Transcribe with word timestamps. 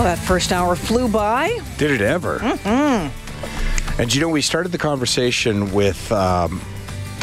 Well, 0.00 0.16
that 0.16 0.24
first 0.24 0.50
hour 0.50 0.76
flew 0.76 1.08
by. 1.08 1.58
Did 1.76 1.90
it 1.90 2.00
ever? 2.00 2.38
Mm-hmm. 2.38 4.00
And 4.00 4.14
you 4.14 4.22
know, 4.22 4.30
we 4.30 4.40
started 4.40 4.72
the 4.72 4.78
conversation 4.78 5.74
with. 5.74 6.10
Um, 6.10 6.62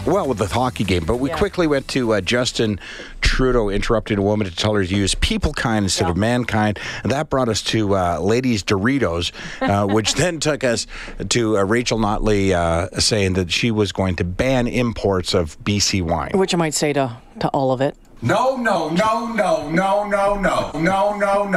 well, 0.05 0.27
with 0.27 0.38
the 0.38 0.45
hockey 0.45 0.84
game, 0.84 1.04
but 1.04 1.18
we 1.18 1.30
Yeah. 1.32 1.38
quickly 1.38 1.66
went 1.66 1.88
to 1.90 2.13
uh, 2.13 2.21
Justin 2.21 2.80
Trudeau 3.21 3.70
interrupting 3.70 4.20
a 4.20 4.21
woman 4.21 4.48
to 4.48 4.55
tell 4.55 4.76
her 4.76 4.85
to 4.85 4.95
use 4.95 5.16
people 5.16 5.54
kind 5.54 5.84
instead 5.85 6.05
Yeah. 6.05 6.12
of 6.12 6.18
mankind. 6.18 6.80
And 7.02 7.12
that 7.12 7.30
brought 7.32 7.49
us 7.49 7.63
to 7.63 7.95
uh, 7.95 8.20
Ladies 8.20 8.63
Doritos, 8.63 9.32
uh, 9.59 9.88
which 9.94 10.13
then 10.13 10.40
took 10.40 10.63
us 10.63 10.85
to 11.30 11.57
uh, 11.57 11.63
Rachel 11.63 11.98
Notley 11.98 12.52
uh, 12.52 12.90
saying 12.99 13.34
that 13.34 13.52
she 13.52 13.71
was 13.71 13.91
going 13.91 14.16
to 14.18 14.23
ban 14.23 14.68
imports 14.68 15.34
of 15.34 15.57
BC 15.63 16.04
wine. 16.04 16.32
Which 16.35 16.54
I 16.54 16.57
might 16.57 16.76
say 16.76 16.94
to, 16.94 17.18
to 17.40 17.48
all 17.49 17.71
of 17.71 17.82
it. 17.82 17.98
No, 18.21 18.55
no, 18.57 18.89
no, 18.89 19.31
no, 19.34 19.70
no, 19.70 20.07
no, 20.07 20.39
no, 20.39 20.71
no, 20.73 21.17
no, 21.17 21.48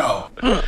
no. 0.42 0.62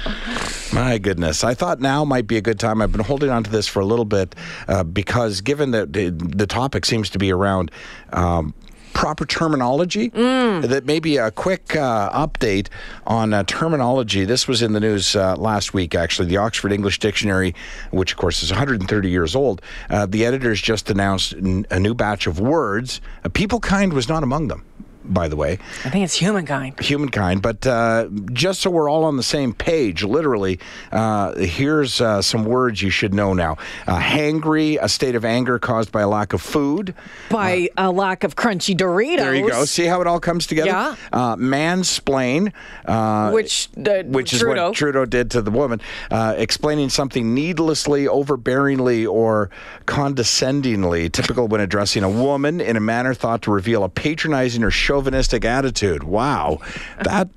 My 0.73 0.97
goodness. 0.99 1.45
I 1.45 1.53
thought 1.53 1.81
now 1.81 2.05
might 2.05 2.27
be 2.27 2.39
a 2.39 2.41
good 2.41 2.59
time. 2.59 2.81
I've 2.81 2.93
been 2.93 3.05
holding 3.05 3.29
on 3.29 3.45
to 3.45 3.51
this 3.51 3.69
for 3.69 3.81
a 3.81 3.85
little 3.85 4.07
bit 4.07 4.35
uh, 4.69 4.85
because 4.85 5.43
given 5.43 5.73
that 5.73 5.93
the, 5.93 6.09
the 6.09 6.47
topic 6.47 6.87
seems 6.87 7.11
to 7.11 7.19
be 7.19 7.31
around 7.31 7.71
um, 8.15 8.55
proper 8.95 9.27
terminology, 9.27 10.09
that 10.09 10.85
maybe 10.87 11.19
a 11.19 11.31
quick 11.31 11.77
uh, 11.77 12.11
update 12.27 12.69
on 13.07 13.35
uh, 13.35 13.43
terminology. 13.45 14.25
This 14.25 14.49
was 14.49 14.63
in 14.63 14.73
the 14.73 14.81
news 14.81 15.15
uh, 15.15 15.37
last 15.37 15.75
week, 15.75 15.95
actually. 15.95 16.29
The 16.29 16.39
Oxford 16.39 16.73
English 16.73 17.01
Dictionary, 17.01 17.55
which 17.91 18.13
of 18.13 18.19
course 18.19 18.43
is 18.43 18.51
130 18.51 19.11
years 19.11 19.35
old, 19.37 19.61
uh, 19.91 20.07
the 20.07 20.25
editors 20.25 20.61
just 20.61 20.89
announced 20.91 21.35
n- 21.35 21.67
a 21.71 21.79
new 21.79 21.95
batch 21.95 22.27
of 22.27 22.41
words. 22.41 23.01
Uh, 23.25 23.29
people 23.29 23.61
kind 23.61 23.93
was 23.93 24.09
not 24.09 24.23
among 24.23 24.49
them. 24.49 24.65
By 25.05 25.29
the 25.29 25.37
way, 25.37 25.59
I 25.85 25.91
think 25.91 26.05
it's 26.05 26.15
humankind. 26.15 26.79
humankind. 26.81 27.43
But 27.43 27.67
uh, 27.67 28.09
just 28.33 28.61
so 28.61 28.71
we're 28.71 28.89
all 28.89 29.05
on 29.05 29.17
the 29.17 29.23
same 29.23 29.53
page, 29.53 30.05
literally, 30.05 30.59
uh, 30.91 31.35
here's 31.37 32.01
uh, 32.01 32.23
some 32.23 32.45
words 32.45 32.83
you 32.83 32.91
should 32.91 33.13
know 33.13 33.35
now: 33.35 33.57
uh, 33.87 33.99
hangry, 33.99 34.79
a 34.81 34.89
state 34.89 35.15
of 35.15 35.25
anger 35.25 35.59
caused 35.59 35.91
by 35.93 36.03
a 36.03 36.09
lack 36.09 36.33
of 36.33 36.41
food. 36.41 36.95
By 37.31 37.69
a 37.77 37.91
lack 37.91 38.25
of 38.25 38.37
crunchy 38.37 38.77
Doritos. 38.77 39.17
There 39.17 39.35
you 39.35 39.49
go. 39.49 39.65
See 39.65 39.87
how 39.87 40.01
it 40.01 40.07
all 40.07 40.21
comes 40.21 40.47
together. 40.47 40.69
Yeah. 40.71 40.97
Uh, 41.13 41.37
mansplain, 41.37 42.53
uh, 42.87 43.31
Which, 43.31 43.69
which 43.77 44.33
is 44.33 44.41
Trudeau. 44.41 44.69
what 44.69 44.75
Trudeau 44.77 45.05
did 45.05 45.31
to 45.33 45.43
the 45.43 45.51
woman, 45.51 45.81
uh, 46.11 46.35
explaining 46.37 46.89
something 46.89 47.35
needlessly, 47.35 48.05
overbearingly, 48.05 49.09
or 49.09 49.51
condescendingly, 49.87 51.11
typical 51.11 51.49
when 51.49 51.61
addressing 51.61 52.03
a 52.03 52.11
woman 52.11 52.61
in 52.61 52.77
a 52.77 52.81
manner 52.81 53.15
thought 53.15 53.43
to 53.43 53.51
reveal 53.51 53.85
a 53.85 53.89
patronizing 53.89 54.63
or 54.63 54.71
chauvinistic 54.93 55.43
attitude. 55.47 56.05
Wow, 56.05 56.61
that 57.03 57.31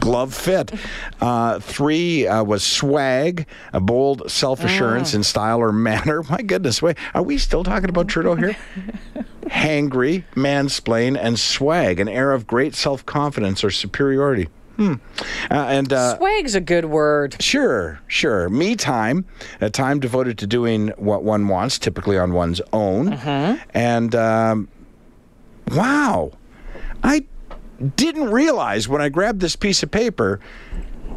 glove 0.00 0.34
fit. 0.34 0.70
Uh, 1.18 1.58
three 1.58 2.26
uh, 2.26 2.44
was 2.44 2.62
swag, 2.62 3.46
a 3.72 3.80
bold 3.80 4.30
self 4.30 4.62
assurance 4.62 5.14
in 5.14 5.22
style 5.22 5.60
or 5.60 5.72
manner. 5.72 6.22
My 6.30 6.42
goodness, 6.42 6.82
wait, 6.82 6.98
are 7.14 7.22
we 7.22 7.38
still 7.38 7.64
talking 7.64 7.88
about 7.88 8.08
Trudeau 8.08 8.34
here? 8.34 8.54
hangry, 9.46 10.24
mansplain, 10.34 11.18
and 11.18 11.38
swag, 11.38 12.00
an 12.00 12.08
air 12.08 12.32
of 12.32 12.46
great 12.46 12.74
self 12.74 13.06
confidence 13.06 13.64
or 13.64 13.70
superiority. 13.70 14.48
Hmm. 14.76 14.94
Uh, 15.50 15.54
and 15.54 15.92
uh, 15.92 16.18
Swag's 16.18 16.54
a 16.54 16.60
good 16.60 16.86
word. 16.86 17.36
sure, 17.40 18.00
sure. 18.08 18.50
Me 18.50 18.76
time, 18.76 19.24
a 19.60 19.70
time 19.70 20.00
devoted 20.00 20.36
to 20.38 20.46
doing 20.46 20.88
what 20.96 21.22
one 21.22 21.48
wants, 21.48 21.78
typically 21.78 22.18
on 22.18 22.32
one's 22.34 22.60
own. 22.72 23.12
And 23.74 24.14
um, 24.14 24.68
wow, 25.70 26.32
I 27.02 27.24
didn't 27.96 28.30
realize 28.30 28.88
when 28.88 29.00
I 29.00 29.08
grabbed 29.08 29.40
this 29.40 29.56
piece 29.56 29.82
of 29.82 29.90
paper 29.90 30.40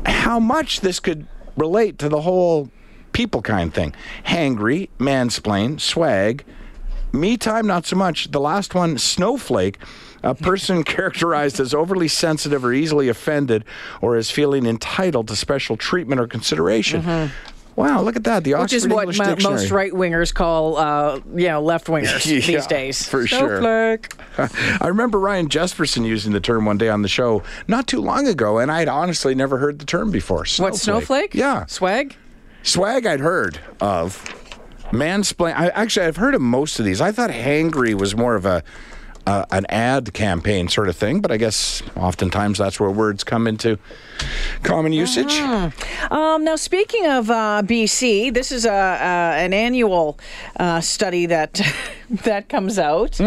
how 0.06 0.40
much 0.40 0.82
this 0.82 1.00
could 1.00 1.28
relate 1.58 1.98
to 2.00 2.10
the 2.10 2.22
whole 2.22 2.70
people 3.12 3.42
kind 3.42 3.74
thing. 3.74 3.94
Hangry, 4.26 4.90
mansplain, 5.00 5.80
swag. 5.80 6.44
Me 7.12 7.38
time, 7.38 7.68
not 7.68 7.86
so 7.86 7.96
much. 7.96 8.32
The 8.32 8.40
last 8.40 8.74
one, 8.74 8.98
snowflake, 8.98 9.78
a 10.24 10.34
person 10.50 10.84
characterized 10.84 11.60
as 11.60 11.74
overly 11.74 12.08
sensitive 12.08 12.66
or 12.66 12.74
easily 12.74 13.08
offended 13.08 13.64
or 14.02 14.16
as 14.16 14.32
feeling 14.32 14.66
entitled 14.66 15.28
to 15.28 15.36
special 15.36 15.78
treatment 15.78 16.20
or 16.20 16.28
consideration. 16.28 17.04
Mm-hmm. 17.04 17.53
Wow, 17.75 18.01
look 18.01 18.16
at 18.16 18.23
that. 18.25 18.44
The 18.44 18.53
Which 18.56 18.73
is 18.73 18.88
what 18.88 19.16
mo- 19.17 19.35
most 19.41 19.72
right 19.72 19.91
wingers 19.91 20.34
call, 20.34 20.78
uh, 20.78 21.19
you 21.35 21.47
know, 21.47 21.61
left 21.61 21.88
wingers 21.88 22.25
Yeah, 22.31 22.39
these 22.57 22.67
days. 22.67 23.07
for 23.07 23.25
sure. 23.25 23.59
Snowflake. 23.59 24.13
I 24.81 24.88
remember 24.88 25.19
Ryan 25.19 25.50
Jespersen 25.50 26.06
using 26.06 26.34
the 26.34 26.39
term 26.39 26.66
one 26.66 26.78
day 26.78 26.89
on 26.89 27.01
the 27.01 27.07
show 27.07 27.41
not 27.67 27.88
too 27.88 28.00
long 28.00 28.28
ago, 28.28 28.59
and 28.59 28.72
I'd 28.72 28.88
honestly 28.88 29.34
never 29.34 29.57
heard 29.57 29.79
the 29.79 29.85
term 29.85 30.11
before. 30.11 30.45
What, 30.57 30.75
snowflake? 30.75 31.34
Yeah. 31.34 31.66
Swag? 31.66 32.16
Swag 32.61 33.06
I'd 33.06 33.19
heard 33.19 33.59
of. 33.81 34.23
Mansplain. 34.91 35.55
I, 35.55 35.69
actually, 35.69 36.05
I've 36.05 36.17
heard 36.17 36.35
of 36.35 36.41
most 36.41 36.78
of 36.79 36.85
these. 36.85 37.01
I 37.01 37.11
thought 37.11 37.31
hangry 37.31 37.95
was 37.95 38.16
more 38.16 38.35
of 38.35 38.45
a 38.45 38.63
uh, 39.25 39.45
an 39.51 39.66
ad 39.69 40.13
campaign 40.13 40.67
sort 40.67 40.89
of 40.89 40.95
thing, 40.95 41.22
but 41.22 41.31
I 41.31 41.38
guess 41.38 41.81
oftentimes 41.95 42.57
that's 42.57 42.79
where 42.79 42.89
words 42.89 43.23
come 43.23 43.47
into 43.47 43.78
common 44.63 44.91
usage. 44.94 45.39
Um, 46.11 46.44
now, 46.44 46.56
speaking 46.56 47.06
of 47.07 47.29
uh, 47.29 47.61
BC, 47.66 48.34
this 48.34 48.51
is 48.51 48.66
a, 48.66 48.72
uh, 48.72 49.34
an 49.38 49.53
annual 49.53 50.19
uh, 50.59 50.81
study 50.81 51.25
that 51.28 51.61
that 52.09 52.50
comes 52.50 52.78
out 52.78 53.19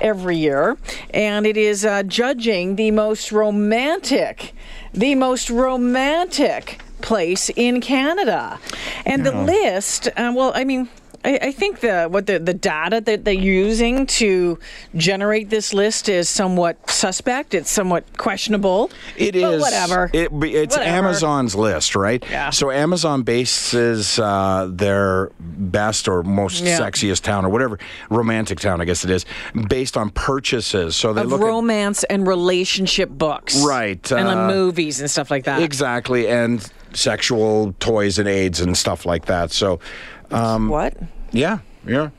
every 0.00 0.36
year, 0.36 0.76
and 1.10 1.46
it 1.46 1.56
is 1.56 1.84
uh, 1.84 2.02
judging 2.02 2.76
the 2.76 2.90
most 2.90 3.32
romantic, 3.32 4.54
the 4.92 5.14
most 5.14 5.50
romantic 5.50 6.80
place 7.00 7.50
in 7.56 7.80
Canada, 7.80 8.58
and 9.06 9.24
the 9.24 9.32
list. 9.32 10.08
Uh, 10.08 10.32
well, 10.34 10.52
I 10.54 10.64
mean. 10.64 10.88
I 11.28 11.38
I 11.48 11.52
think 11.52 11.80
the 11.80 12.06
what 12.10 12.26
the, 12.26 12.38
the 12.38 12.54
data 12.54 13.00
that 13.08 13.24
they're 13.24 13.34
using 13.34 14.06
to 14.20 14.58
generate 14.96 15.50
this 15.50 15.72
list 15.74 16.08
is 16.08 16.28
somewhat 16.28 16.74
suspect. 16.90 17.54
It's 17.54 17.70
somewhat 17.70 18.04
questionable. 18.16 18.90
It 19.16 19.32
But 19.34 19.54
is 19.54 19.62
whatever. 19.62 20.10
It, 20.12 20.30
it's 20.32 20.76
Whatever. 20.76 20.96
Amazon's 20.98 21.54
list, 21.54 21.94
right? 21.94 22.24
Yeah. 22.30 22.50
So 22.50 22.70
Amazon 22.70 23.22
bases 23.22 24.18
uh, 24.18 24.68
their 24.70 25.30
best 25.40 26.08
or 26.08 26.22
most 26.22 26.62
Yeah. 26.62 26.78
sexiest 26.80 27.22
town 27.22 27.44
or 27.44 27.50
whatever 27.50 27.78
romantic 28.10 28.58
town, 28.60 28.80
I 28.80 28.84
guess 28.86 29.04
it 29.04 29.10
is, 29.10 29.26
based 29.68 29.96
on 29.96 30.10
purchases. 30.10 30.96
So 30.96 31.12
they 31.12 31.22
of 31.22 31.28
look 31.28 31.40
at 31.42 31.44
romance 31.46 32.04
and 32.04 32.26
relationship 32.26 33.10
books, 33.10 33.62
Right, 33.64 34.10
and 34.12 34.26
uh, 34.28 34.34
like 34.34 34.46
movies 34.54 35.00
and 35.00 35.10
stuff 35.10 35.30
like 35.30 35.44
that. 35.44 35.60
exactly 35.62 36.28
and 36.28 36.66
sexual 36.94 37.74
toys 37.80 38.18
and 38.18 38.26
aids 38.28 38.60
and 38.60 38.76
stuff 38.76 39.04
like 39.04 39.26
that. 39.26 39.50
So, 39.52 39.78
um, 40.30 40.68
What? 40.68 40.94
Yeah, 41.32 41.58
yeah, 41.86 42.10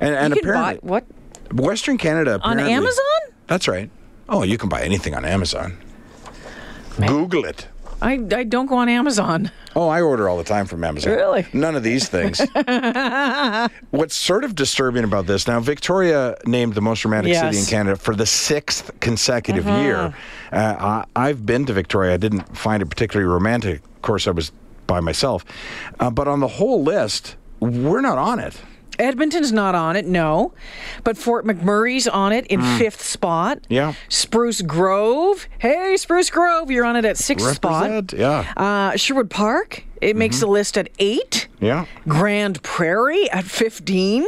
and 0.00 0.14
and 0.14 0.34
you 0.34 0.40
apparently 0.40 0.88
what 0.88 1.04
Western 1.52 1.98
Canada 1.98 2.40
on 2.42 2.58
Amazon? 2.58 3.04
That's 3.46 3.68
right. 3.68 3.90
Oh, 4.28 4.42
you 4.42 4.58
can 4.58 4.68
buy 4.68 4.82
anything 4.82 5.14
on 5.14 5.24
Amazon. 5.24 5.78
Google 6.98 7.44
it. 7.44 7.68
I, 8.02 8.12
I 8.34 8.44
don't 8.44 8.66
go 8.66 8.76
on 8.76 8.88
Amazon. 8.88 9.50
Oh, 9.74 9.88
I 9.88 10.00
order 10.02 10.28
all 10.28 10.36
the 10.36 10.44
time 10.44 10.66
from 10.66 10.84
Amazon. 10.84 11.12
Really? 11.14 11.46
None 11.52 11.74
of 11.74 11.82
these 11.82 12.08
things. 12.08 12.40
What's 13.90 14.14
sort 14.14 14.44
of 14.44 14.54
disturbing 14.54 15.04
about 15.04 15.26
this 15.26 15.46
now, 15.46 15.60
Victoria 15.60 16.36
named 16.44 16.74
the 16.74 16.82
most 16.82 17.04
romantic 17.04 17.34
city 17.34 17.58
in 17.58 17.64
Canada 17.64 17.96
for 17.96 18.14
the 18.14 18.26
sixth 18.26 18.90
consecutive 19.00 19.66
year. 19.66 20.14
Uh, 20.52 21.04
I, 21.14 21.28
I've 21.28 21.46
been 21.46 21.64
to 21.66 21.72
Victoria. 21.72 22.14
I 22.14 22.16
didn't 22.18 22.56
find 22.56 22.82
it 22.82 22.86
particularly 22.86 23.30
romantic. 23.30 23.82
Of 23.96 24.02
course, 24.02 24.26
I 24.26 24.30
was 24.30 24.52
by 24.86 25.00
myself. 25.00 25.44
Uh, 25.98 26.10
but 26.10 26.28
on 26.28 26.40
the 26.40 26.48
whole 26.48 26.82
list, 26.82 27.36
we're 27.60 28.00
not 28.00 28.18
on 28.18 28.38
it. 28.38 28.60
Edmonton's 28.98 29.52
not 29.52 29.74
on 29.74 29.94
it, 29.94 30.06
no. 30.06 30.54
But 31.04 31.18
Fort 31.18 31.44
McMurray's 31.44 32.08
on 32.08 32.32
it 32.32 32.46
in 32.46 32.62
fifth 32.78 33.02
spot. 33.02 33.66
Yeah. 33.68 33.92
Spruce 34.08 34.62
Grove. 34.62 35.46
Hey, 35.58 35.96
Spruce 35.98 36.30
Grove, 36.30 36.70
you're 36.70 36.86
on 36.86 36.96
it 36.96 37.04
at 37.04 37.18
sixth 37.18 37.44
Represent, 37.46 38.12
spot. 38.12 38.18
yeah. 38.18 38.52
Uh, 38.56 38.96
Sherwood 38.96 39.28
Park, 39.28 39.84
it 40.00 40.16
makes 40.16 40.40
the 40.40 40.46
list 40.46 40.78
at 40.78 40.88
eight. 40.98 41.46
Yeah. 41.60 41.84
Grande 42.08 42.62
Prairie 42.62 43.30
at 43.30 43.44
15. 43.44 44.26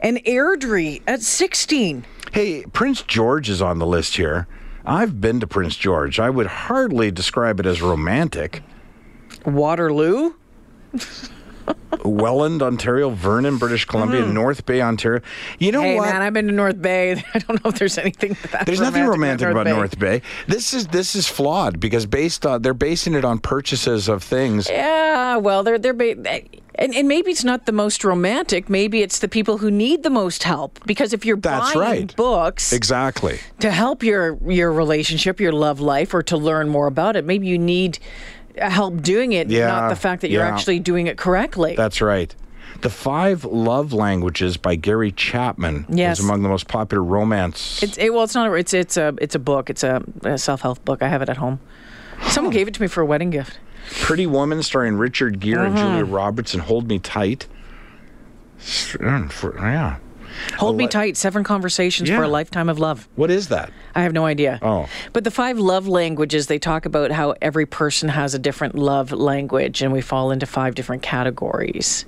And 0.00 0.16
Airdrie 0.24 1.00
at 1.06 1.22
16. 1.22 2.04
Hey, 2.32 2.64
Prince 2.72 3.02
George 3.02 3.48
is 3.48 3.62
on 3.62 3.78
the 3.78 3.86
list 3.86 4.16
here. 4.16 4.48
I've 4.84 5.20
been 5.20 5.38
to 5.38 5.46
Prince 5.46 5.76
George. 5.76 6.18
I 6.18 6.28
would 6.28 6.46
hardly 6.48 7.12
describe 7.12 7.60
it 7.60 7.66
as 7.66 7.80
romantic. 7.80 8.64
Waterloo? 9.46 10.32
Welland, 12.04 12.62
Ontario, 12.62 13.10
Vernon, 13.10 13.58
British 13.58 13.84
Columbia, 13.84 14.22
mm-hmm. 14.22 14.34
North 14.34 14.66
Bay, 14.66 14.80
Ontario. 14.80 15.20
You 15.58 15.72
know. 15.72 15.82
Hey 15.82 15.96
what? 15.96 16.10
man, 16.10 16.22
I've 16.22 16.32
been 16.32 16.46
to 16.46 16.52
North 16.52 16.80
Bay. 16.80 17.12
I 17.34 17.38
don't 17.38 17.64
know 17.64 17.70
if 17.70 17.78
there's 17.78 17.98
anything 17.98 18.36
There's 18.66 18.80
nothing 18.80 19.06
romantic 19.06 19.48
about 19.48 19.64
Bay. 19.64 19.72
North 19.72 19.98
Bay. 19.98 20.22
This 20.46 20.74
is 20.74 20.88
this 20.88 21.14
is 21.14 21.28
flawed 21.28 21.80
because 21.80 22.06
based 22.06 22.44
on 22.46 22.62
they're 22.62 22.74
basing 22.74 23.14
it 23.14 23.24
on 23.24 23.38
purchases 23.38 24.08
of 24.08 24.22
things. 24.22 24.68
Yeah, 24.68 25.36
well, 25.36 25.62
they're 25.62 25.78
they're 25.78 25.94
ba- 25.94 26.42
and, 26.74 26.94
and 26.94 27.06
maybe 27.06 27.30
it's 27.30 27.44
not 27.44 27.66
the 27.66 27.72
most 27.72 28.02
romantic. 28.02 28.70
Maybe 28.70 29.02
it's 29.02 29.18
the 29.18 29.28
people 29.28 29.58
who 29.58 29.70
need 29.70 30.02
the 30.02 30.10
most 30.10 30.42
help. 30.42 30.84
Because 30.86 31.12
if 31.12 31.24
you're 31.24 31.36
That's 31.36 31.74
buying 31.74 32.00
right. 32.00 32.16
books 32.16 32.72
Exactly. 32.72 33.40
to 33.60 33.70
help 33.70 34.02
your 34.02 34.38
your 34.50 34.72
relationship, 34.72 35.40
your 35.40 35.52
love 35.52 35.80
life, 35.80 36.14
or 36.14 36.22
to 36.24 36.36
learn 36.36 36.68
more 36.68 36.86
about 36.86 37.16
it, 37.16 37.24
maybe 37.24 37.46
you 37.46 37.58
need 37.58 37.98
help 38.56 39.02
doing 39.02 39.32
it, 39.32 39.50
Yeah, 39.50 39.66
not 39.68 39.88
the 39.88 39.96
fact 39.96 40.22
that 40.22 40.30
you're 40.30 40.44
yeah. 40.44 40.52
actually 40.52 40.78
doing 40.78 41.06
it 41.06 41.16
correctly. 41.16 41.74
That's 41.76 42.00
right. 42.00 42.34
The 42.80 42.90
Five 42.90 43.44
Love 43.44 43.92
Languages 43.92 44.56
by 44.56 44.74
Gary 44.76 45.12
Chapman 45.12 45.86
Yes. 45.88 46.18
is 46.18 46.24
among 46.24 46.42
the 46.42 46.48
most 46.48 46.68
popular 46.68 47.02
romance. 47.04 47.82
It's 47.82 47.98
it, 47.98 48.12
well, 48.12 48.24
it's 48.24 48.34
not. 48.34 48.48
A, 48.50 48.54
it's 48.54 48.74
it's 48.74 48.96
a 48.96 49.14
it's 49.20 49.34
a 49.34 49.38
book. 49.38 49.70
It's 49.70 49.84
a, 49.84 50.02
a 50.22 50.38
self 50.38 50.62
help 50.62 50.84
book. 50.84 51.02
I 51.02 51.08
have 51.08 51.22
it 51.22 51.28
at 51.28 51.36
home. 51.36 51.60
Someone 52.28 52.52
gave 52.52 52.68
it 52.68 52.74
to 52.74 52.80
me 52.82 52.88
for 52.88 53.00
a 53.00 53.06
wedding 53.06 53.30
gift. 53.30 53.58
Pretty 54.00 54.26
Woman 54.26 54.62
starring 54.62 54.94
Richard 54.96 55.38
Gere 55.40 55.66
and. 55.66 55.76
Julia 55.76 56.02
uh-huh. 56.04 56.12
Roberts 56.12 56.54
and 56.54 56.62
Hold 56.62 56.88
Me 56.88 56.98
Tight. 56.98 57.46
Mm, 58.58 59.30
for- 59.30 59.56
yeah. 59.58 59.96
Hold 60.58 60.76
me 60.76 60.86
tight. 60.86 61.16
Seven 61.16 61.44
conversations 61.44 62.08
for 62.08 62.22
a 62.22 62.28
lifetime 62.28 62.68
of 62.68 62.78
love. 62.78 63.08
What 63.16 63.30
is 63.30 63.48
that? 63.48 63.72
I 63.94 64.02
have 64.02 64.12
no 64.12 64.24
idea. 64.24 64.58
Oh. 64.62 64.88
But 65.12 65.24
the 65.24 65.30
five 65.30 65.58
love 65.58 65.86
languages, 65.86 66.46
they 66.46 66.58
talk 66.58 66.86
about 66.86 67.10
how 67.10 67.34
every 67.42 67.66
person 67.66 68.08
has 68.08 68.34
a 68.34 68.38
different 68.38 68.74
love 68.74 69.12
language 69.12 69.82
and 69.82 69.92
we 69.92 70.00
fall 70.00 70.30
into 70.30 70.46
five 70.46 70.74
different 70.74 71.02
categories. 71.02 72.04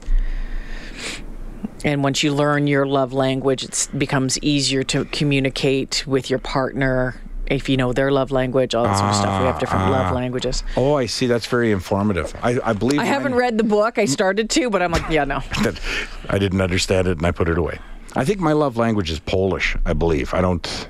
And 1.85 2.03
once 2.03 2.23
you 2.23 2.33
learn 2.33 2.67
your 2.67 2.87
love 2.87 3.13
language, 3.13 3.63
it 3.63 3.89
becomes 3.97 4.39
easier 4.39 4.83
to 4.85 5.05
communicate 5.07 6.07
with 6.07 6.31
your 6.31 6.39
partner 6.39 7.21
if 7.47 7.69
you 7.69 7.77
know 7.77 7.93
their 7.93 8.11
love 8.11 8.31
language, 8.31 8.75
all 8.75 8.85
that 8.85 8.97
sort 8.97 9.11
of 9.11 9.17
stuff. 9.17 9.41
We 9.41 9.47
have 9.47 9.59
different 9.59 9.91
love 9.91 10.13
ah. 10.13 10.15
languages. 10.15 10.63
Oh, 10.77 10.95
I 10.95 11.07
see. 11.07 11.27
That's 11.27 11.47
very 11.47 11.73
informative. 11.73 12.35
I, 12.43 12.59
I 12.65 12.73
believe. 12.73 13.01
I 13.01 13.05
haven't 13.05 13.35
read 13.35 13.59
the 13.59 13.65
book. 13.65 13.99
I 13.99 14.07
started 14.07 14.51
to, 14.51 14.71
but 14.71 14.83
I'm 14.83 14.93
like, 14.93 15.11
yeah, 15.11 15.25
no. 15.25 15.43
I 16.31 16.39
didn't 16.39 16.61
understand 16.61 17.07
it 17.09 17.19
and 17.19 17.27
I 17.27 17.33
put 17.33 17.49
it 17.49 17.59
away. 17.59 17.79
I 18.17 18.25
think 18.25 18.41
my 18.41 18.53
love 18.53 18.77
language 18.77 19.11
is 19.11 19.19
Polish. 19.21 19.77
I 19.85 19.93
believe. 19.93 20.35
I 20.35 20.41
don't. 20.41 20.89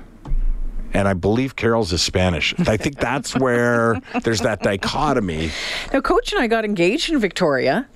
And 0.93 1.07
I 1.07 1.13
believe 1.13 1.55
Carol's 1.55 1.91
is 1.91 2.01
Spanish. 2.01 2.53
I 2.59 2.77
think 2.77 2.97
that's 2.99 3.35
where 3.39 3.99
there's 4.23 4.41
that 4.41 4.61
dichotomy. 4.61 5.51
Now, 5.91 6.01
Coach 6.01 6.31
and 6.31 6.41
I 6.41 6.47
got 6.47 6.63
engaged 6.63 7.11
in 7.11 7.19
Victoria. 7.19 7.87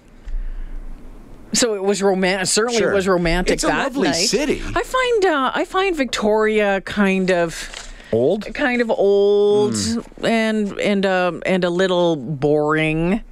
So 1.53 1.73
it 1.75 1.83
was 1.83 2.03
romantic. 2.03 2.47
Certainly, 2.47 2.77
Sure. 2.79 2.91
it 2.91 2.95
was 2.95 3.07
romantic 3.07 3.53
It's 3.53 3.63
a 3.63 3.67
that 3.67 3.83
lovely 3.85 4.09
night. 4.09 4.13
city. 4.13 4.61
I 4.75 4.83
find 4.83 5.25
uh, 5.25 5.51
I 5.55 5.65
find 5.65 5.95
Victoria 5.95 6.81
kind 6.81 7.31
of 7.31 7.91
Old? 8.11 8.53
kind 8.53 8.81
of 8.81 8.89
old 8.91 9.75
Hmm. 9.75 10.25
and 10.25 10.79
and 10.79 11.05
um 11.05 11.41
and 11.45 11.63
a 11.63 11.69
little 11.69 12.15
boring. 12.15 13.23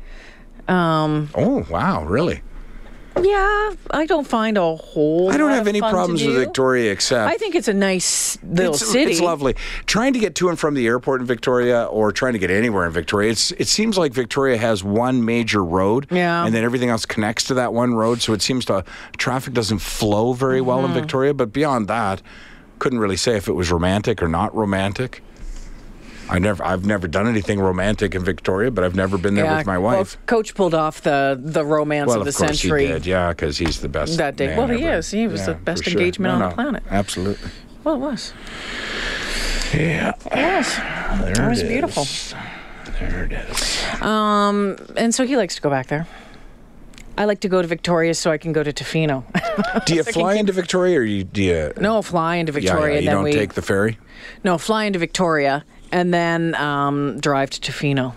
Um, 0.68 1.30
Oh, 1.36 1.66
wow, 1.70 2.04
really? 2.06 2.42
Yeah, 3.22 3.74
I 3.92 4.06
don't 4.06 4.28
find 4.28 4.58
a 4.58 4.76
whole. 4.76 5.32
I 5.32 5.38
don't 5.38 5.52
have 5.52 5.68
any 5.68 5.80
problems 5.80 6.24
with. 6.24 6.36
Victoria 6.36 6.92
except 6.92 7.30
I 7.32 7.38
think 7.38 7.56
it's 7.56 7.68
a 7.68 7.74
nice 7.74 8.38
little 8.44 8.74
it's, 8.74 8.86
city. 8.86 9.12
It's 9.12 9.22
lovely. 9.22 9.56
Trying 9.86 10.14
to 10.14 10.20
get 10.20 10.36
to 10.36 10.50
and 10.50 10.60
from 10.60 10.74
the 10.76 10.86
airport 10.88 11.22
in 11.22 11.28
Victoria 11.28 11.86
or 11.86 12.12
trying 12.12 12.34
to 12.34 12.40
get 12.40 12.52
anywhere 12.52 12.86
in 12.86 12.92
Victoria, 12.92 13.32
it's, 13.32 13.52
it 13.54 13.68
seems 13.68 13.98
like 13.98 14.14
Victoria 14.14 14.58
has 14.58 14.84
one 14.84 15.26
major 15.26 15.64
road. 15.64 16.08
Yeah. 16.12 16.46
And 16.46 16.54
then 16.54 16.64
everything 16.64 16.90
else 16.90 17.06
connects 17.06 17.46
to 17.46 17.54
that 17.56 17.74
one 17.74 17.96
road. 17.96 18.22
So 18.22 18.34
it 18.34 18.42
seems 18.42 18.66
to, 18.66 18.84
traffic 19.18 19.54
doesn't 19.54 19.80
flow 19.80 20.34
very 20.34 20.62
well 20.62 20.78
Mm-hmm. 20.78 20.88
in 20.96 21.02
Victoria. 21.02 21.34
But 21.34 21.52
beyond 21.54 21.88
that, 21.88 22.22
couldn't 22.80 23.00
really 23.00 23.18
say 23.18 23.36
if 23.36 23.48
it 23.48 23.54
was 23.54 23.72
romantic 23.72 24.22
or 24.22 24.28
not 24.28 24.56
romantic. 24.56 25.24
I 26.30 26.40
never, 26.40 26.64
I've 26.64 26.86
never 26.86 27.08
done 27.08 27.28
anything 27.28 27.60
romantic 27.60 28.14
in 28.16 28.24
Victoria, 28.24 28.70
but 28.72 28.84
I've 28.84 28.96
never 28.96 29.18
been 29.18 29.36
there 29.36 29.46
yeah, 29.46 29.58
with 29.58 29.68
my 29.68 29.78
wife. 29.78 30.16
well. 30.18 30.24
Coach 30.26 30.56
pulled 30.56 30.74
off 30.74 31.02
the 31.02 31.40
the 31.42 31.66
romance 31.66 32.10
well, 32.10 32.20
of 32.20 32.26
the 32.26 32.30
of 32.30 32.36
course 32.36 32.60
century. 32.60 32.88
he 32.88 32.94
did, 32.94 33.06
yeah, 33.06 33.30
because 33.30 33.58
he's 33.58 33.82
the 33.82 33.90
best. 33.90 34.18
That 34.18 34.36
day. 34.36 34.56
Well, 34.58 34.68
he 34.68 34.84
ever. 34.84 34.98
is. 34.98 35.12
He 35.12 35.28
was 35.28 35.46
the 35.46 35.54
best 35.54 35.84
sure. 35.84 35.94
engagement 35.94 36.38
No, 36.38 36.46
on 36.46 36.50
the 36.50 36.56
planet. 36.56 36.84
Absolutely. 36.90 37.50
Well, 37.84 37.96
it 37.96 38.00
was. 38.00 38.34
Yeah. 39.74 40.14
It 40.26 40.58
was. 40.58 40.76
There 41.36 41.46
It 41.46 41.50
was 41.50 41.62
it 41.62 41.68
beautiful. 41.68 42.06
There 43.00 43.26
it 43.26 43.32
is. 43.32 44.02
Um, 44.02 44.78
and 44.96 45.14
so 45.14 45.26
he 45.26 45.38
likes 45.38 45.56
to 45.56 45.62
go 45.62 45.70
back 45.70 45.88
there. 45.88 46.08
I 47.18 47.26
like 47.26 47.40
to 47.42 47.50
go 47.50 47.62
to 47.62 47.68
Victoria 47.68 48.14
so 48.14 48.30
I 48.32 48.38
can 48.38 48.54
go 48.54 48.62
to 48.62 48.72
Tofino. 48.72 49.24
Do 49.86 49.96
you 49.96 50.04
fly 50.04 50.36
into 50.36 50.52
Victoria 50.52 51.00
or 51.00 51.04
you, 51.04 51.24
do 51.24 51.42
you? 51.44 51.74
no, 51.80 52.02
fly 52.04 52.36
into 52.36 52.52
Victoria. 52.52 52.94
yeah, 52.94 52.98
and 52.98 53.06
you 53.06 53.12
don't 53.12 53.24
we, 53.24 53.32
take 53.32 53.56
the 53.56 53.64
ferry. 53.64 53.98
No, 54.44 54.60
fly 54.60 54.84
into 54.84 55.00
Victoria 55.00 55.66
and 55.92 56.14
then 56.14 56.56
um, 56.56 57.20
drive 57.20 57.50
to 57.52 57.62
Tofino. 57.72 58.14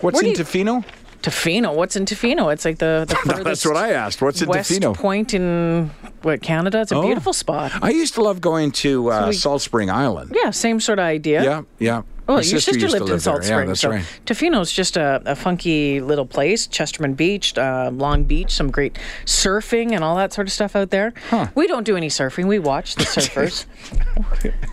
What's 0.00 0.14
Where 0.16 0.22
in 0.24 0.30
you- 0.30 0.36
Tofino? 0.36 0.84
Tofino? 1.22 1.74
What's 1.74 1.96
in 1.96 2.04
Tofino? 2.04 2.52
It's 2.52 2.64
like 2.64 2.78
the, 2.78 3.04
the 3.08 3.42
That's 3.44 3.66
what 3.66 3.76
I 3.76 3.90
asked. 3.92 4.22
What's 4.22 4.40
in 4.42 4.48
west 4.48 4.70
Tofino? 4.70 4.94
point 4.94 5.34
in 5.34 5.90
what 6.22 6.40
Canada. 6.40 6.80
It's 6.82 6.92
a 6.92 6.96
Oh. 6.96 7.02
beautiful 7.02 7.32
spot. 7.32 7.72
I 7.82 7.90
used 7.90 8.14
to 8.14 8.22
love 8.22 8.40
going 8.40 8.70
to 8.72 9.10
uh, 9.10 9.26
we- 9.28 9.32
Salt 9.34 9.62
Spring 9.62 9.90
Island. 9.90 10.36
Yeah, 10.40 10.50
same 10.50 10.78
sort 10.78 11.00
of 11.00 11.04
idea. 11.04 11.42
Yeah, 11.42 11.62
yeah. 11.80 12.02
Well, 12.26 12.42
your 12.42 12.60
sister 12.60 12.86
to 12.86 12.92
lived 12.92 13.08
in 13.08 13.20
Salt 13.20 13.42
there. 13.42 13.60
Springs, 13.60 13.82
Yeah, 13.82 13.88
so 13.88 13.90
right. 13.90 14.20
Tofino's 14.26 14.72
just 14.72 14.96
a, 14.96 15.22
a 15.24 15.36
funky 15.36 16.00
little 16.00 16.26
place. 16.26 16.66
Chesterman 16.66 17.14
Beach, 17.14 17.56
uh, 17.56 17.90
Long 17.92 18.24
Beach, 18.24 18.50
some 18.52 18.70
great 18.70 18.98
surfing 19.24 19.92
and 19.92 20.02
all 20.02 20.16
that 20.16 20.32
sort 20.32 20.48
of 20.48 20.52
stuff 20.52 20.74
out 20.74 20.90
there. 20.90 21.14
We 21.54 21.66
don't 21.66 21.84
do 21.84 21.96
any 21.96 22.08
surfing. 22.08 22.46
We 22.46 22.58
watch 22.58 22.96
the 22.96 23.04
surfers. 23.04 23.66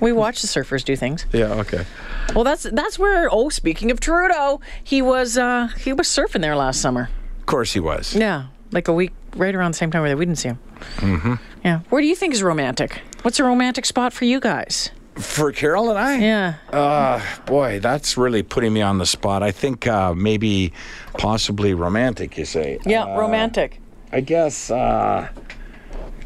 we 0.01 0.11
watch 0.11 0.41
the 0.41 0.47
surfers 0.47 0.83
do 0.83 0.95
things. 0.95 1.25
Yeah, 1.31 1.53
okay. 1.61 1.85
Well, 2.33 2.43
that's 2.43 2.63
that's 2.63 2.97
where. 2.97 3.29
Oh, 3.31 3.49
speaking 3.49 3.91
of 3.91 3.99
Trudeau, 3.99 4.59
he 4.83 5.01
was 5.01 5.37
uh, 5.37 5.67
he 5.77 5.93
was 5.93 6.07
surfing 6.07 6.41
there 6.41 6.55
last 6.55 6.81
summer. 6.81 7.09
Of 7.39 7.45
course 7.45 7.73
he 7.73 7.79
was. 7.79 8.15
Yeah, 8.15 8.47
like 8.71 8.87
a 8.87 8.93
week 8.93 9.11
right 9.35 9.53
around 9.53 9.71
the 9.71 9.77
same 9.77 9.91
time 9.91 10.01
where 10.01 10.15
we 10.17 10.25
didn't 10.25 10.39
see 10.39 10.49
him. 10.49 10.59
Mm-hmm. 10.97 11.33
Yeah. 11.63 11.79
Where 11.89 12.01
do 12.01 12.07
you 12.07 12.15
think 12.15 12.33
is 12.33 12.41
romantic? 12.43 13.01
What's 13.21 13.39
a 13.39 13.43
romantic 13.43 13.85
spot 13.85 14.11
for 14.13 14.25
you 14.25 14.39
guys? 14.39 14.89
For 15.15 15.51
Carol 15.51 15.89
and 15.89 15.99
I? 15.99 16.17
Yeah. 16.17 16.53
Uh, 16.71 17.21
boy, 17.45 17.79
that's 17.79 18.17
really 18.17 18.41
putting 18.43 18.73
me 18.73 18.81
on 18.81 18.97
the 18.97 19.05
spot. 19.05 19.43
I 19.43 19.51
think 19.51 19.85
uh, 19.87 20.13
maybe 20.13 20.73
possibly 21.17 21.73
romantic, 21.73 22.37
you 22.37 22.45
say. 22.45 22.79
Yeah, 22.85 23.03
Uh, 23.03 23.19
romantic. 23.19 23.79
I 24.11 24.21
guess, 24.21 24.69
uh, 24.71 25.27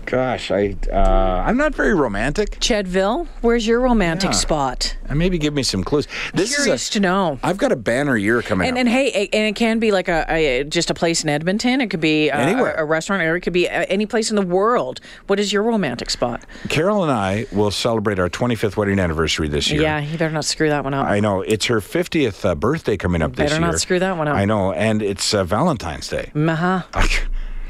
gosh, 0.08 0.52
I, 0.52 0.76
uh, 0.92 1.44
I'm 1.46 1.58
not 1.58 1.76
very 1.76 1.94
romantic. 1.94 2.60
Chedville, 2.60 3.28
where's 3.42 3.68
your 3.68 3.82
romantic 3.82 4.30
Yeah. 4.32 4.36
spot? 4.38 4.96
Uh, 5.10 5.16
maybe 5.16 5.38
give 5.38 5.54
me 5.54 5.64
some 5.64 5.84
clues. 5.84 6.08
This 6.34 6.56
Curious 6.56 6.84
is 6.84 6.90
a, 6.90 6.92
to 6.94 7.00
know. 7.02 7.40
I've 7.44 7.58
got 7.58 7.72
a 7.74 7.76
banner 7.76 8.16
year 8.16 8.42
coming 8.42 8.68
And, 8.70 8.78
up. 8.78 8.80
and 8.80 8.90
hey, 8.90 9.30
and 9.34 9.44
it 9.48 9.56
can 9.56 9.80
be 9.80 9.92
like 9.92 10.08
a, 10.08 10.26
a 10.30 10.64
just 10.64 10.90
a 10.90 10.94
place 10.94 11.24
in 11.24 11.30
Edmonton. 11.30 11.82
It 11.82 11.90
could 11.90 12.00
be 12.00 12.30
a, 12.30 12.34
Anywhere. 12.36 12.74
a, 12.76 12.82
a 12.84 12.86
restaurant, 12.86 13.22
or 13.22 13.36
it 13.36 13.42
could 13.42 13.52
be 13.54 13.70
any 13.70 14.06
place 14.06 14.30
in 14.30 14.36
the 14.38 14.42
world. 14.46 15.02
What 15.28 15.40
is 15.40 15.52
your 15.52 15.64
romantic 15.64 16.10
spot? 16.10 16.46
Carol 16.70 17.04
and 17.04 17.12
I 17.12 17.46
will 17.52 17.70
celebrate 17.72 18.18
our 18.18 18.30
25th 18.30 18.78
wedding 18.78 19.00
anniversary 19.00 19.50
this 19.50 19.70
year. 19.70 19.82
Yeah, 19.82 20.00
you 20.00 20.18
better 20.18 20.34
not 20.34 20.46
screw 20.46 20.70
that 20.70 20.84
one 20.86 20.94
up. 20.94 21.06
I 21.06 21.20
know. 21.20 21.42
It's 21.42 21.66
her 21.66 21.82
50th 21.82 22.46
uh, 22.46 22.56
birthday 22.56 22.96
coming 22.96 23.22
up 23.22 23.32
this 23.32 23.38
Better 23.52 23.56
year. 23.56 23.60
Better 23.62 23.72
not 23.74 23.82
screw 23.82 24.00
that 24.00 24.18
one 24.18 24.28
up. 24.30 24.36
I 24.38 24.46
know. 24.46 24.72
And 24.72 25.02
it's 25.02 25.34
uh, 25.34 25.44
Valentine's 25.44 26.08
Day. 26.08 26.32
Uh 26.34 26.56
huh. 26.94 27.08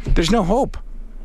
There's 0.06 0.32
no 0.32 0.44
hope. 0.44 0.78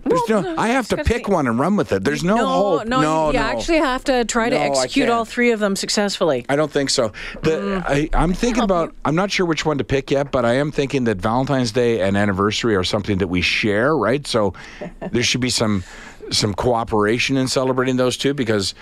There's 0.05 0.29
no, 0.29 0.41
no, 0.41 0.57
I 0.57 0.69
have 0.69 0.89
to 0.89 1.05
pick 1.05 1.29
one 1.29 1.47
and 1.47 1.59
run 1.59 1.77
with 1.77 1.93
it. 1.93 2.03
There's 2.05 2.25
no, 2.25 2.37
no, 2.37 2.47
hope. 2.47 2.87
no, 2.87 3.01
no, 3.01 3.27
you, 3.27 3.35
you 3.35 3.39
no. 3.39 3.45
actually 3.45 3.79
have 3.79 4.03
to 4.05 4.25
try 4.25 4.51
to 4.51 4.59
execute 4.59 5.09
all 5.09 5.25
three 5.25 5.53
of 5.53 5.61
them 5.61 5.77
successfully. 5.77 6.45
I 6.49 6.57
don't 6.57 6.71
think 6.71 6.91
so. 6.91 7.13
The, 7.43 7.51
mm. 7.51 7.85
I, 7.87 8.11
I'm 8.13 8.33
thinking 8.33 8.65
about. 8.65 8.95
I'm 9.05 9.15
not 9.15 9.31
sure 9.31 9.47
which 9.47 9.65
one 9.65 9.79
to 9.79 9.85
pick 9.85 10.11
yet, 10.11 10.33
but 10.33 10.45
I 10.45 10.55
am 10.55 10.73
thinking 10.73 11.05
that 11.05 11.19
Valentine's 11.19 11.73
Day 11.73 12.01
and 12.01 12.17
anniversary 12.17 12.75
are 12.75 12.85
something 12.85 13.19
that 13.19 13.29
we 13.29 13.43
share, 13.43 13.97
right? 13.97 14.27
So 14.27 14.55
there 15.13 15.23
should 15.23 15.41
be 15.41 15.51
some 15.51 15.85
some 16.31 16.55
cooperation 16.55 17.37
in 17.37 17.49
celebrating 17.49 17.97
those 17.97 18.17
two 18.17 18.35
because 18.35 18.75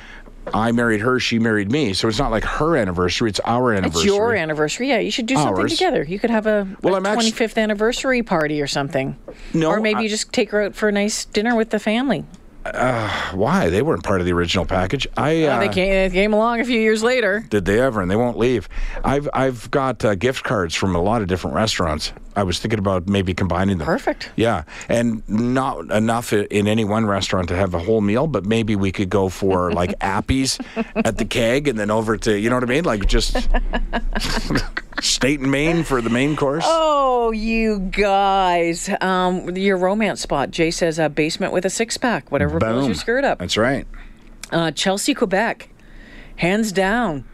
I 0.52 0.72
married 0.72 1.00
her, 1.00 1.20
she 1.20 1.38
married 1.38 1.70
me, 1.70 1.92
so 1.92 2.08
it's 2.08 2.18
not 2.18 2.30
like 2.30 2.44
her 2.44 2.76
anniversary; 2.76 3.28
it's 3.30 3.40
our 3.40 3.72
anniversary. 3.72 4.00
It's 4.00 4.06
your 4.06 4.34
anniversary. 4.34 4.88
Yeah, 4.88 4.98
you 4.98 5.10
should 5.10 5.26
do 5.26 5.34
something 5.36 5.62
Ours. 5.62 5.72
together. 5.72 6.02
You 6.02 6.18
could 6.18 6.30
have 6.30 6.46
a, 6.46 6.66
Well, 6.82 6.94
a 6.94 6.96
I'm 6.96 7.06
actu- 7.06 7.28
25th 7.30 7.56
anniversary 7.58 8.22
party 8.22 8.60
or 8.60 8.66
something. 8.66 9.16
No, 9.54 9.68
or 9.70 9.80
maybe 9.80 9.98
I- 9.98 10.02
you 10.02 10.08
just 10.08 10.32
take 10.32 10.50
her 10.50 10.62
out 10.62 10.74
for 10.74 10.88
a 10.88 10.92
nice 10.92 11.24
dinner 11.24 11.54
with 11.54 11.70
the 11.70 11.78
family. 11.78 12.24
Why? 12.62 13.70
They 13.70 13.80
weren't 13.82 14.04
part 14.04 14.20
of 14.20 14.26
the 14.26 14.32
original 14.32 14.66
package. 14.66 15.06
I 15.16 15.44
uh, 15.44 15.60
they, 15.60 15.68
came, 15.70 15.90
they 15.90 16.10
came 16.10 16.32
along 16.34 16.60
a 16.60 16.64
few 16.64 16.78
years 16.78 17.02
later. 17.02 17.44
Did 17.48 17.64
they 17.64 17.80
ever? 17.80 18.02
And 18.02 18.10
they 18.10 18.16
won't 18.16 18.36
leave. 18.36 18.68
I've 19.02 19.28
I've 19.32 19.70
got 19.70 20.04
uh, 20.04 20.14
gift 20.14 20.44
cards 20.44 20.74
from 20.74 20.94
a 20.94 21.00
lot 21.00 21.22
of 21.22 21.28
different 21.28 21.56
restaurants. 21.56 22.12
I 22.36 22.42
was 22.44 22.58
thinking 22.58 22.78
about 22.78 23.08
maybe 23.08 23.34
combining 23.34 23.78
them. 23.78 23.86
Perfect. 23.86 24.30
Yeah, 24.36 24.64
and 24.88 25.28
not 25.28 25.90
enough 25.90 26.32
in 26.32 26.68
any 26.68 26.84
one 26.84 27.06
restaurant 27.06 27.48
to 27.48 27.56
have 27.56 27.74
a 27.74 27.78
whole 27.78 28.00
meal, 28.00 28.26
but 28.26 28.44
maybe 28.44 28.76
we 28.76 28.92
could 28.92 29.10
go 29.10 29.28
for 29.28 29.72
like 29.80 29.94
Appy's 30.00 30.58
at 30.94 31.18
the 31.18 31.24
keg, 31.24 31.68
and 31.68 31.78
then 31.78 31.90
over 31.90 32.16
to 32.18 32.38
you 32.38 32.48
know 32.50 32.56
what 32.56 32.64
I 32.64 32.66
mean, 32.66 32.84
like 32.84 33.06
just 33.06 33.36
State 35.00 35.40
and 35.40 35.50
Maine 35.50 35.82
for 35.82 36.00
the 36.00 36.10
main 36.10 36.36
course. 36.36 36.64
Oh, 36.66 37.30
you 37.30 37.78
guys. 37.80 38.90
Um, 39.00 39.56
your 39.56 39.76
romance 39.76 40.20
spot. 40.20 40.50
Jay 40.50 40.70
says 40.70 40.98
a 40.98 41.08
basement 41.08 41.52
with 41.52 41.64
a 41.64 41.70
six 41.70 41.96
pack, 41.96 42.30
whatever 42.30 42.60
pulls 42.60 42.86
your 42.86 42.94
skirt 42.94 43.24
up. 43.24 43.38
That's 43.38 43.56
right. 43.56 43.86
Uh, 44.52 44.70
Chelsea, 44.72 45.14
Quebec. 45.14 45.68
Hands 46.36 46.70
down. 46.72 47.24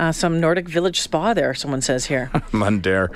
Uh, 0.00 0.10
some 0.10 0.40
Nordic 0.40 0.66
village 0.66 0.98
spa 0.98 1.34
there, 1.34 1.52
someone 1.52 1.82
says 1.82 2.06
here. 2.06 2.30
Mundare. 2.52 3.10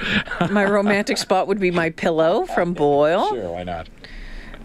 my 0.51 0.67
romantic 0.67 1.17
spot 1.17 1.49
would 1.49 1.59
be 1.59 1.71
my 1.71 1.89
pillow 1.89 2.45
from 2.45 2.75
Boyle. 2.75 3.31
Sure, 3.31 3.53
why 3.53 3.63
not? 3.63 3.89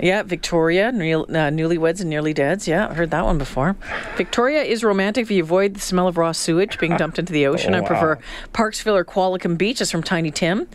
Yeah, 0.01 0.23
Victoria, 0.23 0.91
Neil- 0.91 1.23
uh, 1.29 1.47
newlyweds 1.47 2.01
and 2.01 2.09
nearly 2.09 2.33
deads. 2.33 2.67
Yeah, 2.67 2.89
I 2.89 2.93
heard 2.93 3.11
that 3.11 3.23
one 3.23 3.37
before. 3.37 3.77
Victoria 4.17 4.63
is 4.63 4.83
romantic 4.83 5.21
if 5.23 5.31
you 5.31 5.41
avoid 5.41 5.75
the 5.75 5.79
smell 5.79 6.09
of 6.09 6.17
raw 6.17 6.33
sewage 6.33 6.77
being 6.77 6.97
dumped 6.97 7.19
into 7.19 7.31
the 7.31 7.47
ocean. 7.47 7.73
I 7.75 7.79
wow. 7.79 7.87
prefer 7.87 8.19
Parksville 8.51 8.95
or 8.95 9.05
Qualicum 9.05 9.57
Beach. 9.57 9.79
That's 9.79 9.89
from 9.89 10.03
Tiny 10.03 10.29
Tim. 10.29 10.67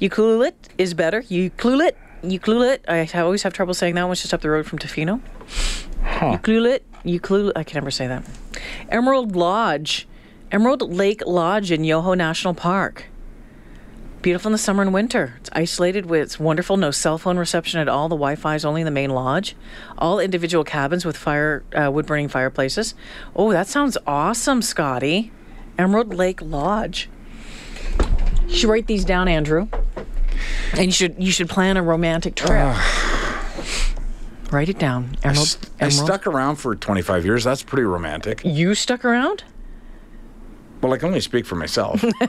Ucluelet 0.00 0.54
is 0.78 0.94
better. 0.94 1.22
Ucluelet. 1.22 1.94
Ucluelet. 2.22 2.80
I 2.86 3.18
always 3.18 3.42
have 3.42 3.52
trouble 3.52 3.74
saying 3.74 3.96
that 3.96 4.04
one. 4.04 4.12
It's 4.12 4.22
just 4.22 4.32
up 4.32 4.42
the 4.42 4.50
road 4.50 4.66
from 4.66 4.78
Tofino. 4.78 5.20
Ucluelet. 6.20 6.82
Ucluelet. 7.04 7.52
I 7.56 7.64
can 7.64 7.74
never 7.78 7.90
say 7.90 8.06
that. 8.06 8.24
Emerald 8.90 9.34
Lodge. 9.34 10.06
Emerald 10.54 10.82
Lake 10.82 11.20
Lodge 11.26 11.72
in 11.72 11.82
Yoho 11.82 12.14
National 12.14 12.54
Park. 12.54 13.06
Beautiful 14.22 14.50
in 14.50 14.52
the 14.52 14.58
summer 14.58 14.82
and 14.82 14.94
winter. 14.94 15.34
It's 15.40 15.50
isolated 15.52 16.06
with 16.06 16.22
it's 16.22 16.38
wonderful. 16.38 16.76
No 16.76 16.92
cell 16.92 17.18
phone 17.18 17.38
reception 17.38 17.80
at 17.80 17.88
all. 17.88 18.08
The 18.08 18.14
Wi-Fi 18.14 18.54
is 18.54 18.64
only 18.64 18.82
in 18.82 18.84
the 18.84 18.92
main 18.92 19.10
lodge. 19.10 19.56
All 19.98 20.20
individual 20.20 20.62
cabins 20.62 21.04
with 21.04 21.16
fire 21.16 21.64
uh, 21.74 21.90
wood 21.90 22.06
burning 22.06 22.28
fireplaces. 22.28 22.94
Oh, 23.34 23.50
that 23.50 23.66
sounds 23.66 23.98
awesome, 24.06 24.62
Scotty. 24.62 25.32
Emerald 25.76 26.14
Lake 26.14 26.40
Lodge. 26.40 27.08
You 28.46 28.54
should 28.54 28.70
write 28.70 28.86
these 28.86 29.04
down, 29.04 29.26
Andrew. 29.26 29.66
And 30.74 30.84
you 30.86 30.92
should 30.92 31.20
you 31.20 31.32
should 31.32 31.48
plan 31.48 31.76
a 31.76 31.82
romantic 31.82 32.36
trip. 32.36 32.76
write 34.52 34.68
it 34.68 34.78
down. 34.78 35.16
I, 35.24 35.30
Emerald. 35.30 35.56
I 35.80 35.88
stuck 35.88 36.28
around 36.28 36.56
for 36.56 36.76
25 36.76 37.24
years. 37.24 37.42
That's 37.42 37.64
pretty 37.64 37.82
romantic. 37.82 38.42
You 38.44 38.76
stuck 38.76 39.04
around? 39.04 39.42
Well, 40.84 40.92
I 40.92 40.98
can 40.98 41.08
only 41.08 41.22
speak 41.22 41.46
for 41.46 41.54
myself. 41.54 42.04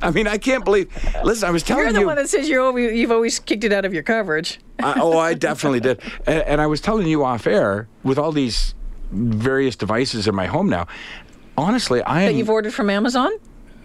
I 0.00 0.10
mean, 0.14 0.26
I 0.26 0.38
can't 0.38 0.64
believe. 0.64 0.90
Listen, 1.22 1.46
I 1.46 1.50
was 1.50 1.62
telling 1.62 1.80
you. 1.80 1.84
You're 1.88 1.92
the 1.92 2.00
you. 2.00 2.06
one 2.06 2.16
that 2.16 2.30
says 2.30 2.48
you're 2.48 2.62
always, 2.62 2.96
you've 2.96 3.12
always 3.12 3.38
kicked 3.38 3.64
it 3.64 3.72
out 3.74 3.84
of 3.84 3.92
your 3.92 4.02
coverage. 4.02 4.60
I, 4.78 4.98
oh, 4.98 5.18
I 5.18 5.34
definitely 5.34 5.80
did. 5.80 6.00
And, 6.26 6.42
and 6.44 6.62
I 6.62 6.66
was 6.66 6.80
telling 6.80 7.06
you 7.06 7.22
off 7.22 7.46
air 7.46 7.86
with 8.02 8.18
all 8.18 8.32
these 8.32 8.74
various 9.10 9.76
devices 9.76 10.26
in 10.26 10.34
my 10.34 10.46
home 10.46 10.70
now. 10.70 10.86
Honestly, 11.58 12.00
I 12.00 12.22
am. 12.22 12.32
That 12.32 12.38
you've 12.38 12.48
ordered 12.48 12.72
from 12.72 12.88
Amazon? 12.88 13.32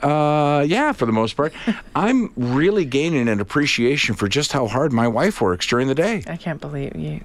Uh, 0.01 0.63
yeah, 0.65 0.93
for 0.93 1.05
the 1.05 1.11
most 1.11 1.35
part, 1.35 1.51
I'm 1.95 2.31
really 2.37 2.85
gaining 2.85 3.27
an 3.27 3.41
appreciation 3.41 4.15
for 4.15 4.29
just 4.29 4.53
how 4.53 4.67
hard 4.67 4.93
my 4.93 5.09
wife 5.09 5.41
works 5.41 5.67
during 5.67 5.89
the 5.89 5.95
day. 5.95 6.23
I 6.27 6.37
can't 6.37 6.61
believe 6.61 6.95
you. 6.95 7.19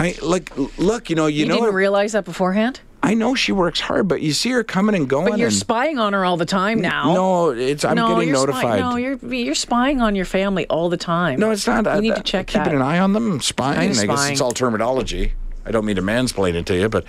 I 0.00 0.16
like, 0.20 0.50
look, 0.76 1.08
you 1.08 1.14
know, 1.14 1.26
you, 1.26 1.44
You, 1.44 1.46
know, 1.46 1.58
didn't 1.58 1.74
realize 1.74 2.14
that 2.14 2.24
beforehand? 2.24 2.80
I 3.02 3.14
know 3.14 3.34
she 3.36 3.52
works 3.52 3.78
hard, 3.80 4.08
but 4.08 4.20
you 4.20 4.32
see 4.32 4.50
her 4.50 4.64
coming 4.64 4.94
and 4.96 5.08
going. 5.08 5.30
But 5.30 5.38
you're 5.38 5.50
spying 5.52 5.98
on 5.98 6.12
her 6.12 6.24
all 6.24 6.36
the 6.36 6.44
time 6.46 6.80
now. 6.80 7.14
No, 7.14 7.50
it's 7.50 7.84
I'm 7.84 7.94
no, 7.94 8.08
getting 8.14 8.28
you're 8.28 8.36
notified. 8.38 8.62
Spy- 8.62 8.80
no, 8.80 8.96
you're 8.96 9.16
you're 9.32 9.54
spying 9.54 10.00
on 10.00 10.16
your 10.16 10.24
family 10.24 10.66
all 10.66 10.88
the 10.88 10.96
time. 10.96 11.38
No, 11.38 11.50
it's 11.52 11.66
not. 11.66 11.84
You 11.84 11.90
I- 11.90 12.00
need 12.00 12.12
I- 12.12 12.16
to 12.16 12.22
check 12.22 12.46
keeping 12.48 12.64
that. 12.64 12.74
an 12.74 12.82
eye 12.82 12.98
on 12.98 13.12
them. 13.12 13.40
Spying. 13.40 13.78
I'm 13.78 13.84
I 13.84 13.86
guess 13.88 14.02
spying. 14.02 14.32
it's 14.32 14.40
all 14.40 14.52
terminology. 14.52 15.34
I 15.66 15.72
don't 15.72 15.84
mean 15.84 15.96
to 15.96 16.02
mansplain 16.02 16.54
it 16.54 16.64
to 16.66 16.76
you, 16.76 16.88
but 16.88 17.04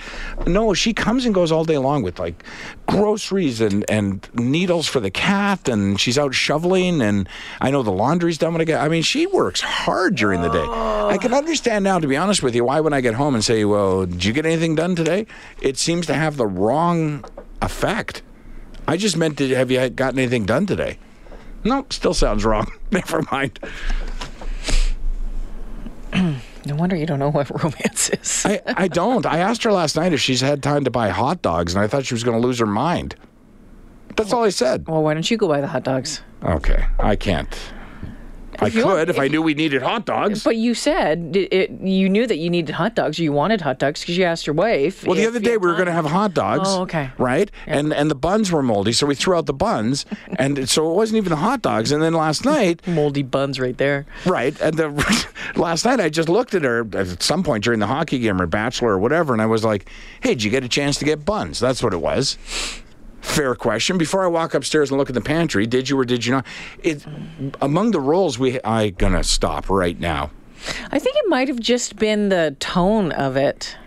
no, 0.48 0.74
she 0.74 0.94
comes 0.94 1.26
and 1.26 1.34
goes 1.36 1.52
all 1.52 1.64
day 1.64 1.78
long 1.78 2.02
with 2.02 2.18
like 2.18 2.44
groceries 2.88 3.62
and, 3.62 3.86
and 3.90 4.28
needles 4.34 4.88
for 4.88 5.00
the 5.00 5.12
cat, 5.12 5.70
and 5.70 6.00
she's 6.00 6.18
out 6.18 6.34
shoveling, 6.34 7.02
and 7.02 7.30
I 7.62 7.70
know 7.70 7.84
the 7.84 7.92
laundry's 7.92 8.40
done 8.40 8.54
when 8.54 8.62
I 8.62 8.66
get. 8.66 8.82
I 8.82 8.88
mean, 8.88 9.04
she 9.04 9.28
works 9.28 9.62
hard 9.62 10.16
during 10.16 10.42
the 10.42 10.50
day. 10.50 10.66
I 10.66 11.18
can 11.20 11.34
understand 11.34 11.84
now, 11.84 12.00
to 12.00 12.08
be 12.08 12.18
honest 12.18 12.42
with 12.42 12.56
you, 12.56 12.66
why 12.66 12.80
when 12.80 12.94
I 12.94 13.02
get 13.02 13.14
home 13.14 13.36
and 13.36 13.44
say, 13.44 13.64
"Well, 13.64 14.08
did 14.08 14.26
you 14.26 14.34
get 14.34 14.46
anything 14.46 14.74
done 14.74 14.96
today?" 14.96 15.28
It 15.62 15.78
seems 15.78 16.08
to 16.08 16.16
have 16.16 16.38
the 16.38 16.48
wrong 16.48 17.24
effect. 17.62 18.24
I 18.88 18.98
just 18.98 19.18
meant, 19.18 19.36
did 19.36 19.52
have 19.52 19.70
you 19.70 19.90
gotten 19.90 20.18
anything 20.18 20.46
done 20.46 20.66
today? 20.66 20.98
No, 21.64 21.86
still 21.90 22.14
sounds 22.14 22.46
wrong. 22.46 22.72
Never 22.92 23.22
mind. 23.32 23.60
No 26.68 26.76
wonder 26.76 26.96
you 26.96 27.06
don't 27.06 27.20
know 27.20 27.32
what 27.32 27.50
romance 27.64 28.10
is. 28.10 28.46
I, 28.46 28.62
I 28.68 28.88
don't. 28.88 29.26
I 29.26 29.40
asked 29.40 29.64
her 29.64 29.72
last 29.72 29.96
night 29.96 30.12
if 30.14 30.20
she's 30.20 30.42
had 30.42 30.62
time 30.62 30.84
to 30.84 30.92
buy 30.92 31.10
hot 31.10 31.42
dogs, 31.42 31.74
and 31.74 31.82
I 31.84 31.88
thought 31.88 32.06
she 32.06 32.14
was 32.14 32.24
going 32.24 32.40
to 32.40 32.46
lose 32.46 32.60
her 32.60 32.66
mind. 32.66 33.16
That's 34.16 34.34
all 34.34 34.44
I 34.44 34.50
said. 34.50 34.88
well, 34.88 35.04
why 35.04 35.14
don't 35.14 35.30
you 35.30 35.38
go 35.38 35.48
buy 35.48 35.62
the 35.62 35.68
hot 35.68 35.84
dogs? 35.84 36.22
Okay, 36.44 36.86
I 37.00 37.16
can't. 37.16 37.58
I 38.62 38.68
you 38.68 38.84
could 38.84 39.10
if 39.10 39.18
if 39.18 39.20
I 39.20 39.28
knew 39.28 39.42
we 39.42 39.54
needed 39.54 39.82
hot 39.82 40.06
dogs. 40.06 40.44
But 40.44 40.58
you 40.58 40.74
said 40.74 41.36
it, 41.36 41.72
you 41.82 42.10
knew 42.10 42.28
that 42.28 42.38
you 42.38 42.50
needed 42.50 42.74
hot 42.76 42.96
dogs. 42.96 43.20
or 43.20 43.24
You 43.24 43.32
wanted 43.32 43.62
hot 43.62 43.80
dogs 43.80 44.02
because 44.02 44.18
you 44.18 44.24
asked 44.26 44.48
your 44.48 44.54
wife. 44.54 45.06
Well, 45.06 45.16
the 45.16 45.26
other 45.28 45.40
day 45.40 45.58
we 45.58 45.68
were 45.68 45.74
going 45.74 45.88
to 45.88 45.92
have 45.92 46.06
hot 46.06 46.34
dogs. 46.34 46.70
Oh, 46.70 46.82
okay. 46.84 47.12
Right, 47.18 47.52
and 47.66 47.94
and 47.94 48.10
the 48.12 48.16
buns 48.16 48.52
were 48.52 48.64
moldy, 48.64 48.94
so 48.94 49.06
we 49.08 49.16
threw 49.16 49.36
out 49.36 49.46
the 49.46 49.54
buns, 49.54 50.06
and 50.40 50.70
so 50.70 50.90
it 50.92 50.96
wasn't 50.96 51.18
even 51.18 51.30
the 51.32 51.38
hot 51.38 51.62
dogs. 51.62 51.92
And 51.92 52.02
then 52.02 52.14
last 52.14 52.46
night, 52.46 52.86
moldy 52.88 53.24
buns 53.24 53.60
right 53.60 53.78
there. 53.78 54.06
Right. 54.26 54.60
And 54.62 54.78
the 54.78 55.28
last 55.56 55.86
night 55.86 56.00
I 56.00 56.10
just 56.10 56.30
looked 56.30 56.54
at 56.54 56.64
her 56.64 56.88
at 56.94 57.22
some 57.22 57.44
point 57.44 57.64
during 57.64 57.80
the 57.80 57.88
hockey 57.88 58.20
game 58.20 58.42
or 58.42 58.48
bachelor 58.48 58.92
or 58.92 59.00
whatever, 59.00 59.34
and 59.34 59.42
I 59.42 59.46
was 59.46 59.64
like, 59.64 59.90
"Hey, 60.22 60.30
did 60.30 60.44
you 60.44 60.52
get 60.52 60.64
a 60.64 60.70
chance 60.70 60.98
to 61.00 61.06
get 61.06 61.26
buns?" 61.26 61.60
That's 61.60 61.82
what 61.84 61.94
it 61.94 62.02
was. 62.02 62.38
Fair 63.28 63.54
question. 63.54 63.98
Before 64.00 64.24
I 64.24 64.28
walk 64.28 64.56
upstairs 64.56 64.90
and 64.90 64.98
look 64.98 65.10
in 65.10 65.16
the 65.16 65.22
pantry, 65.22 65.68
did 65.68 65.90
you 65.90 66.00
or 66.00 66.06
did 66.06 66.26
you 66.26 66.32
not? 66.32 66.46
It 66.82 67.06
among 67.62 67.92
the 67.92 68.00
rolls 68.00 68.40
we 68.40 68.60
I 68.64 68.90
gonna 68.90 69.24
stop 69.24 69.70
right 69.70 70.00
now. 70.00 70.32
I 70.92 70.98
think 70.98 71.16
it 71.18 71.30
might 71.30 71.48
have 71.48 71.60
just 71.60 71.98
been 71.98 72.30
the 72.30 72.56
tone 72.60 73.12
of 73.12 73.38
it. 73.38 73.78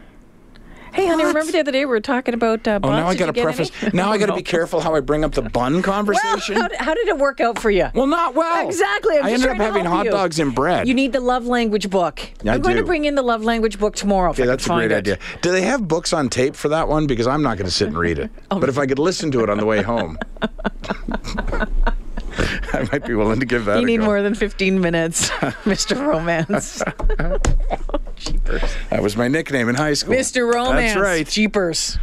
Hey, 0.92 1.06
honey, 1.06 1.24
remember 1.24 1.52
the 1.52 1.60
other 1.60 1.72
day 1.72 1.80
we 1.84 1.90
were 1.90 2.00
talking 2.00 2.34
about 2.34 2.66
uh, 2.66 2.72
Oh, 2.72 2.78
buns? 2.80 2.92
now 3.00 3.06
I 3.08 3.14
got 3.14 3.34
to 3.34 3.42
preface. 3.42 3.70
any? 3.82 3.90
Now 3.94 4.10
I 4.10 4.18
got 4.18 4.26
to 4.26 4.34
be 4.34 4.42
careful 4.56 4.80
how 4.80 4.94
I 4.94 5.00
bring 5.00 5.24
up 5.24 5.32
the 5.32 5.42
bun 5.42 5.74
Well, 5.74 5.82
conversation. 5.82 6.56
how, 6.56 6.68
did- 6.68 6.78
how 6.80 6.94
did 6.94 7.08
it 7.08 7.18
work 7.18 7.40
out 7.40 7.58
for 7.58 7.70
you? 7.70 7.88
Well, 7.94 8.06
not 8.06 8.34
well. 8.34 8.66
Exactly. 8.66 9.16
I'm 9.18 9.24
I 9.24 9.30
ended 9.32 9.50
up 9.50 9.56
having 9.58 9.84
hot 9.84 10.04
you. 10.06 10.10
dogs 10.10 10.38
and 10.38 10.54
bread. 10.54 10.88
You 10.88 10.94
need 10.94 11.12
the 11.12 11.20
love 11.20 11.46
language 11.46 11.88
book. 11.90 12.20
I 12.44 12.50
I'm 12.54 12.60
going 12.62 12.76
to 12.76 12.84
bring 12.84 13.04
in 13.04 13.14
the 13.14 13.22
love 13.22 13.44
language 13.44 13.78
book 13.78 13.94
tomorrow. 13.96 14.30
Okay, 14.30 14.44
that's 14.46 14.66
a 14.66 14.68
great 14.70 14.90
it. 14.92 14.96
idea. 14.96 15.18
Do 15.42 15.52
they 15.52 15.62
have 15.62 15.86
books 15.86 16.12
on 16.12 16.28
tape 16.28 16.54
for 16.56 16.68
that 16.70 16.88
one? 16.88 17.06
Because 17.06 17.26
I'm 17.26 17.42
not 17.42 17.56
going 17.56 17.66
to 17.68 17.72
sit 17.74 17.88
and 17.88 17.98
read 17.98 18.18
it. 18.18 18.30
Oh. 18.52 18.58
But 18.58 18.68
if 18.68 18.78
I 18.78 18.86
could 18.86 18.98
listen 18.98 19.30
to 19.30 19.44
it 19.44 19.48
on 19.50 19.58
the 19.58 19.64
way 19.66 19.80
home, 19.80 20.18
I 22.72 22.88
might 22.92 23.04
be 23.06 23.14
willing 23.14 23.40
to 23.40 23.46
give 23.46 23.64
that. 23.66 23.80
You 23.80 23.86
need 23.86 23.98
go. 23.98 24.04
more 24.06 24.22
than 24.22 24.34
15 24.34 24.80
minutes, 24.80 25.30
Mr. 25.64 26.06
Romance. 26.06 26.82
Jeepers. 28.16 28.74
That 28.90 29.02
was 29.02 29.16
my 29.16 29.28
nickname 29.28 29.68
in 29.68 29.74
high 29.74 29.94
school. 29.94 30.14
Mr. 30.14 30.52
Romance. 30.52 30.94
That's 30.94 31.00
right. 31.00 31.26
Jeepers. 31.26 31.98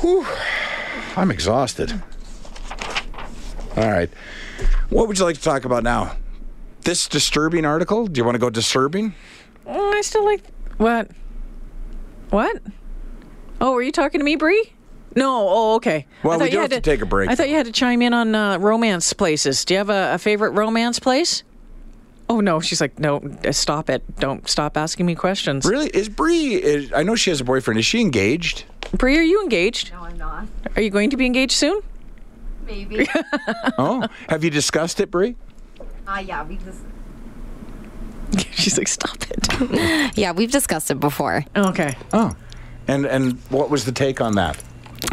Whew. 0.00 0.26
I'm 1.16 1.30
exhausted. 1.30 2.02
All 3.76 3.90
right. 3.90 4.10
What 4.90 5.08
would 5.08 5.18
you 5.18 5.24
like 5.24 5.36
to 5.36 5.42
talk 5.42 5.64
about 5.64 5.82
now? 5.82 6.16
This 6.82 7.08
disturbing 7.08 7.64
article? 7.64 8.06
Do 8.06 8.18
you 8.18 8.24
want 8.24 8.34
to 8.34 8.40
go 8.40 8.50
disturbing? 8.50 9.14
Oh, 9.66 9.92
I 9.92 10.00
still 10.02 10.24
like. 10.24 10.42
What? 10.78 11.10
What? 12.30 12.62
Oh, 13.60 13.72
were 13.72 13.82
you 13.82 13.92
talking 13.92 14.20
to 14.20 14.24
me, 14.24 14.36
Bree? 14.36 14.72
No. 15.16 15.46
Oh, 15.48 15.74
okay. 15.76 16.06
Well, 16.22 16.38
we 16.38 16.44
thought 16.44 16.50
do 16.50 16.56
you 16.56 16.62
have 16.62 16.72
had 16.72 16.82
to 16.84 16.90
take 16.90 17.00
a 17.00 17.06
break, 17.06 17.30
I 17.30 17.34
thought 17.34 17.48
you 17.48 17.56
had 17.56 17.66
to 17.66 17.72
chime 17.72 18.02
in 18.02 18.14
on 18.14 18.34
uh, 18.34 18.58
romance 18.58 19.12
places. 19.12 19.64
Do 19.64 19.74
you 19.74 19.78
have 19.78 19.90
a, 19.90 20.14
a 20.14 20.18
favorite 20.18 20.50
romance 20.50 20.98
place? 20.98 21.42
Oh 22.30 22.40
no, 22.40 22.60
she's 22.60 22.80
like, 22.80 22.98
no, 22.98 23.22
uh, 23.44 23.52
stop 23.52 23.88
it! 23.88 24.02
Don't 24.16 24.46
stop 24.48 24.76
asking 24.76 25.06
me 25.06 25.14
questions. 25.14 25.64
Really? 25.64 25.88
Is 25.88 26.10
Bree? 26.10 26.54
Is, 26.56 26.92
I 26.92 27.02
know 27.02 27.14
she 27.14 27.30
has 27.30 27.40
a 27.40 27.44
boyfriend. 27.44 27.80
Is 27.80 27.86
she 27.86 28.00
engaged? 28.02 28.64
Bree, 28.92 29.16
are 29.18 29.22
you 29.22 29.42
engaged? 29.42 29.92
No, 29.92 30.00
I'm 30.04 30.18
not. 30.18 30.46
Are 30.76 30.82
you 30.82 30.90
going 30.90 31.08
to 31.10 31.16
be 31.16 31.24
engaged 31.24 31.52
soon? 31.52 31.80
Maybe. 32.66 33.06
Oh, 33.78 34.06
have 34.28 34.44
you 34.44 34.50
discussed 34.50 35.00
it, 35.00 35.10
Bree? 35.10 35.36
uh, 36.06 36.22
yeah, 36.24 36.44
we 36.44 36.56
just. 36.56 36.80
she's 38.52 38.76
like, 38.76 38.88
stop 38.88 39.16
it. 39.30 40.14
Yeah, 40.16 40.32
we've 40.32 40.50
discussed 40.50 40.90
it 40.90 41.00
before. 41.00 41.44
okay. 41.56 41.96
Oh, 42.12 42.36
and 42.86 43.06
and 43.06 43.38
what 43.50 43.70
was 43.70 43.84
the 43.84 43.92
take 43.92 44.20
on 44.20 44.34
that? 44.34 44.62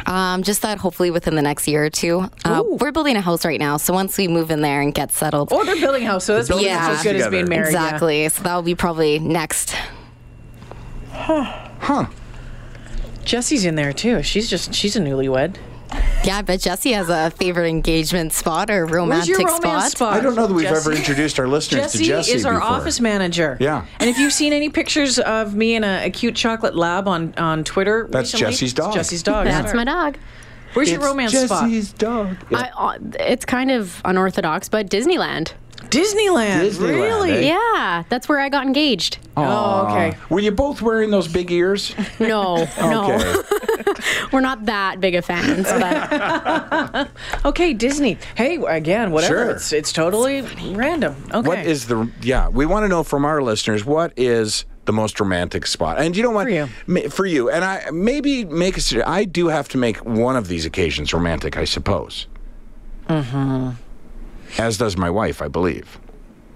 Um, 0.06 0.44
just 0.44 0.62
that 0.62 0.78
hopefully 0.78 1.10
within 1.12 1.36
the 1.36 1.42
next 1.42 1.68
year 1.68 1.84
or 1.86 1.90
two. 1.90 2.30
Uh, 2.44 2.64
we're 2.66 2.92
building 2.92 3.16
a 3.16 3.22
house 3.22 3.44
right 3.46 3.60
now, 3.60 3.78
so 3.78 3.94
once 3.94 4.18
we 4.18 4.28
move 4.28 4.52
in 4.52 4.62
there 4.62 4.82
and 4.82 4.94
get 4.94 5.12
settled, 5.12 5.50
Oh, 5.52 5.64
they're 5.66 5.76
building 5.80 6.04
a 6.04 6.08
house, 6.08 6.26
so 6.26 6.36
that's 6.36 6.48
building 6.48 6.68
a 6.68 6.70
just 6.70 6.82
house 6.82 6.98
as 6.98 7.04
good 7.04 7.16
as 7.16 7.28
being 7.30 7.46
together. 7.46 7.62
married. 7.62 7.74
yeah. 7.74 7.84
exactly. 7.86 8.30
So 8.30 8.44
that 8.44 8.56
will 8.56 8.62
be 8.62 8.76
probably 8.76 9.18
next. 9.20 9.76
Huh? 11.12 12.08
Jesse's 13.24 13.66
in 13.66 13.76
there 13.76 13.94
too. 13.94 14.22
She's 14.22 14.50
just 14.50 14.74
she's 14.74 14.96
a 14.96 15.00
newlywed. 15.00 15.56
Yeah, 16.24 16.38
I 16.38 16.42
bet 16.42 16.60
Jesse 16.62 16.92
has 16.94 17.08
a 17.10 17.30
favorite 17.32 17.68
engagement 17.68 18.34
spot 18.34 18.72
or 18.72 18.86
romantic 18.88 19.38
your 19.38 19.48
romance 19.48 19.92
spot? 19.92 20.14
I 20.14 20.22
don't 20.22 20.36
know 20.36 20.48
that 20.48 20.54
we've 20.54 20.68
Jesse? 20.68 20.90
ever 20.90 20.92
introduced 20.98 21.40
our 21.40 21.48
listeners 21.48 21.84
Jesse, 21.84 21.98
to 22.00 22.04
Jesse 22.06 22.32
is 22.32 22.46
our 22.46 22.56
before. 22.56 22.68
office 22.68 23.00
manager. 23.00 23.58
Yeah. 23.60 23.86
And 24.00 24.10
if 24.10 24.18
you've 24.18 24.34
seen 24.34 24.52
any 24.52 24.70
pictures 24.70 25.20
of 25.20 25.54
me 25.54 25.76
in 25.76 25.84
a, 25.84 26.06
a 26.06 26.10
cute 26.10 26.36
chocolate 26.36 26.76
lab 26.76 27.08
on, 27.08 27.36
on 27.36 27.64
Twitter, 27.64 28.08
That's 28.10 28.34
recently, 28.34 28.54
Jesse's 28.54 28.72
it's 28.72 28.74
dog. 28.74 28.94
Jesse's 28.96 29.24
dog. 29.24 29.46
That's 29.46 29.74
my 29.76 29.84
dog. 29.84 30.18
Where's 30.74 30.90
your 30.90 31.00
It's 31.00 31.08
romance 31.08 31.32
spot? 31.38 31.70
Jesse's 31.70 31.94
dog. 31.94 32.36
I, 32.54 32.70
uh, 32.76 32.98
it's 33.20 33.46
kind 33.46 33.70
of 33.72 34.02
unorthodox, 34.04 34.68
but 34.68 34.90
Disneyland. 34.90 35.54
Disneyland. 35.96 36.62
Disneyland, 36.62 37.02
Really? 37.02 37.32
eh? 37.32 37.40
Yeah, 37.56 38.04
that's 38.10 38.28
where 38.30 38.40
I 38.40 38.50
got 38.50 38.66
engaged. 38.66 39.18
Oh, 39.38 39.88
okay. 39.88 40.18
Were 40.30 40.40
you 40.40 40.52
both 40.52 40.82
wearing 40.82 41.10
those 41.12 41.28
big 41.28 41.52
ears? 41.52 41.94
No, 42.20 42.68
no, 42.80 43.12
Okay. 43.14 43.94
we're 44.32 44.42
not 44.42 44.66
that 44.66 45.00
big 45.02 45.16
of 45.16 45.26
fans. 45.26 45.64
But 45.66 47.10
Okay, 47.46 47.74
Disney. 47.74 48.18
Hey, 48.36 48.56
again, 48.68 49.12
whatever. 49.12 49.34
Sure. 49.46 49.50
It's 49.52 49.72
it's 49.74 49.92
totally 49.94 50.42
random. 50.74 51.16
Okay. 51.34 51.48
What 51.48 51.60
is 51.60 51.88
the 51.88 52.10
yeah? 52.22 52.48
We 52.50 52.66
want 52.66 52.84
to 52.84 52.88
know 52.88 53.04
from 53.04 53.26
our 53.26 53.42
listeners 53.42 53.84
what 53.86 54.14
is 54.18 54.66
the 54.86 54.94
most 54.94 55.20
romantic 55.20 55.66
spot. 55.68 56.00
And 56.00 56.16
you 56.16 56.24
know 56.24 56.30
what? 56.32 56.44
For 56.44 56.50
you. 56.50 56.68
Ma- 56.88 57.10
For 57.10 57.26
you. 57.26 57.50
And 57.50 57.64
I 57.66 57.90
maybe 57.92 58.46
make 58.46 58.78
a. 58.78 59.10
I 59.10 59.26
do 59.26 59.48
have 59.48 59.68
to 59.70 59.78
make 59.78 59.98
one 59.98 60.36
of 60.38 60.48
these 60.48 60.66
occasions 60.66 61.14
romantic, 61.14 61.58
I 61.58 61.66
suppose. 61.66 62.28
As 64.58 64.78
does 64.78 64.96
my 64.98 65.10
wife, 65.10 65.42
I 65.42 65.48
believe. 65.48 66.00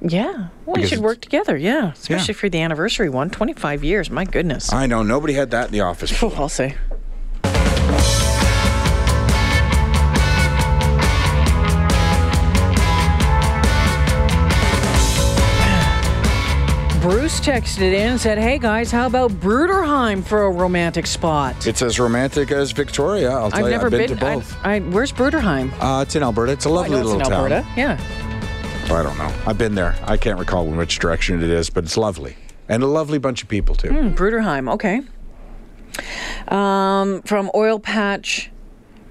Yeah. 0.02 0.32
Well, 0.32 0.48
you 0.68 0.74
Because 0.76 0.90
should 0.90 1.00
work 1.00 1.20
together. 1.22 1.58
Yeah. 1.58 1.92
Especially 1.92 2.34
Yeah. 2.34 2.40
for 2.40 2.50
the 2.50 2.62
anniversary 2.62 3.10
one. 3.10 3.30
25 3.30 3.84
years. 3.84 4.10
My 4.10 4.24
goodness. 4.24 4.72
I 4.72 4.86
know 4.86 5.04
nobody 5.04 5.34
had 5.34 5.52
that 5.52 5.68
in 5.68 5.72
the 5.74 5.82
office. 5.82 6.22
Oh, 6.24 6.34
I'll 6.38 6.48
say. 6.50 6.76
Bruce 17.10 17.40
texted 17.40 17.92
in 17.92 18.12
and 18.12 18.22
said, 18.22 18.38
Hey 18.38 18.60
guys, 18.60 18.92
how 18.92 19.08
about 19.08 19.32
Bruderheim 19.32 20.24
for 20.24 20.44
a 20.44 20.52
romantic 20.52 21.08
spot? 21.08 21.66
It's 21.66 21.82
as 21.82 22.00
romantic 22.00 22.52
as 22.52 22.72
Victoria. 22.72 23.32
I'll 23.32 23.50
tell 23.50 23.62
I've 23.62 23.66
you. 23.66 23.72
never 23.72 23.88
I've 23.88 23.92
been, 23.92 24.10
been. 24.10 24.10
to 24.10 24.16
both. 24.16 24.56
I, 24.64 24.78
where's 24.82 25.12
Bruderheim? 25.12 25.72
uh, 25.82 26.04
it's 26.04 26.16
in 26.16 26.22
Alberta. 26.22 26.52
It's 26.52 26.66
a 26.66 26.70
lovely 26.70 26.92
know 26.92 26.98
it's 26.98 27.06
little 27.08 27.22
in 27.22 27.28
town. 27.28 27.52
Alberta. 27.52 27.68
Yeah. 27.76 28.00
I 28.96 29.02
don't 29.02 29.18
know. 29.18 29.34
I've 29.48 29.58
been 29.58 29.74
there. 29.74 29.96
I 30.04 30.18
can't 30.18 30.38
recall 30.38 30.68
in 30.68 30.78
which 30.78 31.00
direction 31.00 31.42
it 31.42 31.50
is, 31.50 31.72
but 31.72 31.84
it's 31.84 31.98
lovely. 31.98 32.36
And 32.68 32.84
a 32.84 32.88
lovely 32.88 33.18
bunch 33.18 33.42
of 33.42 33.50
people, 33.50 33.74
too. 33.74 33.90
Bruderheim, 33.90 34.72
okay. 34.74 35.02
Um, 36.48 37.24
from 37.24 37.50
Oil 37.56 37.80
Patch 37.80 38.52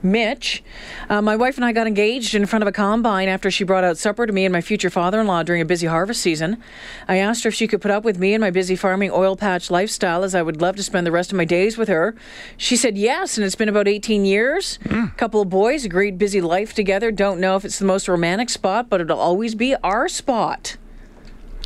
Mitch. 0.02 0.62
Uh, 1.09 1.21
my 1.21 1.37
wife 1.37 1.57
and 1.57 1.64
I 1.64 1.73
got 1.73 1.87
engaged 1.87 2.35
in 2.35 2.47
front 2.47 2.62
of 2.62 2.69
a 2.69 2.73
combine 2.73 3.28
after 3.28 3.50
she 3.50 3.64
brought 3.64 3.85
out 3.85 3.99
supper 3.99 4.26
to 4.26 4.33
me 4.33 4.45
and 4.45 4.52
my 4.52 4.61
future 4.61 4.90
father 4.90 5.21
in 5.21 5.26
law 5.26 5.43
during 5.43 5.61
a 5.61 5.64
busy 5.64 5.87
harvest 5.87 6.21
season. 6.21 6.62
I 7.09 7.17
asked 7.17 7.45
her 7.45 7.49
if 7.49 7.55
she 7.55 7.67
could 7.67 7.81
put 7.81 7.90
up 7.90 8.05
with 8.05 8.19
me 8.19 8.35
and 8.35 8.40
my 8.40 8.50
busy 8.50 8.76
farming 8.76 9.11
oil 9.11 9.37
patch 9.37 9.71
lifestyle 9.71 10.23
as 10.25 10.35
I 10.35 10.43
would 10.43 10.61
love 10.61 10.76
to 10.76 10.83
spend 10.83 11.07
the 11.07 11.12
rest 11.12 11.33
of 11.33 11.37
my 11.37 11.45
days 11.45 11.76
with 11.76 11.88
her. 11.88 12.14
She 12.57 12.76
said 12.76 12.97
yes, 12.97 13.37
and 13.37 13.45
it's 13.45 13.57
been 13.57 13.69
about 13.69 13.88
18 13.88 14.25
years. 14.25 14.78
A 15.12 15.17
couple 15.17 15.40
of 15.40 15.49
boys, 15.49 15.85
a 15.85 15.88
great 15.88 16.19
busy 16.19 16.40
life 16.40 16.75
together. 16.75 17.11
Don't 17.11 17.40
know 17.40 17.57
if 17.57 17.64
it's 17.64 17.78
the 17.78 17.85
most 17.85 18.09
romantic 18.09 18.50
spot, 18.50 18.88
but 18.88 19.00
it'll 19.00 19.19
always 19.19 19.55
be 19.55 19.75
our 19.76 20.09
spot. 20.09 20.76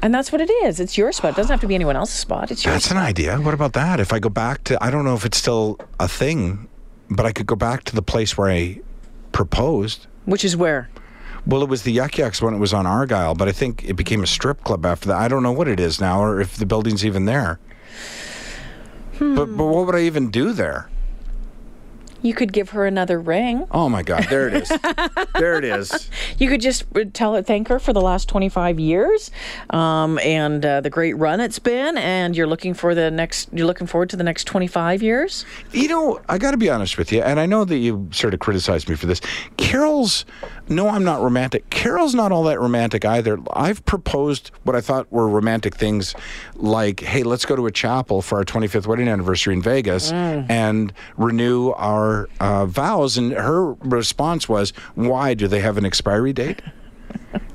And 0.03 0.13
that's 0.13 0.33
what 0.33 0.41
it 0.41 0.51
is. 0.51 0.81
It's 0.81 0.99
your 0.99 1.13
spot. 1.13 1.35
It 1.35 1.37
doesn't 1.37 1.53
have 1.53 1.61
to 1.61 1.69
be 1.69 1.77
anyone 1.77 1.95
else's 1.95 2.19
spot. 2.19 2.51
It's 2.51 2.65
yours. 2.65 2.75
That's 2.75 2.91
an 2.91 2.97
idea. 2.97 3.39
What 3.39 3.55
about 3.55 3.73
that? 3.75 4.01
If 4.01 4.13
I 4.13 4.19
go 4.19 4.29
back 4.29 4.65
to, 4.65 4.83
I 4.83 4.91
don't 4.91 5.05
know 5.05 5.15
if 5.15 5.25
it's 5.25 5.39
still 5.39 5.79
a 6.01 6.09
thing, 6.09 6.67
but 7.15 7.27
I 7.27 7.33
could 7.33 7.47
go 7.47 7.57
back 7.57 7.85
to 7.85 7.95
the 7.95 8.03
place 8.03 8.37
where 8.37 8.51
I 8.51 8.81
proposed. 9.33 10.07
Which 10.25 10.45
is 10.45 10.57
where? 10.57 10.89
Well, 11.47 11.63
it 11.63 11.69
was 11.69 11.83
the 11.83 11.93
Yuk 11.93 12.19
Yuk's 12.19 12.41
when 12.41 12.55
it 12.55 12.59
was 12.59 12.73
on 12.73 12.87
Argyle, 12.87 13.35
but 13.35 13.49
I 13.49 13.53
think 13.53 13.85
it 13.85 13.95
became 13.95 14.23
a 14.23 14.27
strip 14.27 14.63
club 14.63 14.87
after 14.87 15.09
that. 15.09 15.17
I 15.17 15.29
don't 15.29 15.43
know 15.43 15.53
what 15.53 15.67
it 15.67 15.81
is 15.81 16.01
now 16.01 16.23
or 16.23 16.41
if 16.41 16.57
the 16.57 16.67
building's 16.67 17.05
even 17.05 17.25
there. 17.25 17.59
Hmm. 19.19 19.35
But, 19.35 19.47
but 19.57 19.67
what 19.67 19.87
would 19.87 19.95
I 19.97 20.03
even 20.03 20.31
do 20.31 20.53
there? 20.53 20.89
You 22.23 22.35
could 22.35 22.53
give 22.53 22.71
her 22.71 22.87
another 22.87 23.21
ring. 23.21 23.67
Oh 23.71 23.89
my 23.89 24.03
God, 24.03 24.27
there 24.31 24.49
it 24.49 24.55
is. 24.55 24.69
there 25.35 25.59
it 25.59 25.65
is. 25.65 26.09
You 26.39 26.49
could 26.49 26.61
just 26.61 26.85
tell 27.13 27.35
her, 27.35 27.43
thank 27.43 27.69
her 27.69 27.79
for 27.79 27.93
the 27.93 28.01
last 28.01 28.29
25 28.29 28.79
years 28.79 29.31
um, 29.71 30.19
and 30.21 30.65
uh, 30.65 30.81
the 30.81 30.91
great 30.91 31.15
run 31.15 31.41
it's 31.41 31.59
been. 31.59 31.99
And 31.99 32.37
you're 32.37 32.47
looking 32.47 32.75
for 32.75 32.95
the 32.95 33.11
next, 33.11 33.49
you're 33.53 33.67
looking 33.67 33.87
forward 33.87 34.11
to 34.11 34.17
the 34.17 34.25
next 34.25 34.45
25 34.45 35.03
years. 35.03 35.45
You 35.73 35.89
know, 35.89 36.21
I 36.29 36.39
got 36.39 36.53
to 36.53 36.57
be 36.57 36.71
honest 36.71 36.99
with 36.99 37.13
you, 37.13 37.23
and 37.23 37.41
I 37.41 37.47
know 37.47 37.65
that 37.65 37.77
you 37.77 38.09
sort 38.13 38.35
of 38.35 38.41
criticized 38.41 38.89
me 38.89 38.95
for 38.95 39.07
this. 39.07 39.21
Carol's, 39.57 40.25
no, 40.75 40.89
I'm 40.89 41.05
not 41.05 41.21
romantic. 41.23 41.69
Carol's 41.71 42.15
not 42.15 42.33
all 42.33 42.45
that 42.45 42.61
romantic 42.61 43.05
either. 43.05 43.39
I've 43.53 43.85
proposed 43.85 44.51
what 44.65 44.75
I 44.77 44.81
thought 44.81 45.11
were 45.13 45.29
romantic 45.29 45.75
things, 45.77 46.15
like, 46.57 47.01
hey, 47.01 47.23
let's 47.23 47.45
go 47.45 47.57
to 47.57 47.67
a 47.67 47.73
chapel 47.73 48.23
for 48.23 48.39
our 48.39 48.45
25th 48.45 48.87
wedding 48.87 49.09
anniversary 49.09 49.55
in 49.55 49.63
Vegas 49.63 50.11
and 50.13 50.93
renew 51.17 51.71
our 51.73 52.29
uh, 52.41 52.67
vows. 52.67 53.17
And 53.19 53.33
her 53.33 53.73
response 53.75 54.49
was, 54.49 54.73
why 54.95 55.35
do 55.35 55.47
they 55.49 55.61
have 55.61 55.77
an 55.79 55.85
expiry 55.85 56.33
date? 56.33 56.63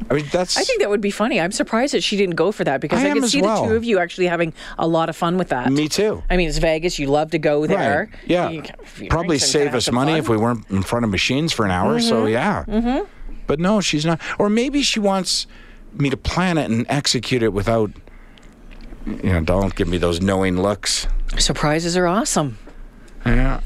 I 0.10 0.14
mean, 0.14 0.26
that's. 0.32 0.56
I 0.58 0.62
think 0.62 0.80
that 0.80 0.90
would 0.90 1.02
be 1.02 1.12
funny. 1.12 1.40
I'm 1.42 1.52
surprised 1.52 1.94
that 1.94 2.02
she 2.04 2.16
didn't 2.16 2.36
go 2.36 2.52
for 2.54 2.64
that 2.64 2.80
because 2.80 3.04
I 3.04 3.10
I, 3.10 3.18
as 3.18 3.32
see 3.32 3.42
well. 3.42 3.64
the 3.64 3.70
two 3.70 3.76
of 3.76 3.84
you 3.84 4.00
actually 4.00 4.28
having 4.28 4.54
a 4.78 4.88
lot 4.88 5.10
of 5.10 5.18
fun 5.18 5.38
with 5.38 5.50
that. 5.50 5.70
Me 5.72 5.90
too. 5.90 6.24
I 6.30 6.38
mean, 6.38 6.48
it's 6.48 6.60
Vegas. 6.60 6.98
You 6.98 7.08
love 7.08 7.32
to 7.32 7.40
go 7.40 7.68
there. 7.68 8.10
Right. 8.12 8.20
Yeah. 8.26 8.50
You 8.50 8.62
can- 8.62 9.08
Probably 9.10 9.38
save 9.38 9.74
us 9.76 9.92
money 9.92 10.14
fun. 10.14 10.20
if 10.20 10.30
we 10.30 10.38
weren't 10.38 10.70
in 10.70 10.82
front 10.84 11.04
of 11.04 11.12
machines 11.12 11.52
for 11.52 11.66
an 11.66 11.72
hour. 11.72 12.00
So, 12.00 12.26
yeah. 12.26 12.64
Mm-hmm. 12.68 13.06
But 13.48 13.60
no, 13.60 13.82
she's 13.82 14.06
not. 14.06 14.22
Or 14.40 14.50
maybe 14.50 14.82
she 14.82 15.00
wants 15.02 15.46
me 15.94 16.10
to 16.10 16.18
plan 16.18 16.58
it 16.58 16.70
and 16.70 16.86
execute 16.90 17.44
it 17.44 17.52
without, 17.54 17.92
you 19.06 19.32
know, 19.34 19.42
don't 19.42 19.76
give 19.76 19.88
me 19.90 19.98
those 19.98 20.22
knowing 20.22 20.62
looks. 20.62 21.08
Surprises 21.38 21.98
are 21.98 22.08
awesome. 22.08 22.58
Yeah. 23.26 23.60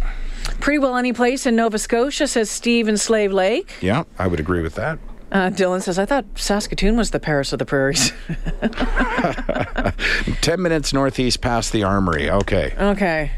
Pretty 0.59 0.79
well 0.79 0.97
any 0.97 1.13
place 1.13 1.45
in 1.45 1.55
Nova 1.55 1.77
Scotia, 1.77 2.27
says 2.27 2.49
Steve 2.49 2.87
in 2.87 2.97
Slave 2.97 3.31
Lake. 3.31 3.71
Yeah, 3.81 4.03
I 4.17 4.27
would 4.27 4.39
agree 4.39 4.61
with 4.61 4.75
that. 4.75 4.97
Uh, 5.31 5.49
Dylan 5.49 5.81
says, 5.81 5.97
I 5.97 6.05
thought 6.05 6.25
Saskatoon 6.35 6.97
was 6.97 7.11
the 7.11 7.19
Paris 7.19 7.53
of 7.53 7.59
the 7.59 7.65
prairies. 7.65 8.11
10 10.41 10.61
minutes 10.61 10.93
northeast 10.93 11.41
past 11.41 11.71
the 11.71 11.83
armory. 11.83 12.29
Okay. 12.29 12.73
okay. 12.77 13.31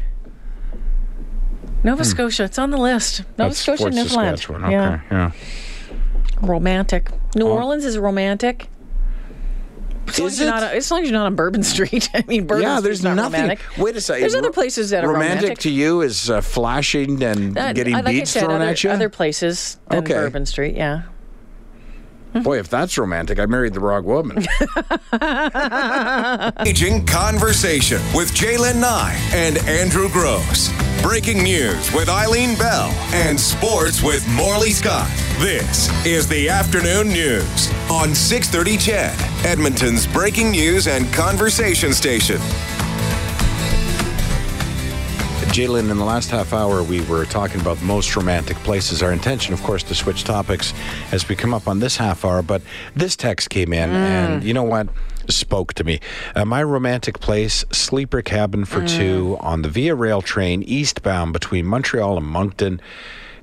Nova 1.82 2.04
Scotia, 2.04 2.44
it's 2.44 2.58
on 2.58 2.70
the 2.70 2.78
list. 2.78 3.20
Nova 3.20 3.30
Hmm. 3.30 3.36
That's 3.48 3.58
Scotia, 3.58 3.78
Fort 3.82 3.94
Newfoundland. 3.94 4.46
Okay. 4.50 4.70
Yeah. 4.72 5.00
Yeah. 5.10 5.30
Romantic. 6.40 7.10
New 7.36 7.46
Oh. 7.46 7.52
Orleans 7.52 7.84
is 7.84 7.98
romantic. 7.98 8.68
As 10.08 10.18
long 10.18 10.26
Is 10.28 10.34
as, 10.34 10.38
you're 10.40 10.48
it? 10.48 10.50
not, 10.50 10.62
as 10.74 10.90
long 10.90 11.02
as 11.02 11.10
you're 11.10 11.18
not 11.18 11.26
on 11.26 11.34
Bourbon 11.34 11.62
Street. 11.74 12.10
I 12.14 12.24
mean, 12.26 12.46
Bourbon 12.46 12.62
Yeah, 12.64 12.80
there's 12.80 13.02
not 13.04 13.14
nothing. 13.16 13.42
romantic. 13.42 13.64
Wait 13.78 13.96
a 13.96 14.00
second. 14.00 14.22
There's 14.22 14.34
other 14.34 14.50
places 14.52 14.90
that 14.90 15.04
are 15.04 15.12
romantic. 15.12 15.58
to 15.58 15.70
you 15.70 16.00
is 16.02 16.30
uh, 16.30 16.40
flashing 16.40 17.22
and 17.22 17.56
Uh, 17.56 17.72
getting 17.72 17.94
like 17.94 18.04
beads 18.06 18.30
said, 18.30 18.40
thrown 18.44 18.60
other, 18.62 18.70
at 18.70 18.82
you. 18.84 18.90
Other 18.90 19.08
places 19.08 19.78
than 19.88 20.00
Okay. 20.00 20.14
Bourbon 20.14 20.46
Street, 20.46 20.74
yeah. 20.76 21.02
Boy, 22.42 22.58
if 22.58 22.68
that's 22.68 22.98
romantic, 22.98 23.38
I 23.38 23.46
married 23.46 23.74
the 23.74 23.80
wrong 23.80 24.04
woman. 24.04 24.38
Aging 26.66 27.06
Conversation 27.06 28.00
with 28.14 28.32
Jaylen 28.32 28.80
Nye 28.80 29.16
and 29.32 29.58
Andrew 29.68 30.08
Gross. 30.08 30.72
Breaking 31.00 31.42
news 31.42 31.92
with 31.92 32.08
Eileen 32.08 32.56
Bell 32.58 32.90
and 33.12 33.38
sports 33.38 34.02
with 34.02 34.26
Morley 34.28 34.70
Scott. 34.70 35.08
This 35.38 35.88
is 36.04 36.26
the 36.26 36.48
afternoon 36.48 37.08
news 37.08 37.70
on 37.90 38.14
630 38.14 38.78
CHED, 38.78 39.14
Edmonton's 39.44 40.06
breaking 40.06 40.50
news 40.50 40.88
and 40.88 41.12
conversation 41.12 41.92
station. 41.92 42.40
Jalen, 45.54 45.88
in 45.88 45.98
the 45.98 46.04
last 46.04 46.32
half 46.32 46.52
hour, 46.52 46.82
we 46.82 47.00
were 47.02 47.24
talking 47.26 47.60
about 47.60 47.76
the 47.76 47.84
most 47.84 48.16
romantic 48.16 48.56
places. 48.64 49.04
Our 49.04 49.12
intention, 49.12 49.54
of 49.54 49.62
course, 49.62 49.84
to 49.84 49.94
switch 49.94 50.24
topics 50.24 50.74
as 51.12 51.28
we 51.28 51.36
come 51.36 51.54
up 51.54 51.68
on 51.68 51.78
this 51.78 51.96
half 51.96 52.24
hour, 52.24 52.42
but 52.42 52.60
this 52.96 53.14
text 53.14 53.50
came 53.50 53.72
in, 53.72 53.90
and 53.90 54.42
you 54.42 54.52
know 54.52 54.64
what? 54.64 54.88
Spoke 55.28 55.72
to 55.74 55.84
me. 55.84 56.00
Uh, 56.34 56.44
my 56.44 56.60
romantic 56.60 57.20
place, 57.20 57.64
sleeper 57.70 58.20
cabin 58.20 58.64
for 58.64 58.84
two 58.84 59.36
on 59.38 59.62
the 59.62 59.68
Via 59.68 59.94
Rail 59.94 60.22
train 60.22 60.64
eastbound 60.64 61.32
between 61.32 61.66
Montreal 61.66 62.18
and 62.18 62.26
Moncton. 62.26 62.80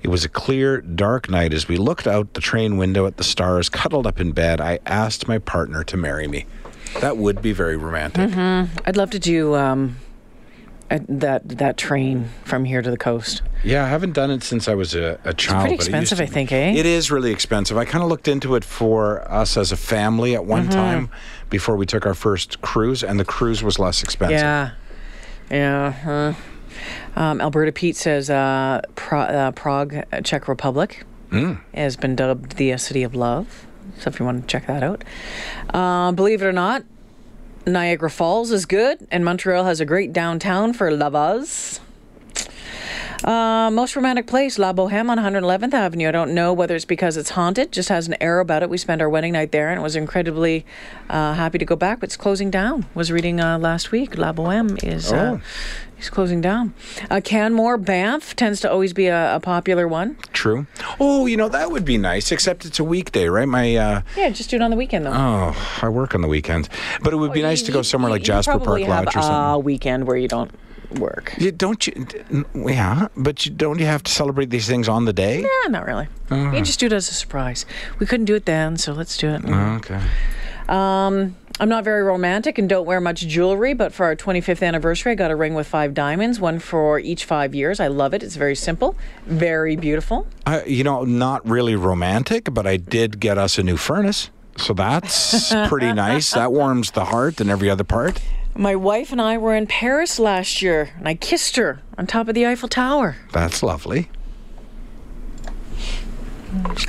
It 0.03 0.09
was 0.09 0.25
a 0.25 0.29
clear, 0.29 0.81
dark 0.81 1.29
night 1.29 1.53
as 1.53 1.69
we 1.69 1.77
looked 1.77 2.07
out 2.07 2.33
the 2.33 2.41
train 2.41 2.75
window 2.75 3.05
at 3.05 3.15
the 3.15 3.23
stars, 3.23 3.69
cuddled 3.69 4.05
up 4.05 4.19
in 4.19 4.33
bed. 4.33 4.59
I 4.59 4.79
asked 4.85 5.29
my 5.29 5.37
partner 5.37 5.85
to 5.85 5.95
marry 5.95 6.27
me. 6.27 6.45
That 6.99 7.15
would 7.15 7.41
be 7.41 7.53
very 7.53 7.77
romantic. 7.77 8.35
I'd 8.85 8.97
love 8.97 9.11
to 9.11 9.19
do 9.19 9.55
um, 9.55 9.95
that 11.07 11.47
that 11.57 11.77
train 11.77 12.29
from 12.43 12.65
here 12.65 12.81
to 12.81 12.91
the 12.91 12.97
coast. 12.97 13.41
Yeah, 13.63 13.85
I 13.85 13.87
haven't 13.87 14.13
done 14.13 14.31
it 14.31 14.43
since 14.43 14.67
I 14.67 14.73
was 14.75 14.95
a, 14.95 15.19
a 15.23 15.33
child. 15.33 15.61
pretty 15.61 15.75
but 15.77 15.83
it 15.83 15.87
expensive, 15.87 16.17
to 16.17 16.23
I 16.23 16.27
think, 16.27 16.51
eh? 16.51 16.73
It 16.73 16.85
is 16.85 17.09
really 17.11 17.31
expensive. 17.31 17.77
I 17.77 17.85
kind 17.85 18.03
of 18.03 18.09
looked 18.09 18.27
into 18.27 18.55
it 18.55 18.63
for 18.65 19.21
us 19.31 19.55
as 19.57 19.71
a 19.71 19.77
family 19.77 20.35
at 20.35 20.41
Mm-hmm. 20.41 20.49
one 20.49 20.69
time 20.69 21.09
before 21.49 21.75
we 21.77 21.85
took 21.85 22.05
our 22.05 22.13
first 22.15 22.61
cruise, 22.61 23.03
and 23.03 23.19
the 23.19 23.25
cruise 23.25 23.61
was 23.63 23.77
less 23.79 24.03
expensive. 24.03 24.39
Yeah. 24.39 24.71
Yeah. 25.49 25.91
Huh. 25.91 26.33
Um, 27.15 27.41
Alberta 27.41 27.71
Pete 27.71 27.95
says 27.97 28.29
uh, 28.29 28.81
Pro- 28.95 29.19
uh, 29.21 29.51
Prague, 29.51 29.93
uh, 30.11 30.21
Czech 30.21 30.47
Republic, 30.47 31.05
Hmm. 31.29 31.53
has 31.73 31.95
been 31.95 32.15
dubbed 32.15 32.57
the 32.57 32.73
uh, 32.73 32.77
city 32.77 33.03
of 33.03 33.13
love. 33.15 33.65
So 33.99 34.09
if 34.09 34.19
you 34.19 34.25
want 34.25 34.41
to 34.41 34.47
check 34.47 34.67
that 34.67 34.81
out, 34.83 35.03
uh, 35.73 36.11
believe 36.13 36.41
it 36.41 36.45
or 36.45 36.51
not, 36.53 36.83
Niagara 37.65 38.09
Falls 38.09 38.51
is 38.51 38.65
good, 38.65 39.07
and 39.11 39.23
Montreal 39.23 39.65
has 39.65 39.79
a 39.79 39.85
great 39.85 40.11
downtown 40.11 40.73
for 40.73 40.91
lovers. 40.91 41.79
Uh, 43.23 43.69
most 43.71 43.95
romantic 43.95 44.25
place, 44.25 44.57
La 44.57 44.73
Boheme 44.73 45.09
on 45.09 45.17
111th 45.19 45.73
Avenue. 45.73 46.07
I 46.07 46.11
don't 46.11 46.33
know 46.33 46.53
whether 46.53 46.75
it's 46.75 46.85
because 46.85 47.17
it's 47.17 47.31
haunted, 47.31 47.71
just 47.71 47.89
has 47.89 48.07
an 48.07 48.15
air 48.19 48.39
about 48.39 48.63
it. 48.63 48.69
We 48.69 48.77
spent 48.77 49.01
our 49.01 49.09
wedding 49.09 49.33
night 49.33 49.51
there 49.51 49.69
and 49.69 49.81
was 49.83 49.95
incredibly 49.95 50.65
uh, 51.09 51.33
happy 51.33 51.57
to 51.59 51.65
go 51.65 51.75
back, 51.75 51.99
but 51.99 52.07
it's 52.07 52.17
closing 52.17 52.49
down. 52.49 52.85
Was 52.95 53.11
reading 53.11 53.39
uh, 53.39 53.59
last 53.59 53.91
week. 53.91 54.17
La 54.17 54.33
Boheme 54.33 54.83
is 54.83 55.11
uh, 55.13 55.37
Oh. 55.39 55.41
is 55.99 56.09
closing 56.09 56.41
down. 56.41 56.73
Uh, 57.11 57.21
Canmore, 57.23 57.77
Banff 57.77 58.35
tends 58.35 58.59
to 58.61 58.71
always 58.71 58.91
be 58.91 59.05
a, 59.05 59.35
a 59.35 59.39
popular 59.39 59.87
one. 59.87 60.17
True. 60.33 60.65
Oh, 60.99 61.27
you 61.27 61.37
know 61.37 61.47
that 61.49 61.69
would 61.69 61.85
be 61.85 61.99
nice. 61.99 62.31
Except 62.31 62.65
it's 62.65 62.79
a 62.79 62.83
weekday, 62.83 63.27
right? 63.29 63.47
My 63.47 63.75
uh, 63.75 64.01
Yeah, 64.17 64.29
just 64.31 64.49
do 64.49 64.55
it 64.55 64.63
on 64.63 64.71
the 64.71 64.77
weekend 64.77 65.05
though. 65.05 65.13
oh, 65.13 65.79
I 65.83 65.89
work 65.89 66.15
on 66.15 66.21
the 66.21 66.27
weekends, 66.27 66.69
but 67.03 67.13
it 67.13 67.17
would 67.17 67.33
be 67.33 67.41
You- 67.41 67.45
nice 67.45 67.61
to 67.63 67.71
go 67.71 67.83
somewhere 67.83 68.09
you- 68.09 68.15
like 68.15 68.23
Jasper 68.23 68.57
Park 68.59 68.81
Lodge 68.81 69.09
or 69.15 69.21
something. 69.21 69.31
A 69.53 69.59
weekend 69.59 70.07
where 70.07 70.17
you 70.17 70.27
don't 70.27 70.49
work. 70.99 71.33
You 71.37 71.51
don't 71.51 71.85
you? 71.87 72.05
Yeah, 72.53 73.07
but 73.15 73.45
you 73.45 73.51
don't 73.51 73.79
you 73.79 73.85
have 73.85 74.03
to 74.03 74.11
celebrate 74.11 74.49
these 74.49 74.67
things 74.67 74.87
on 74.87 75.05
the 75.05 75.13
day? 75.13 75.41
Yeah, 75.41 75.69
not 75.69 75.85
really. 75.85 76.07
Uh-huh. 76.29 76.51
You 76.51 76.61
just 76.61 76.79
do 76.79 76.85
it 76.87 76.93
as 76.93 77.09
a 77.09 77.13
surprise. 77.13 77.65
We 77.99 78.05
couldn't 78.05 78.25
do 78.25 78.35
it 78.35 78.45
then, 78.45 78.77
so 78.77 78.93
let's 78.93 79.17
do 79.17 79.29
it. 79.29 79.43
Okay. 79.45 80.01
Um, 80.69 81.35
I'm 81.59 81.69
not 81.69 81.83
very 81.83 82.01
romantic 82.01 82.57
and 82.57 82.67
don't 82.67 82.85
wear 82.85 83.01
much 83.01 83.21
jewelry, 83.27 83.73
but 83.73 83.93
for 83.93 84.05
our 84.05 84.15
25th 84.15 84.65
anniversary, 84.65 85.11
I 85.11 85.15
got 85.15 85.29
a 85.29 85.35
ring 85.35 85.53
with 85.53 85.67
five 85.67 85.93
diamonds, 85.93 86.39
one 86.39 86.59
for 86.59 86.97
each 86.97 87.25
five 87.25 87.53
years. 87.53 87.79
I 87.79 87.87
love 87.87 88.13
it. 88.13 88.23
It's 88.23 88.35
very 88.35 88.55
simple, 88.55 88.95
very 89.25 89.75
beautiful. 89.75 90.25
I, 90.45 90.63
you 90.63 90.83
know, 90.83 91.03
not 91.03 91.47
really 91.47 91.75
romantic, 91.75 92.53
but 92.53 92.65
I 92.65 92.77
did 92.77 93.19
get 93.19 93.37
us 93.37 93.57
a 93.57 93.63
new 93.63 93.77
furnace, 93.77 94.29
so 94.57 94.73
that's 94.73 95.53
pretty 95.67 95.91
nice. 95.93 96.31
That 96.31 96.51
warms 96.51 96.91
the 96.91 97.05
heart 97.05 97.41
and 97.41 97.49
every 97.49 97.69
other 97.69 97.83
part. 97.83 98.21
My 98.55 98.75
wife 98.75 99.11
and 99.11 99.21
I 99.21 99.37
were 99.37 99.55
in 99.55 99.65
Paris 99.67 100.19
last 100.19 100.61
year, 100.61 100.89
and 100.97 101.07
I 101.07 101.15
kissed 101.15 101.55
her 101.55 101.81
on 101.97 102.05
top 102.07 102.27
of 102.27 102.35
the 102.35 102.45
Eiffel 102.45 102.67
Tower. 102.69 103.15
That's 103.31 103.63
lovely. 103.63 104.09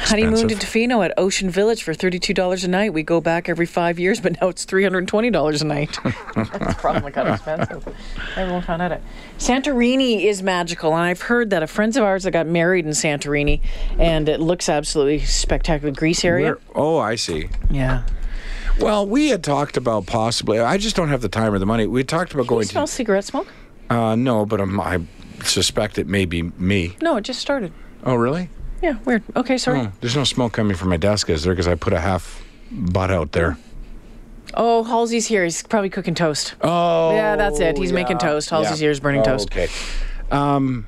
Honeymooned 0.01 0.51
in 0.51 0.59
expensive. 0.59 0.68
Tofino 0.90 1.05
at 1.05 1.14
Ocean 1.16 1.48
Village 1.48 1.85
for 1.85 1.94
$32 1.94 2.64
a 2.64 2.68
night. 2.68 2.92
We 2.92 3.05
go 3.05 3.20
back 3.20 3.48
every 3.48 3.64
five 3.64 3.96
years, 3.96 4.20
but 4.20 4.40
now 4.40 4.48
it's 4.48 4.66
$320 4.66 5.61
a 5.62 5.64
night. 5.64 5.98
That's 6.35 6.81
probably 6.81 7.12
kind 7.12 7.29
of 7.29 7.35
expensive. 7.37 7.94
Everyone 8.37 8.62
found 8.62 8.83
out 8.83 8.90
it. 8.90 9.01
Santorini 9.38 10.25
is 10.25 10.42
magical, 10.42 10.90
and 10.92 11.03
I've 11.03 11.22
heard 11.22 11.51
that 11.51 11.62
of 11.62 11.70
friends 11.70 11.96
of 11.96 12.03
ours 12.03 12.25
that 12.25 12.33
got 12.33 12.48
married 12.48 12.87
in 12.87 12.90
Santorini, 12.90 13.61
and 14.01 14.29
it 14.29 14.40
looks 14.40 14.68
absolutely 14.68 15.20
spectacular. 15.20 15.92
Greece 15.94 16.25
area. 16.25 16.46
Where- 16.46 16.59
oh, 16.75 16.98
I 16.98 17.14
see. 17.14 17.48
Yeah. 17.70 18.03
Well, 18.81 19.07
we 19.07 19.29
had 19.29 19.45
talked 19.45 19.77
about 19.77 20.07
possibly. 20.07 20.59
I 20.59 20.77
just 20.79 20.97
don't 20.97 21.09
have 21.09 21.21
the 21.23 21.29
time 21.29 21.53
or 21.53 21.59
the 21.59 21.67
money. 21.67 21.87
We 21.87 22.05
talked 22.05 22.33
about 22.33 22.45
You 22.45 22.49
going 22.49 22.67
smell 22.67 22.87
cigarette 22.87 23.25
smoke? 23.25 23.47
Uh, 23.91 24.15
no, 24.17 24.47
but 24.47 24.61
I'm, 24.61 24.81
I 24.81 25.01
suspect 25.45 25.99
it 25.99 26.07
may 26.07 26.25
be 26.25 26.43
me. 26.43 26.97
No, 27.03 27.17
it 27.17 27.23
just 27.23 27.41
started. 27.41 27.73
Oh, 28.05 28.15
really? 28.15 28.49
Yeah, 28.81 28.99
weird. 29.05 29.23
Okay, 29.37 29.59
sorry. 29.59 29.81
Oh, 29.81 29.93
there's 30.01 30.17
no 30.17 30.25
smoke 30.25 30.53
coming 30.53 30.77
from 30.77 30.89
my 30.89 30.97
desk, 30.97 31.29
is 31.31 31.45
there? 31.45 31.53
Because 31.53 31.69
I 31.69 31.75
put 31.75 31.93
a 31.93 32.01
half 32.01 32.43
butt 32.71 33.11
out 33.11 33.33
there. 33.33 33.57
Oh, 34.55 34.83
Halsey's 34.83 35.27
here. 35.27 35.45
He's 35.45 35.63
probably 35.63 35.89
cooking 35.91 36.15
toast. 36.15 36.55
Oh, 36.63 37.15
Yeah, 37.15 37.37
that's 37.37 37.61
it. 37.61 37.77
He's 37.79 37.93
making 37.93 38.19
toast. 38.19 38.51
Halsey's 38.51 38.79
here 38.81 38.91
is 38.91 39.01
burning 39.01 39.21
Oh, 39.21 39.25
toast. 39.25 39.51
Okay. 39.53 39.69
Um, 40.31 40.87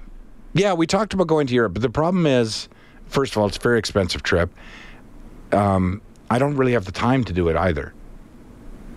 yeah, 0.55 0.73
we 0.73 0.87
talked 0.87 1.15
about 1.15 1.27
going 1.29 1.47
to 1.47 1.55
Europe, 1.55 1.75
but 1.75 1.83
the 1.83 1.91
problem 1.91 2.27
is, 2.27 2.69
first 3.07 3.33
of 3.35 3.39
all, 3.39 3.47
it's 3.47 3.57
a 3.57 3.61
very 3.61 3.79
expensive 3.79 4.23
trip. 4.23 4.51
Um, 5.53 6.01
I 6.31 6.39
don't 6.39 6.57
really 6.57 6.73
have 6.73 6.85
the 6.85 6.93
time 6.93 7.25
to 7.25 7.33
do 7.33 7.49
it 7.49 7.57
either. 7.57 7.93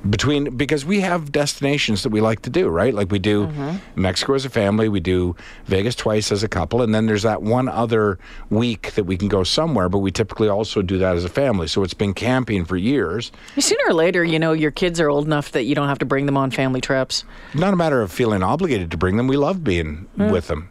Between 0.07 0.55
because 0.55 0.85
we 0.85 1.01
have 1.01 1.31
destinations 1.31 2.03
that 2.03 2.09
we 2.09 2.21
like 2.21 2.43
to 2.43 2.49
do, 2.51 2.69
right? 2.69 2.93
Like 2.93 3.11
we 3.11 3.17
do 3.19 3.47
Mm-hmm. 3.47 4.01
Mexico 4.01 4.35
as 4.35 4.45
a 4.45 4.49
family, 4.49 4.87
we 4.87 4.99
do 4.99 5.35
Vegas 5.65 5.95
twice 5.95 6.31
as 6.31 6.43
a 6.43 6.47
couple, 6.47 6.81
and 6.83 6.93
then 6.93 7.07
there's 7.07 7.23
that 7.23 7.41
one 7.41 7.67
other 7.67 8.19
week 8.49 8.93
that 8.93 9.03
we 9.05 9.17
can 9.17 9.27
go 9.27 9.43
somewhere, 9.43 9.89
but 9.89 9.97
we 9.97 10.11
typically 10.11 10.47
also 10.47 10.81
do 10.83 10.97
that 10.99 11.15
as 11.17 11.25
a 11.25 11.29
family. 11.29 11.67
So 11.67 11.83
it's 11.83 11.95
been 11.95 12.13
camping 12.13 12.63
for 12.63 12.77
years. 12.77 13.31
Sooner 13.57 13.81
or 13.87 13.93
later, 13.93 14.23
you 14.23 14.37
know, 14.39 14.53
your 14.53 14.71
kids 14.71 14.99
are 15.01 15.09
old 15.09 15.25
enough 15.25 15.51
that 15.53 15.63
you 15.63 15.73
don't 15.75 15.87
have 15.89 15.99
to 15.99 16.05
bring 16.05 16.25
them 16.27 16.37
on 16.37 16.51
family 16.51 16.79
trips. 16.79 17.23
not 17.55 17.73
a 17.73 17.77
matter 17.77 18.01
of 18.01 18.11
feeling 18.11 18.43
obligated 18.43 18.91
to 18.91 18.97
bring 18.97 19.17
them. 19.17 19.27
We 19.27 19.35
love 19.35 19.63
being 19.63 20.07
with 20.15 20.47
them. 20.47 20.69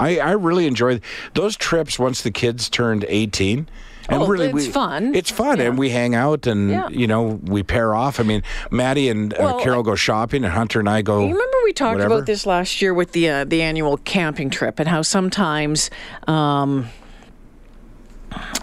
I, 0.00 0.18
I 0.18 0.32
really 0.32 0.66
enjoy 0.66 1.00
those 1.34 1.56
trips 1.56 1.98
once 1.98 2.22
the 2.22 2.30
kids 2.32 2.68
turned 2.68 3.04
18. 3.08 3.68
And 4.10 4.22
Oh, 4.22 4.26
really, 4.26 4.46
it's 4.46 4.54
we, 4.54 4.70
fun. 4.70 5.14
It's 5.14 5.30
fun, 5.30 5.58
Yeah. 5.58 5.66
and 5.66 5.78
we 5.78 5.90
hang 5.90 6.14
out, 6.14 6.46
and 6.46 6.70
Yeah. 6.70 6.88
you 6.88 7.06
know, 7.06 7.38
we 7.44 7.62
pair 7.62 7.94
off. 7.94 8.18
I 8.18 8.22
mean, 8.22 8.42
Maddie 8.70 9.10
and 9.10 9.34
uh, 9.34 9.36
Well, 9.40 9.60
Carol 9.60 9.82
go 9.82 9.94
shopping, 9.96 10.44
and 10.44 10.52
Hunter 10.54 10.80
and 10.80 10.88
I 10.88 11.02
go. 11.02 11.20
You 11.20 11.26
remember 11.32 11.56
we 11.64 11.72
talked 11.74 11.96
whatever. 11.96 12.14
about 12.14 12.26
this 12.26 12.46
last 12.46 12.80
year 12.80 12.94
with 12.94 13.12
the 13.12 13.28
uh, 13.28 13.44
the 13.44 13.60
annual 13.60 13.98
camping 13.98 14.48
trip 14.48 14.78
and 14.78 14.88
how 14.88 15.02
sometimes 15.02 15.90
um, 16.26 16.86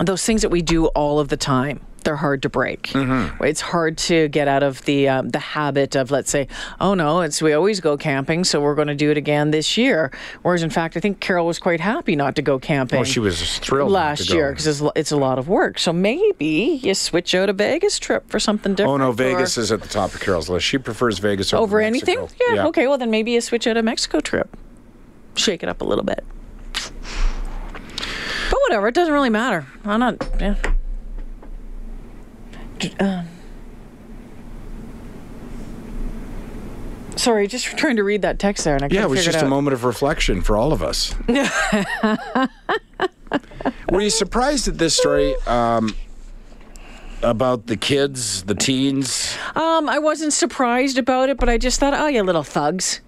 those 0.03 0.23
things 0.25 0.41
that 0.41 0.49
we 0.49 0.61
do 0.61 0.87
all 0.87 1.19
of 1.19 1.29
the 1.29 1.37
time 1.37 1.79
they're 2.05 2.15
hard 2.15 2.41
to 2.43 2.49
break. 2.49 2.83
Mm-hmm. 2.83 3.43
It's 3.43 3.59
hard 3.59 3.97
to 3.97 4.29
get 4.29 4.47
out 4.47 4.63
of 4.63 4.85
the 4.85 5.09
um, 5.09 5.29
the 5.29 5.39
habit 5.39 5.95
of 5.95 6.11
let's 6.11 6.31
say, 6.31 6.47
oh 6.79 6.93
no, 6.93 7.21
it's 7.21 7.41
we 7.41 7.51
always 7.51 7.81
go 7.81 7.97
camping, 7.97 8.45
so 8.45 8.61
we're 8.61 8.75
going 8.75 8.87
to 8.87 8.95
do 8.95 9.11
it 9.11 9.17
again 9.17 9.51
this 9.51 9.77
year. 9.77 10.11
Whereas 10.43 10.63
in 10.63 10.69
fact, 10.69 10.95
I 10.95 11.01
think 11.01 11.19
Carol 11.19 11.45
was 11.45 11.59
quite 11.59 11.81
happy 11.81 12.15
not 12.15 12.35
to 12.37 12.41
go 12.41 12.57
camping. 12.57 13.01
Oh, 13.01 13.03
she 13.03 13.19
was 13.19 13.59
thrilled 13.59 13.91
last 13.91 14.29
year 14.29 14.51
because 14.51 14.67
it's, 14.67 14.91
it's 14.95 15.11
a 15.11 15.17
lot 15.17 15.37
of 15.37 15.49
work. 15.49 15.77
So 15.79 15.91
maybe 15.91 16.79
you 16.81 16.93
switch 16.93 17.35
out 17.35 17.49
a 17.49 17.53
Vegas 17.53 17.99
trip 17.99 18.29
for 18.29 18.39
something 18.39 18.75
different. 18.75 19.01
Oh 19.01 19.05
no, 19.05 19.11
Vegas 19.11 19.57
is 19.57 19.71
at 19.71 19.81
the 19.81 19.89
top 19.89 20.13
of 20.13 20.21
Carol's 20.21 20.49
list. 20.49 20.65
She 20.65 20.77
prefers 20.77 21.19
Vegas 21.19 21.53
over, 21.53 21.63
over 21.63 21.81
anything? 21.81 22.19
Mexico. 22.19 22.43
Yeah, 22.53 22.67
Okay. 22.67 22.87
Well, 22.87 22.97
then 22.97 23.11
maybe 23.11 23.31
you 23.31 23.41
switch 23.41 23.67
out 23.67 23.77
a 23.77 23.83
Mexico 23.83 24.19
trip. 24.19 24.55
Shake 25.35 25.63
it 25.63 25.69
up 25.69 25.81
a 25.81 25.85
little 25.85 26.03
bit. 26.03 26.23
But 28.51 28.59
whatever. 28.61 28.87
It 28.87 28.95
doesn't 28.95 29.13
really 29.13 29.29
matter. 29.29 29.65
I'm 29.83 29.99
not. 29.99 30.15
Yeah. 30.39 30.55
Um, 32.99 33.27
sorry, 37.15 37.47
just 37.47 37.65
trying 37.77 37.95
to 37.95 38.03
read 38.03 38.21
that 38.23 38.39
text 38.39 38.63
there, 38.63 38.75
and 38.75 38.83
I 38.83 38.87
Yeah, 38.91 39.03
it 39.03 39.09
was 39.09 39.23
just 39.25 39.41
a 39.41 39.47
moment 39.47 39.73
of 39.73 39.83
reflection 39.83 40.41
for 40.41 40.57
all 40.57 40.73
of 40.73 40.83
us. 40.83 41.15
Were 43.91 44.01
you 44.01 44.09
surprised 44.09 44.67
at 44.67 44.77
this 44.77 44.95
story 44.97 45.35
um, 45.47 45.95
about 47.21 47.67
the 47.67 47.77
kids, 47.77 48.43
the 48.43 48.55
teens? 48.55 49.37
Um, 49.55 49.89
I 49.89 49.99
wasn't 49.99 50.33
surprised 50.33 50.97
about 50.97 51.29
it, 51.29 51.37
but 51.37 51.49
I 51.49 51.57
just 51.57 51.79
thought, 51.79 51.93
oh, 51.93 52.07
you 52.07 52.23
little 52.23 52.43
thugs. 52.43 53.01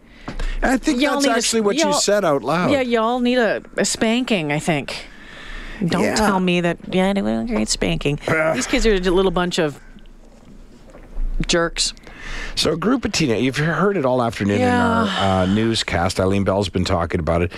I 0.62 0.77
think 0.77 1.01
Y'all 1.01 1.13
that's 1.13 1.25
need 1.25 1.32
a- 1.32 1.36
actually 1.36 1.62
what 1.62 1.75
you 1.75 1.93
said 1.93 2.25
out 2.25 2.43
loud. 2.43 2.71
Yeah, 2.71 2.82
y'all 2.82 3.19
need 3.19 3.38
a, 3.38 3.62
a 3.77 3.86
spanking, 3.86 4.51
I 4.51 4.60
think. 4.60 5.06
Don't 5.86 6.04
Yeah. 6.04 6.16
tell 6.16 6.40
me 6.40 6.62
that, 6.62 6.78
yeah, 6.92 7.13
they 7.13 7.66
spanking. 7.66 8.20
These 8.54 8.68
kids 8.68 8.86
are 8.86 8.94
a 8.94 9.00
little 9.00 9.32
bunch 9.32 9.60
of 9.60 9.80
jerks. 11.48 11.94
So 12.56 12.74
a 12.74 12.78
group 12.78 13.06
of 13.06 13.12
teenagers, 13.12 13.44
you've 13.44 13.58
heard 13.58 13.96
it 13.98 14.06
all 14.06 14.22
afternoon 14.22 14.60
in 14.62 14.68
our 14.70 15.08
uh, 15.08 15.46
newscast. 15.46 16.20
Eileen 16.20 16.44
Bell's 16.44 16.70
been 16.70 16.86
talking 16.86 17.20
about 17.20 17.42
it. 17.42 17.52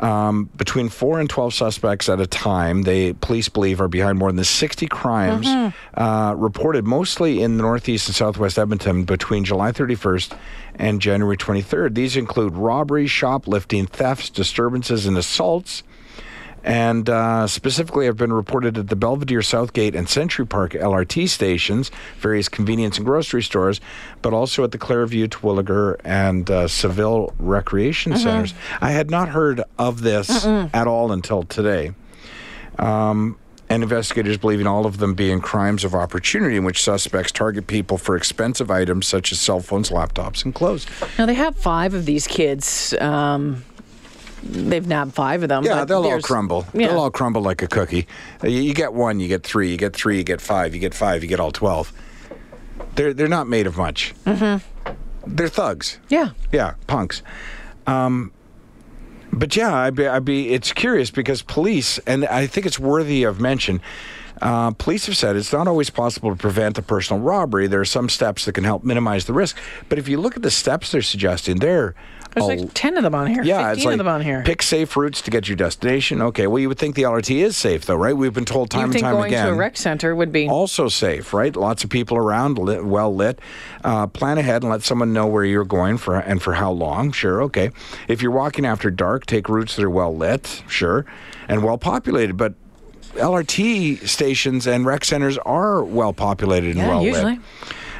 Um, 0.00 0.50
between 0.56 0.88
four 0.88 1.20
and 1.20 1.30
twelve 1.30 1.54
suspects 1.54 2.08
at 2.08 2.18
a 2.20 2.26
time, 2.26 2.82
they 2.82 3.12
police 3.12 3.48
believe 3.48 3.80
are 3.80 3.86
behind 3.86 4.18
more 4.18 4.32
than 4.32 4.42
sixty 4.44 4.88
crimes 4.88 5.46
uh, 5.94 6.34
reported, 6.36 6.84
mostly 6.84 7.40
in 7.40 7.56
the 7.56 7.62
northeast 7.62 8.08
and 8.08 8.14
southwest 8.16 8.58
Edmonton, 8.58 9.04
between 9.04 9.44
July 9.44 9.70
31st 9.70 10.36
and 10.74 11.00
January 11.00 11.36
23rd. 11.36 11.94
These 11.94 12.16
include 12.16 12.54
robberies, 12.56 13.12
shoplifting, 13.12 13.86
thefts, 13.86 14.28
disturbances, 14.28 15.06
and 15.06 15.16
assaults 15.16 15.84
and 16.64 17.08
uh, 17.08 17.46
specifically 17.46 18.06
have 18.06 18.16
been 18.16 18.32
reported 18.32 18.78
at 18.78 18.88
the 18.88 18.96
Belvedere, 18.96 19.42
Southgate, 19.42 19.94
and 19.94 20.08
Century 20.08 20.46
Park 20.46 20.72
LRT 20.72 21.28
stations, 21.28 21.90
various 22.18 22.48
convenience 22.48 22.96
and 22.96 23.06
grocery 23.06 23.42
stores, 23.42 23.80
but 24.20 24.32
also 24.32 24.64
at 24.64 24.70
the 24.70 24.78
Clareview, 24.78 25.28
Terwillegar, 25.28 26.00
and 26.04 26.50
uh, 26.50 26.68
Seville 26.68 27.32
recreation 27.38 28.16
centers. 28.16 28.54
I 28.80 28.90
had 28.92 29.10
not 29.10 29.28
heard 29.30 29.62
of 29.78 30.02
this 30.02 30.44
at 30.44 30.86
all 30.86 31.12
until 31.12 31.42
today. 31.42 31.92
Um, 32.78 33.38
and 33.72 33.82
investigators 33.82 34.36
believe 34.36 34.60
in 34.60 34.66
all 34.66 34.84
of 34.84 34.98
them 34.98 35.14
being 35.14 35.40
crimes 35.40 35.82
of 35.82 35.94
opportunity 35.94 36.56
in 36.56 36.64
which 36.64 36.82
suspects 36.82 37.32
target 37.32 37.66
people 37.66 37.96
for 37.96 38.16
expensive 38.16 38.70
items 38.70 39.06
such 39.06 39.32
as 39.32 39.40
cell 39.40 39.60
phones, 39.60 39.88
laptops, 39.88 40.44
and 40.44 40.54
clothes. 40.54 40.86
Now, 41.18 41.24
they 41.24 41.34
have 41.34 41.56
five 41.56 41.94
of 41.94 42.04
these 42.04 42.26
kids. 42.26 42.94
Um, 43.00 43.64
they've 44.42 44.86
nabbed 44.86 45.14
five 45.14 45.42
of 45.42 45.48
them. 45.48 45.64
Yeah, 45.64 45.76
but 45.76 45.88
they'll 45.88 46.04
all 46.04 46.20
crumble. 46.20 46.66
Yeah. 46.74 46.88
They'll 46.88 46.98
all 47.00 47.10
crumble 47.10 47.42
like 47.42 47.62
a 47.62 47.68
cookie. 47.68 48.06
You, 48.42 48.50
you 48.50 48.74
get 48.74 48.92
one, 48.92 49.20
you 49.20 49.28
get 49.28 49.42
three, 49.44 49.70
you 49.70 49.76
get 49.76 49.94
three, 49.94 50.18
you 50.18 50.24
get 50.24 50.40
five, 50.40 50.74
you 50.74 50.80
get 50.80 50.94
five, 50.94 51.22
you 51.22 51.28
get 51.28 51.40
all 51.40 51.52
twelve. 51.52 51.92
They're 52.94 53.14
they're 53.14 53.28
not 53.28 53.48
made 53.48 53.66
of 53.66 53.76
much. 53.76 54.14
Mm-hmm. 54.26 54.94
They're 55.26 55.48
thugs. 55.48 55.98
yeah. 56.08 56.30
Yeah, 56.50 56.74
punks. 56.86 57.22
Um, 57.86 58.32
but 59.32 59.56
yeah, 59.56 59.74
I'd 59.74 59.94
be, 59.94 60.06
I'd 60.06 60.24
be. 60.24 60.50
It's 60.50 60.72
curious 60.72 61.10
because 61.10 61.42
police, 61.42 61.98
and 62.06 62.26
I 62.26 62.46
think 62.46 62.66
it's 62.66 62.78
worthy 62.78 63.22
of 63.24 63.40
mention. 63.40 63.80
Uh, 64.42 64.72
police 64.72 65.06
have 65.06 65.16
said 65.16 65.36
it's 65.36 65.52
not 65.52 65.68
always 65.68 65.88
possible 65.88 66.30
to 66.30 66.36
prevent 66.36 66.76
a 66.76 66.82
personal 66.82 67.22
robbery. 67.22 67.66
There 67.68 67.80
are 67.80 67.84
some 67.84 68.08
steps 68.08 68.44
that 68.44 68.52
can 68.54 68.64
help 68.64 68.82
minimize 68.84 69.24
the 69.26 69.32
risk. 69.32 69.56
But 69.88 69.98
if 69.98 70.08
you 70.08 70.20
look 70.20 70.36
at 70.36 70.42
the 70.42 70.50
steps 70.50 70.90
they're 70.90 71.00
suggesting, 71.00 71.58
they're 71.58 71.94
There's 72.34 72.46
like 72.46 72.74
10 72.74 72.96
of 72.96 73.02
them 73.04 73.14
on 73.14 73.28
here. 73.28 73.42
yeah, 73.44 73.68
15 73.68 73.72
it's 73.76 73.84
like 73.84 73.92
of 73.92 73.98
them 73.98 74.08
on 74.08 74.20
here. 74.22 74.42
pick 74.44 74.62
safe 74.62 74.96
routes 74.96 75.20
to 75.22 75.30
get 75.30 75.44
to 75.44 75.48
your 75.50 75.56
destination. 75.56 76.20
Okay, 76.22 76.46
well, 76.48 76.58
you 76.58 76.68
would 76.68 76.78
think 76.78 76.96
the 76.96 77.02
LRT 77.02 77.36
is 77.36 77.56
safe, 77.56 77.84
though, 77.86 77.94
right? 77.94 78.16
We've 78.16 78.32
been 78.34 78.44
told 78.44 78.70
time 78.70 78.90
and 78.90 78.98
time 78.98 79.14
going 79.14 79.26
again. 79.28 79.44
Going 79.44 79.54
to 79.54 79.58
a 79.58 79.64
rec 79.64 79.76
center 79.76 80.14
would 80.16 80.32
be. 80.32 80.48
also 80.48 80.88
safe, 80.88 81.32
right? 81.32 81.54
Lots 81.54 81.84
of 81.84 81.90
people 81.90 82.16
around, 82.16 82.58
lit, 82.58 82.84
well 82.84 83.14
lit. 83.14 83.38
Uh, 83.84 84.06
plan 84.08 84.38
ahead 84.38 84.62
and 84.62 84.70
let 84.72 84.82
someone 84.82 85.12
know 85.12 85.26
where 85.26 85.44
you're 85.44 85.64
going 85.64 85.98
for 85.98 86.16
and 86.18 86.42
for 86.42 86.54
how 86.54 86.72
long. 86.72 87.12
Sure, 87.12 87.42
okay. 87.44 87.70
If 88.08 88.22
you're 88.22 88.32
walking 88.32 88.64
after 88.66 88.90
dark, 88.90 89.26
take 89.26 89.48
routes 89.48 89.76
that 89.76 89.84
are 89.84 89.90
well 89.90 90.16
lit. 90.16 90.62
Sure, 90.68 91.04
and 91.48 91.62
well 91.62 91.78
populated. 91.78 92.36
But 92.36 92.54
LRT 93.14 94.06
stations 94.08 94.66
and 94.66 94.84
rec 94.86 95.04
centers 95.04 95.38
are 95.38 95.82
well 95.84 96.12
populated 96.12 96.70
and 96.70 96.78
yeah, 96.78 96.88
well 96.88 97.02
usually. 97.02 97.38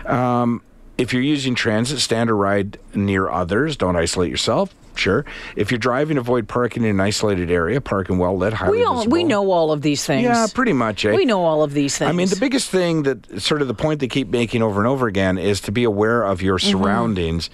lit. 0.04 0.60
If 0.98 1.12
you're 1.12 1.22
using 1.22 1.54
transit, 1.54 1.98
stand 2.00 2.30
or 2.30 2.36
ride 2.36 2.78
near 2.94 3.28
others. 3.28 3.76
Don't 3.76 3.96
isolate 3.96 4.30
yourself. 4.30 4.74
Sure. 4.94 5.24
If 5.56 5.70
you're 5.70 5.78
driving, 5.78 6.18
avoid 6.18 6.46
parking 6.48 6.84
in 6.84 6.90
an 6.90 7.00
isolated 7.00 7.50
area. 7.50 7.80
Park 7.80 8.10
in 8.10 8.18
well 8.18 8.36
lit, 8.36 8.52
highly 8.52 8.78
We 8.78 8.84
all 8.84 9.06
we 9.06 9.24
know 9.24 9.50
all 9.50 9.72
of 9.72 9.80
these 9.80 10.04
things. 10.04 10.24
Yeah, 10.24 10.46
pretty 10.52 10.74
much. 10.74 11.06
Eh? 11.06 11.14
We 11.14 11.24
know 11.24 11.42
all 11.44 11.62
of 11.62 11.72
these 11.72 11.96
things. 11.96 12.10
I 12.10 12.12
mean, 12.12 12.28
the 12.28 12.36
biggest 12.36 12.68
thing 12.68 13.04
that 13.04 13.40
sort 13.40 13.62
of 13.62 13.68
the 13.68 13.74
point 13.74 14.00
they 14.00 14.06
keep 14.06 14.28
making 14.28 14.62
over 14.62 14.80
and 14.80 14.86
over 14.86 15.06
again 15.08 15.38
is 15.38 15.62
to 15.62 15.72
be 15.72 15.84
aware 15.84 16.22
of 16.24 16.42
your 16.42 16.58
Mm-hmm. 16.58 16.70
surroundings. 16.78 17.50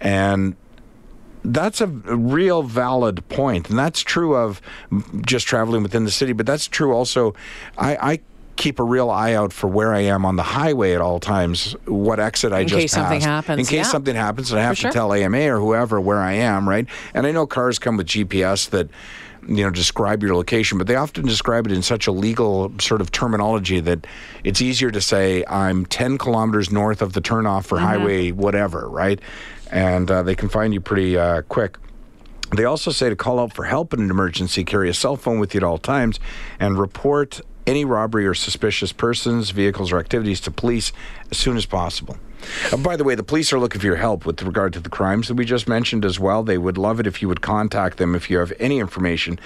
And 0.00 0.56
that's 1.44 1.80
a 1.80 1.86
real 1.86 2.62
valid. 2.62 3.24
And 3.68 3.78
that's 3.78 4.00
true 4.00 4.36
of 4.36 4.60
just 5.24 5.46
traveling 5.46 5.82
within 5.82 6.04
the 6.04 6.10
city, 6.10 6.32
but 6.32 6.46
that's 6.46 6.66
true 6.66 6.92
also. 6.92 7.34
I, 7.76 7.96
I 7.96 8.20
keep 8.56 8.78
a 8.80 8.82
real 8.82 9.08
eye 9.08 9.34
out 9.34 9.52
for 9.52 9.68
where 9.68 9.94
I 9.94 10.00
am 10.00 10.26
on 10.26 10.36
the 10.36 10.42
highway 10.42 10.92
at 10.92 11.00
all 11.00 11.20
times, 11.20 11.74
what 11.86 12.18
exit 12.20 12.52
I 12.52 12.60
In 12.60 12.68
just 12.68 12.80
case 12.80 12.92
something 12.92 13.20
happens, 13.20 13.60
In 13.60 13.64
case 13.64 13.86
yeah. 13.86 13.90
something 13.90 14.16
happens 14.16 14.50
and 14.50 14.60
I 14.60 14.64
have 14.64 14.78
to 14.80 14.90
tell 14.90 15.12
AMA 15.12 15.54
or 15.54 15.60
whoever 15.60 16.00
where 16.00 16.18
I 16.18 16.32
am, 16.32 16.68
right? 16.68 16.86
And 17.14 17.26
I 17.26 17.30
know 17.30 17.46
cars 17.46 17.78
come 17.78 17.96
with 17.96 18.08
GPS 18.08 18.68
that 18.70 18.88
you 19.48 19.64
know 19.64 19.70
describe 19.70 20.22
your 20.22 20.34
location, 20.34 20.78
but 20.78 20.86
they 20.86 20.94
often 20.94 21.26
describe 21.26 21.66
it 21.66 21.72
in 21.72 21.82
such 21.82 22.06
a 22.06 22.12
legal 22.12 22.72
sort 22.78 23.00
of 23.00 23.10
terminology 23.10 23.80
that 23.80 24.06
it's 24.44 24.60
easier 24.60 24.90
to 24.90 25.00
say 25.00 25.44
I'm 25.48 25.86
10 25.86 26.18
kilometers 26.18 26.70
north 26.70 27.02
of 27.02 27.14
the 27.14 27.20
turnoff 27.20 27.64
for 27.64 27.78
highway 27.78 28.30
whatever, 28.30 28.88
right? 28.88 29.20
And 29.70 30.10
uh, 30.10 30.22
they 30.22 30.34
can 30.34 30.48
find 30.48 30.72
you 30.72 30.80
pretty 30.80 31.16
uh, 31.16 31.42
quick. 31.42 31.78
They 32.54 32.64
also 32.64 32.90
say 32.90 33.10
to 33.10 33.16
call 33.16 33.40
out 33.40 33.52
for 33.52 33.64
help 33.64 33.92
in 33.92 34.00
an 34.00 34.10
emergency, 34.10 34.64
carry 34.64 34.88
a 34.88 34.94
cell 34.94 35.16
phone 35.16 35.38
with 35.38 35.54
you 35.54 35.58
at 35.58 35.64
all 35.64 35.78
times, 35.78 36.18
and 36.58 36.78
report 36.78 37.40
any 37.66 37.84
robbery 37.84 38.26
or 38.26 38.34
suspicious 38.34 38.92
persons, 38.92 39.50
vehicles, 39.50 39.92
or 39.92 39.98
activities 39.98 40.40
to 40.40 40.50
police 40.50 40.92
as 41.30 41.36
soon 41.36 41.56
as 41.56 41.66
possible. 41.66 42.16
Uh, 42.72 42.76
by 42.76 42.96
the 42.96 43.04
way, 43.04 43.14
the 43.14 43.22
police 43.22 43.52
are 43.52 43.58
looking 43.58 43.80
for 43.80 43.86
your 43.86 43.96
help 43.96 44.26
with 44.26 44.42
regard 44.42 44.72
to 44.72 44.80
the 44.80 44.88
crimes 44.88 45.28
that 45.28 45.34
we 45.34 45.44
just 45.44 45.68
mentioned 45.68 46.04
as 46.04 46.18
well. 46.18 46.42
They 46.42 46.58
would 46.58 46.78
love 46.78 47.00
it 47.00 47.06
if 47.06 47.22
you 47.22 47.28
would 47.28 47.40
contact 47.40 47.98
them 47.98 48.14
if 48.14 48.30
you 48.30 48.38
have 48.38 48.52
any 48.58 48.78
information. 48.78 49.38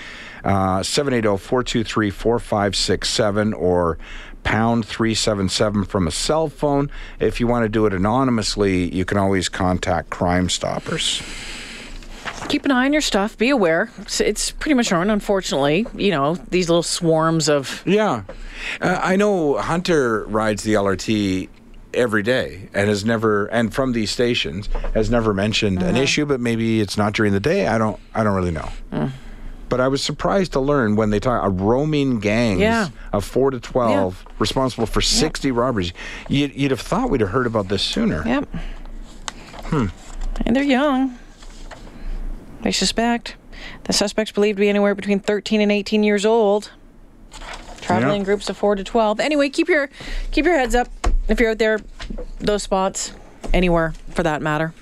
Uh, 0.44 0.83
780 0.83 1.38
423 1.38 2.11
4567 2.11 3.55
or 3.55 3.98
pound 4.44 4.85
377 4.85 5.85
from 5.85 6.07
a 6.07 6.11
cell 6.11 6.48
phone. 6.48 6.90
If 7.20 7.40
you 7.40 7.46
want 7.46 7.64
to 7.64 7.68
do 7.68 7.87
it 7.87 7.92
anonymously, 7.92 8.92
you 8.94 9.05
can 9.05 9.18
always 9.18 9.48
contact 9.48 10.11
Crime 10.11 10.48
Stoppers. 10.48 11.22
Keep 12.48 12.64
an 12.64 12.70
eye 12.70 12.85
on 12.85 12.92
your 12.92 13.02
stuff. 13.02 13.38
Be 13.38 13.50
aware. 13.50 13.90
It's, 13.98 14.20
it's 14.20 14.50
pretty 14.50 14.74
much 14.74 14.92
on, 14.92 15.11
unfortunately. 15.11 15.87
You 15.94 16.11
know, 16.11 16.35
these 16.35 16.68
little 16.68 16.83
swarms 16.83 17.48
of. 17.48 17.83
Yeah. 17.87 18.24
Uh, 18.81 19.00
I 19.02 19.16
know 19.16 19.59
Hunter 19.59 20.24
rides 20.24 20.62
the 20.62 20.74
LRT 20.74 21.48
every 21.94 22.22
day 22.22 22.68
and 22.74 22.88
has 22.88 23.05
never 23.05 23.46
and 23.46 23.72
from 23.74 23.92
these 23.92 24.11
stations 24.11 24.68
has 24.94 25.11
never 25.11 25.33
mentioned 25.35 25.83
an 25.83 25.90
Uh-huh. 25.94 26.02
issue 26.02 26.26
but 26.26 26.40
maybe 26.40 26.81
it's 26.81 26.96
not 26.96 27.12
during 27.12 27.33
the 27.33 27.40
day 27.40 27.66
I 27.66 27.78
don't 27.78 27.98
I 28.14 28.22
don't 28.24 28.35
really 28.35 28.50
know. 28.50 28.68
Mm. 28.92 29.11
But 29.68 29.81
I 29.81 29.88
was 29.88 30.02
surprised 30.02 30.52
to 30.52 30.61
learn 30.61 30.96
when 30.96 31.09
they 31.11 31.18
talk 31.18 31.42
a 31.44 31.48
roaming 31.48 32.20
gangs 32.20 32.61
Yeah. 32.61 32.88
of 33.12 33.24
4 33.24 33.52
to 33.52 33.59
12 33.61 34.24
responsible 34.38 34.85
for 34.87 35.00
60 35.00 35.50
robberies. 35.50 35.94
You'd, 36.28 36.55
you'd 36.55 36.70
have 36.72 36.81
thought 36.81 37.09
we'd 37.09 37.22
have 37.22 37.31
heard 37.31 37.46
about 37.46 37.68
this 37.68 37.83
sooner. 37.83 38.22
Yep. 38.26 38.48
Hmm. 39.64 39.87
And 40.44 40.55
they're 40.55 40.62
young. 40.62 41.16
They 42.62 42.72
suspect. 42.72 43.37
The 43.85 43.92
suspect's 43.94 44.31
believed 44.33 44.59
to 44.59 44.61
be 44.61 44.68
anywhere 44.68 44.94
between 44.94 45.20
13 45.20 45.61
and 45.62 45.72
18 45.72 46.02
years 46.02 46.26
old. 46.26 46.70
Traveling 47.81 48.11
Yeah. 48.11 48.16
in 48.16 48.24
groups 48.24 48.50
of 48.50 48.57
4 48.59 48.74
to 48.76 48.85
12. 48.85 49.20
Anyway, 49.20 49.48
keep 49.48 49.68
your 49.68 49.88
keep 50.31 50.44
your 50.44 50.55
heads 50.59 50.74
up 50.74 50.88
if 51.29 51.41
you're 51.41 51.51
out 51.51 51.59
there 51.59 51.79
those 52.39 52.63
spots 52.63 53.13
anywhere 53.53 53.95
for 54.11 54.23
that 54.23 54.43
matter. 54.43 54.73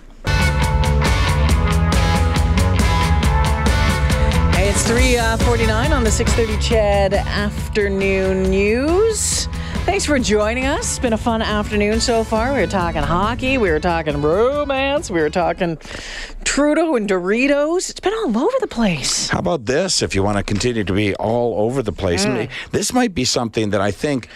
Hey, 4.55 4.69
it's 4.69 4.83
3:49 4.89 5.93
on 5.93 6.05
the 6.05 6.11
6:30 6.11 6.57
CHED 6.61 7.15
afternoon 7.15 8.51
news. 8.51 9.49
Thanks 9.85 10.05
for 10.05 10.19
joining 10.19 10.67
us. 10.67 10.91
It's 10.91 10.99
been 10.99 11.15
a 11.15 11.19
fun 11.19 11.41
afternoon 11.41 12.01
so 12.01 12.23
far. 12.23 12.53
We 12.53 12.61
were 12.61 12.67
talking 12.67 13.03
hockey, 13.03 13.57
we 13.57 13.71
were 13.71 13.81
talking 13.81 14.21
romance, 14.21 15.11
we 15.11 15.21
were 15.21 15.31
talking 15.31 15.79
Trudeau 16.45 16.97
and 16.97 17.09
Doritos. 17.09 17.91
It's 17.91 17.99
been 17.99 18.13
all 18.13 18.37
over 18.39 18.57
the 18.61 18.67
place. 18.67 19.31
How 19.31 19.39
about 19.39 19.65
this 19.65 20.03
if 20.03 20.15
you 20.15 20.23
want 20.23 20.37
to 20.37 20.43
continue 20.45 20.85
to 20.85 20.93
be 20.93 21.15
all 21.17 21.65
over 21.65 21.83
the 21.83 21.93
place? 21.93 22.27
Mm. 22.27 22.49
This 22.71 22.93
might 22.93 23.15
be 23.15 23.25
something 23.25 23.71
that 23.71 23.81
I 23.81 23.91
think 23.91 24.29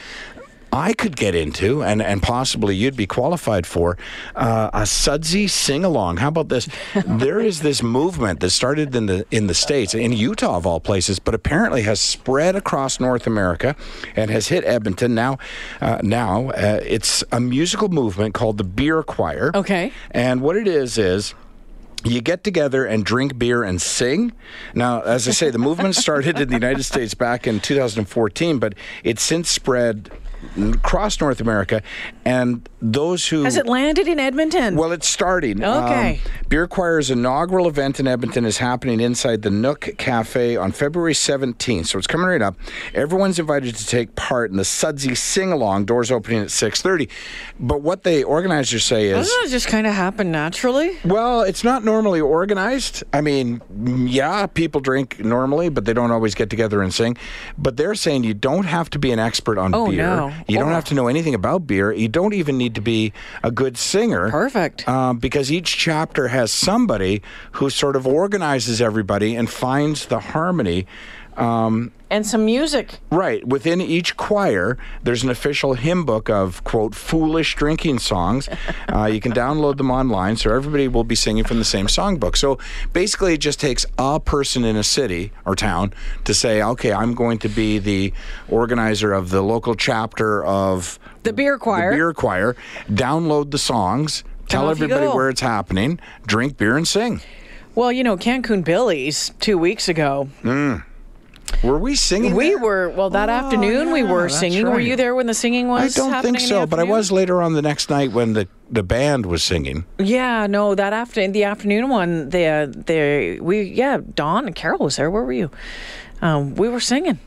I 0.74 0.92
could 0.92 1.16
get 1.16 1.36
into 1.36 1.84
and, 1.84 2.02
and 2.02 2.20
possibly 2.20 2.74
you'd 2.74 2.96
be 2.96 3.06
qualified 3.06 3.64
for 3.64 3.96
uh, 4.34 4.70
a 4.72 4.86
sudsy 4.86 5.46
sing 5.46 5.84
along. 5.84 6.16
How 6.16 6.28
about 6.28 6.48
this? 6.48 6.68
there 7.06 7.38
is 7.38 7.60
this 7.60 7.80
movement 7.80 8.40
that 8.40 8.50
started 8.50 8.92
in 8.96 9.06
the 9.06 9.24
in 9.30 9.46
the 9.46 9.54
states 9.54 9.94
in 9.94 10.12
Utah 10.12 10.56
of 10.56 10.66
all 10.66 10.80
places, 10.80 11.20
but 11.20 11.32
apparently 11.32 11.82
has 11.82 12.00
spread 12.00 12.56
across 12.56 12.98
North 12.98 13.24
America 13.24 13.76
and 14.16 14.32
has 14.32 14.48
hit 14.48 14.64
Edmonton 14.64 15.14
now. 15.14 15.38
Uh, 15.80 16.00
now 16.02 16.50
uh, 16.50 16.80
it's 16.82 17.22
a 17.30 17.38
musical 17.38 17.88
movement 17.88 18.34
called 18.34 18.58
the 18.58 18.64
Beer 18.64 19.04
Choir. 19.04 19.52
Okay. 19.54 19.92
and 20.10 20.40
what 20.40 20.56
it 20.56 20.66
is 20.66 20.98
is 20.98 21.34
you 22.02 22.20
get 22.20 22.42
together 22.42 22.84
and 22.84 23.04
drink 23.04 23.38
beer 23.38 23.62
and 23.62 23.80
sing. 23.80 24.32
Now, 24.74 25.02
as 25.02 25.26
I 25.28 25.30
say, 25.30 25.50
the 25.50 25.58
movement 25.58 25.94
started 25.94 26.38
in 26.38 26.48
the 26.48 26.54
United 26.54 26.82
States 26.82 27.14
back 27.14 27.46
in 27.46 27.60
2014, 27.60 28.58
but 28.58 28.74
it's 29.04 29.22
since 29.22 29.48
spread 29.48 30.10
across 30.56 31.20
North 31.20 31.40
America. 31.40 31.82
And 32.24 32.68
those 32.92 33.26
who 33.28 33.44
Has 33.44 33.56
it 33.56 33.66
landed 33.66 34.06
in 34.06 34.20
Edmonton? 34.20 34.76
well, 34.76 34.92
it's 34.92 35.08
starting. 35.08 35.64
Okay. 35.64 36.20
Um, 36.24 36.30
Beer 36.50 36.66
Choir's 36.66 37.10
inaugural 37.10 37.66
event 37.66 37.98
in 37.98 38.06
Edmonton 38.06 38.44
is 38.44 38.58
happening 38.58 39.00
inside 39.00 39.40
the 39.40 39.50
Nook 39.50 39.88
Cafe 39.96 40.56
on 40.56 40.70
February 40.70 41.14
17th. 41.14 41.86
So 41.86 41.98
it's 41.98 42.06
coming 42.06 42.26
right 42.26 42.42
up. 42.42 42.56
Everyone's 42.92 43.38
invited 43.38 43.74
to 43.76 43.86
take 43.86 44.14
part 44.16 44.50
in 44.50 44.58
the 44.58 44.64
Sudsy 44.64 45.14
Sing 45.14 45.50
Along. 45.50 45.86
Doors 45.86 46.10
opening 46.10 46.40
at 46.42 46.48
6:30. 46.50 47.08
But 47.58 47.80
what 47.80 48.02
the 48.02 48.22
organizers 48.24 48.84
say 48.84 49.06
is. 49.08 49.16
Doesn't 49.28 49.44
it 49.46 49.48
just 49.50 49.66
kind 49.68 49.86
of 49.86 49.94
happen 49.94 50.30
naturally? 50.30 50.98
Well, 51.04 51.40
it's 51.42 51.64
not 51.64 51.84
normally 51.84 52.20
organized. 52.20 53.02
I 53.14 53.22
mean, 53.22 53.62
yeah, 54.06 54.44
people 54.46 54.82
drink 54.82 55.24
normally, 55.24 55.70
but 55.70 55.86
they 55.86 55.94
don't 55.94 56.10
always 56.10 56.34
get 56.34 56.50
together 56.50 56.82
and 56.82 56.92
sing. 56.92 57.16
But 57.56 57.78
they're 57.78 57.94
saying 57.94 58.24
you 58.24 58.34
don't 58.34 58.64
have 58.66 58.90
to 58.90 58.98
be 58.98 59.10
an 59.10 59.18
expert 59.18 59.56
on 59.58 59.74
Oh, 59.74 59.86
beer. 59.88 60.02
no. 60.02 60.32
You 60.46 60.58
don't 60.58 60.68
Oh. 60.72 60.74
have 60.74 60.84
to 60.86 60.94
know 60.94 61.08
anything 61.08 61.34
about 61.34 61.66
beer. 61.66 61.90
You 61.92 62.08
don't 62.08 62.34
even 62.34 62.58
need 62.58 62.73
to 62.74 62.80
be 62.80 63.12
a 63.42 63.50
good 63.50 63.76
singer. 63.76 64.30
Perfect. 64.30 64.86
Um, 64.88 65.18
because 65.18 65.50
each 65.50 65.76
chapter 65.76 66.28
has 66.28 66.52
somebody 66.52 67.22
who 67.52 67.70
sort 67.70 67.96
of 67.96 68.06
organizes 68.06 68.80
everybody 68.80 69.34
and 69.34 69.48
finds 69.48 70.06
the 70.06 70.20
harmony. 70.20 70.86
Um, 71.36 71.92
and 72.10 72.24
some 72.24 72.44
music. 72.44 73.00
Right. 73.10 73.44
Within 73.46 73.80
each 73.80 74.16
choir, 74.16 74.78
there's 75.02 75.24
an 75.24 75.30
official 75.30 75.74
hymn 75.74 76.04
book 76.04 76.30
of, 76.30 76.62
quote, 76.62 76.94
foolish 76.94 77.54
drinking 77.56 77.98
songs. 78.00 78.48
Uh, 78.94 79.06
you 79.06 79.18
can 79.20 79.32
download 79.32 79.76
them 79.76 79.90
online, 79.90 80.36
so 80.36 80.54
everybody 80.54 80.86
will 80.86 81.02
be 81.02 81.16
singing 81.16 81.42
from 81.42 81.58
the 81.58 81.64
same 81.64 81.86
songbook. 81.86 82.36
So 82.36 82.58
basically, 82.92 83.34
it 83.34 83.38
just 83.38 83.58
takes 83.58 83.84
a 83.98 84.20
person 84.20 84.64
in 84.64 84.76
a 84.76 84.84
city 84.84 85.32
or 85.44 85.56
town 85.56 85.92
to 86.24 86.32
say, 86.34 86.62
okay, 86.62 86.92
I'm 86.92 87.14
going 87.14 87.38
to 87.38 87.48
be 87.48 87.78
the 87.80 88.12
organizer 88.48 89.12
of 89.12 89.30
the 89.30 89.42
local 89.42 89.74
chapter 89.74 90.44
of 90.44 90.98
The 91.24 91.32
beer 91.32 91.58
choir. 91.58 91.90
the 91.90 91.96
beer 91.96 92.12
choir, 92.12 92.54
download 92.88 93.50
the 93.50 93.58
songs, 93.58 94.22
tell 94.48 94.70
everybody 94.70 95.06
where 95.06 95.28
it's 95.28 95.40
happening, 95.40 95.98
drink 96.26 96.56
beer, 96.56 96.76
and 96.76 96.86
sing. 96.86 97.20
Well, 97.74 97.90
you 97.90 98.04
know, 98.04 98.16
Cancun 98.16 98.62
Billy's 98.64 99.32
two 99.40 99.58
weeks 99.58 99.88
ago. 99.88 100.28
Were 101.62 101.78
we 101.78 101.94
singing? 101.94 102.34
We 102.34 102.50
there? 102.50 102.58
were 102.58 102.88
well 102.90 103.10
that 103.10 103.28
afternoon. 103.28 103.90
we 103.90 104.02
were 104.02 104.28
singing. 104.28 104.66
Were 104.66 104.80
you 104.80 104.96
there 104.96 105.14
when 105.14 105.26
the 105.26 105.34
singing 105.34 105.68
was? 105.68 105.96
I 105.96 106.00
don't 106.00 106.22
think 106.22 106.40
so, 106.40 106.66
but 106.66 106.78
I 106.78 106.84
was 106.84 107.10
later 107.10 107.42
on 107.42 107.54
the 107.54 107.62
next 107.62 107.88
night 107.88 108.12
when 108.12 108.34
the, 108.34 108.48
the 108.70 108.82
band 108.82 109.26
was 109.26 109.42
singing. 109.42 109.84
Yeah, 109.98 110.46
no, 110.46 110.74
that 110.74 110.92
after 110.92 111.26
the 111.26 111.44
afternoon 111.44 111.88
one, 111.88 112.30
the 112.30 112.72
the 112.86 113.40
we 113.40 113.62
yeah, 113.62 113.98
Dawn 114.14 114.46
and 114.46 114.54
Carol 114.54 114.80
was 114.80 114.96
there. 114.96 115.10
Where 115.10 115.22
were 115.22 115.32
you? 115.32 115.50
Um, 116.20 116.54
we 116.54 116.68
were 116.68 116.80
singing. 116.80 117.18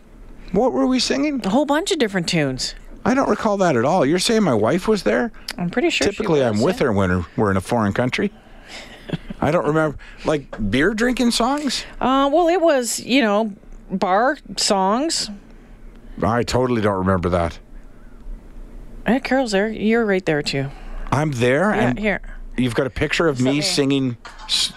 What 0.51 0.71
were 0.71 0.87
we 0.87 0.99
singing? 0.99 1.41
A 1.45 1.49
whole 1.49 1.65
bunch 1.65 1.91
of 1.91 1.99
different 1.99 2.27
tunes. 2.27 2.75
I 3.05 3.13
don't 3.13 3.29
recall 3.29 3.57
that 3.57 3.75
at 3.75 3.85
all. 3.85 4.05
You're 4.05 4.19
saying 4.19 4.43
my 4.43 4.53
wife 4.53 4.87
was 4.87 5.03
there? 5.03 5.31
I'm 5.57 5.69
pretty 5.69 5.89
sure. 5.89 6.07
she 6.07 6.11
Typically, 6.11 6.43
I'm 6.43 6.61
with 6.61 6.79
yeah. 6.79 6.87
her 6.87 6.93
when 6.93 7.25
we're 7.35 7.51
in 7.51 7.57
a 7.57 7.61
foreign 7.61 7.93
country. 7.93 8.31
I 9.41 9.51
don't 9.51 9.65
remember 9.65 9.97
like 10.25 10.69
beer 10.69 10.93
drinking 10.93 11.31
songs. 11.31 11.85
Uh, 12.01 12.29
well, 12.31 12.47
it 12.47 12.61
was 12.61 12.99
you 12.99 13.21
know 13.21 13.53
bar 13.91 14.37
songs. 14.57 15.29
I 16.21 16.43
totally 16.43 16.81
don't 16.81 16.97
remember 16.97 17.29
that. 17.29 17.59
Hey, 19.05 19.19
Carol's 19.19 19.51
there. 19.51 19.69
You're 19.69 20.05
right 20.05 20.25
there 20.25 20.41
too. 20.41 20.69
I'm 21.11 21.31
there, 21.31 21.73
Yeah, 21.73 21.81
and 21.89 21.99
here. 21.99 22.21
you've 22.57 22.75
got 22.75 22.87
a 22.87 22.89
picture 22.89 23.27
of 23.27 23.39
me 23.39 23.53
me. 23.53 23.61
singing. 23.61 24.17
s- 24.45 24.73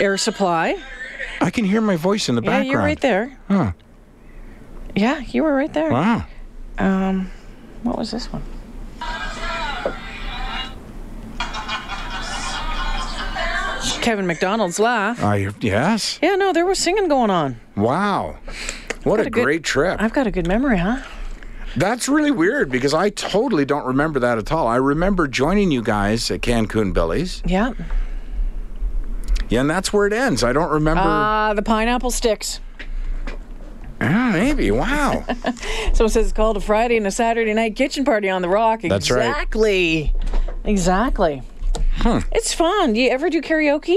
Air 0.00 0.16
Supply. 0.16 0.76
I 1.40 1.50
can 1.50 1.64
hear 1.64 1.80
my 1.80 1.96
voice 1.96 2.28
in 2.28 2.34
the 2.34 2.42
Yeah, 2.42 2.50
background. 2.50 2.70
you're 2.70 2.80
right 2.80 3.00
there. 3.00 3.38
Huh. 3.48 3.72
Yeah, 4.94 5.20
you 5.20 5.42
were 5.44 5.54
right 5.54 5.72
there. 5.72 5.90
Wow. 5.90 6.24
Um, 6.78 7.30
what 7.84 7.96
was 7.96 8.10
this 8.10 8.26
one? 8.32 8.42
Kevin 14.04 14.26
McDonald's 14.26 14.78
laugh. 14.78 15.22
I 15.22 15.48
yes. 15.60 16.18
Yeah, 16.22 16.36
no, 16.36 16.52
there 16.52 16.66
was 16.66 16.78
singing 16.78 17.08
going 17.08 17.30
on. 17.30 17.58
Wow. 17.76 18.36
What 19.02 19.18
a, 19.20 19.24
a 19.24 19.30
good- 19.30 19.44
great 19.44 19.64
trip. 19.64 20.00
I've 20.00 20.12
got 20.12 20.26
a 20.26 20.30
good 20.30 20.46
memory, 20.46 20.78
huh? 20.78 21.02
That's 21.76 22.08
really 22.08 22.30
weird 22.30 22.70
because 22.70 22.94
I 22.94 23.10
totally 23.10 23.64
don't 23.64 23.84
remember 23.86 24.20
that 24.20 24.38
at 24.38 24.52
all. 24.52 24.66
I 24.68 24.76
remember 24.76 25.26
joining 25.26 25.70
you 25.72 25.82
guys 25.82 26.30
at 26.30 26.40
Cancun 26.40 26.92
Billy's. 26.92 27.42
Yeah. 27.44 27.72
Yeah, 29.48 29.60
and 29.60 29.70
that's 29.70 29.92
where 29.92 30.06
it 30.06 30.12
ends. 30.12 30.44
I 30.44 30.52
don't 30.52 30.70
remember. 30.70 31.02
Uh, 31.02 31.54
the 31.54 31.62
pineapple 31.62 32.10
sticks. 32.10 32.60
Ah, 34.00 34.30
maybe. 34.32 34.70
Wow. 34.70 35.24
Someone 35.94 36.10
says 36.10 36.26
it's 36.26 36.32
called 36.32 36.56
a 36.56 36.60
Friday 36.60 36.96
and 36.96 37.06
a 37.06 37.10
Saturday 37.10 37.54
night 37.54 37.74
kitchen 37.74 38.04
party 38.04 38.28
on 38.28 38.42
the 38.42 38.48
rock. 38.48 38.82
That's 38.82 39.10
right. 39.10 39.26
exactly. 39.28 40.14
Exactly. 40.64 41.42
It's 42.32 42.52
fun. 42.52 42.92
Do 42.92 43.00
you 43.00 43.10
ever 43.10 43.30
do 43.30 43.40
karaoke? 43.40 43.96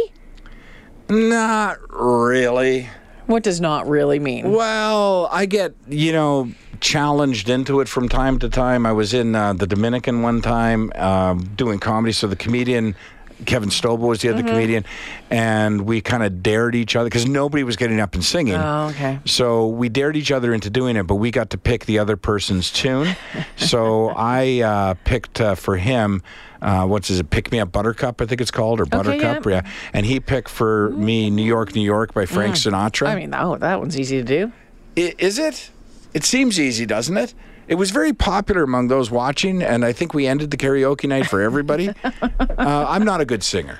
Not 1.09 1.77
really. 1.89 2.89
What 3.25 3.43
does 3.43 3.59
not 3.59 3.87
really 3.87 4.19
mean? 4.19 4.51
Well, 4.51 5.27
I 5.31 5.45
get, 5.45 5.75
you 5.87 6.11
know, 6.13 6.51
challenged 6.79 7.49
into 7.49 7.81
it 7.81 7.87
from 7.89 8.07
time 8.07 8.39
to 8.39 8.49
time. 8.49 8.85
I 8.85 8.93
was 8.93 9.13
in 9.13 9.35
uh, 9.35 9.53
the 9.53 9.67
Dominican 9.67 10.21
one 10.21 10.41
time 10.41 10.91
um, 10.95 11.45
doing 11.55 11.79
comedy. 11.79 12.13
So 12.13 12.27
the 12.27 12.35
comedian, 12.37 12.95
Kevin 13.45 13.69
Stoba, 13.69 13.99
was 13.99 14.21
the 14.21 14.29
Mm-hmm. 14.29 14.39
other 14.39 14.47
comedian. 14.47 14.85
And 15.29 15.81
we 15.81 15.99
kind 16.01 16.23
of 16.23 16.41
dared 16.41 16.75
each 16.75 16.95
other 16.95 17.07
because 17.07 17.25
nobody 17.27 17.63
was 17.65 17.75
getting 17.75 17.99
up 17.99 18.15
and 18.15 18.23
singing. 18.23 18.55
Oh, 18.55 18.87
okay. 18.91 19.19
So 19.25 19.67
we 19.67 19.89
dared 19.89 20.15
each 20.15 20.31
other 20.31 20.53
into 20.53 20.69
doing 20.69 20.95
it, 20.95 21.03
but 21.03 21.15
we 21.15 21.31
got 21.31 21.49
to 21.49 21.57
pick 21.57 21.85
the 21.85 21.99
other 21.99 22.15
person's 22.15 22.71
tune. 22.71 23.15
so 23.57 24.09
I 24.15 24.61
uh, 24.61 24.93
picked 25.03 25.41
uh, 25.41 25.55
for 25.55 25.75
him, 25.75 26.23
uh, 26.61 26.85
what's 26.85 27.07
his, 27.07 27.21
Pick 27.23 27.51
Me 27.51 27.59
Up 27.59 27.71
Buttercup, 27.71 28.21
I 28.21 28.25
think 28.25 28.41
it's 28.41 28.51
called, 28.51 28.79
or 28.79 28.85
Buttercup. 28.85 29.45
yeah. 29.45 29.51
yeah. 29.63 29.71
And 29.93 30.05
he 30.05 30.19
picked 30.19 30.49
for 30.49 30.89
me 30.91 31.29
New 31.29 31.43
York, 31.45 31.75
New 31.75 31.81
York 31.81 32.13
by 32.13 32.25
Frank 32.25 32.55
Sinatra. 32.55 33.07
I 33.07 33.15
mean, 33.15 33.33
oh, 33.33 33.57
that 33.57 33.79
one's 33.79 33.99
easy 33.99 34.17
to 34.17 34.23
do. 34.23 34.51
I- 34.97 35.15
Is 35.17 35.37
it? 35.39 35.69
It 36.13 36.23
seems 36.23 36.59
easy, 36.59 36.85
doesn't 36.85 37.15
it? 37.17 37.33
It 37.67 37.75
was 37.75 37.91
very 37.91 38.13
popular 38.13 38.63
among 38.63 38.87
those 38.87 39.11
watching, 39.11 39.61
and 39.61 39.83
I 39.83 39.91
think 39.91 40.13
we 40.13 40.25
ended 40.25 40.51
the 40.51 40.57
karaoke 40.57 41.07
night 41.09 41.27
for 41.27 41.41
everybody. 41.41 41.89
uh, 42.03 42.21
I'm 42.57 43.03
not 43.03 43.19
a 43.19 43.25
good 43.25 43.43
singer, 43.43 43.79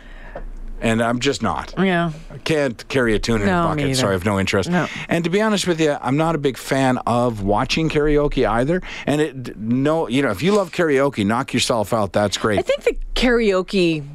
and 0.82 1.02
I'm 1.02 1.20
just 1.20 1.42
not. 1.42 1.74
Yeah. 1.78 2.12
I 2.34 2.38
can't 2.40 2.88
carry 2.88 3.16
a 3.16 3.20
tune 3.20 3.42
in 3.42 3.48
No, 3.48 3.66
a 3.66 3.76
bucket, 3.76 3.98
so. 3.98 4.08
I 4.08 4.12
have 4.12 4.26
no 4.26 4.40
interest. 4.40 4.70
No. 4.70 4.88
And 5.10 5.24
to 5.24 5.30
be 5.30 5.42
honest 5.42 5.68
with 5.68 5.80
you, 5.82 5.98
I'm 6.02 6.18
not 6.18 6.36
a 6.36 6.38
big 6.38 6.58
fan 6.58 6.98
of 7.08 7.44
watching 7.44 7.90
karaoke 7.90 8.48
either. 8.48 8.82
And 9.06 9.22
it, 9.22 9.58
no, 9.58 10.08
you 10.08 10.22
know, 10.22 10.30
if 10.30 10.42
you 10.44 10.54
love 10.54 10.72
karaoke, 10.72 11.26
knock 11.26 11.54
yourself 11.54 11.94
out. 11.94 12.14
That's 12.14 12.38
great. 12.38 12.60
I 12.60 12.62
think 12.62 12.84
the 12.84 12.98
karaoke 13.16 14.06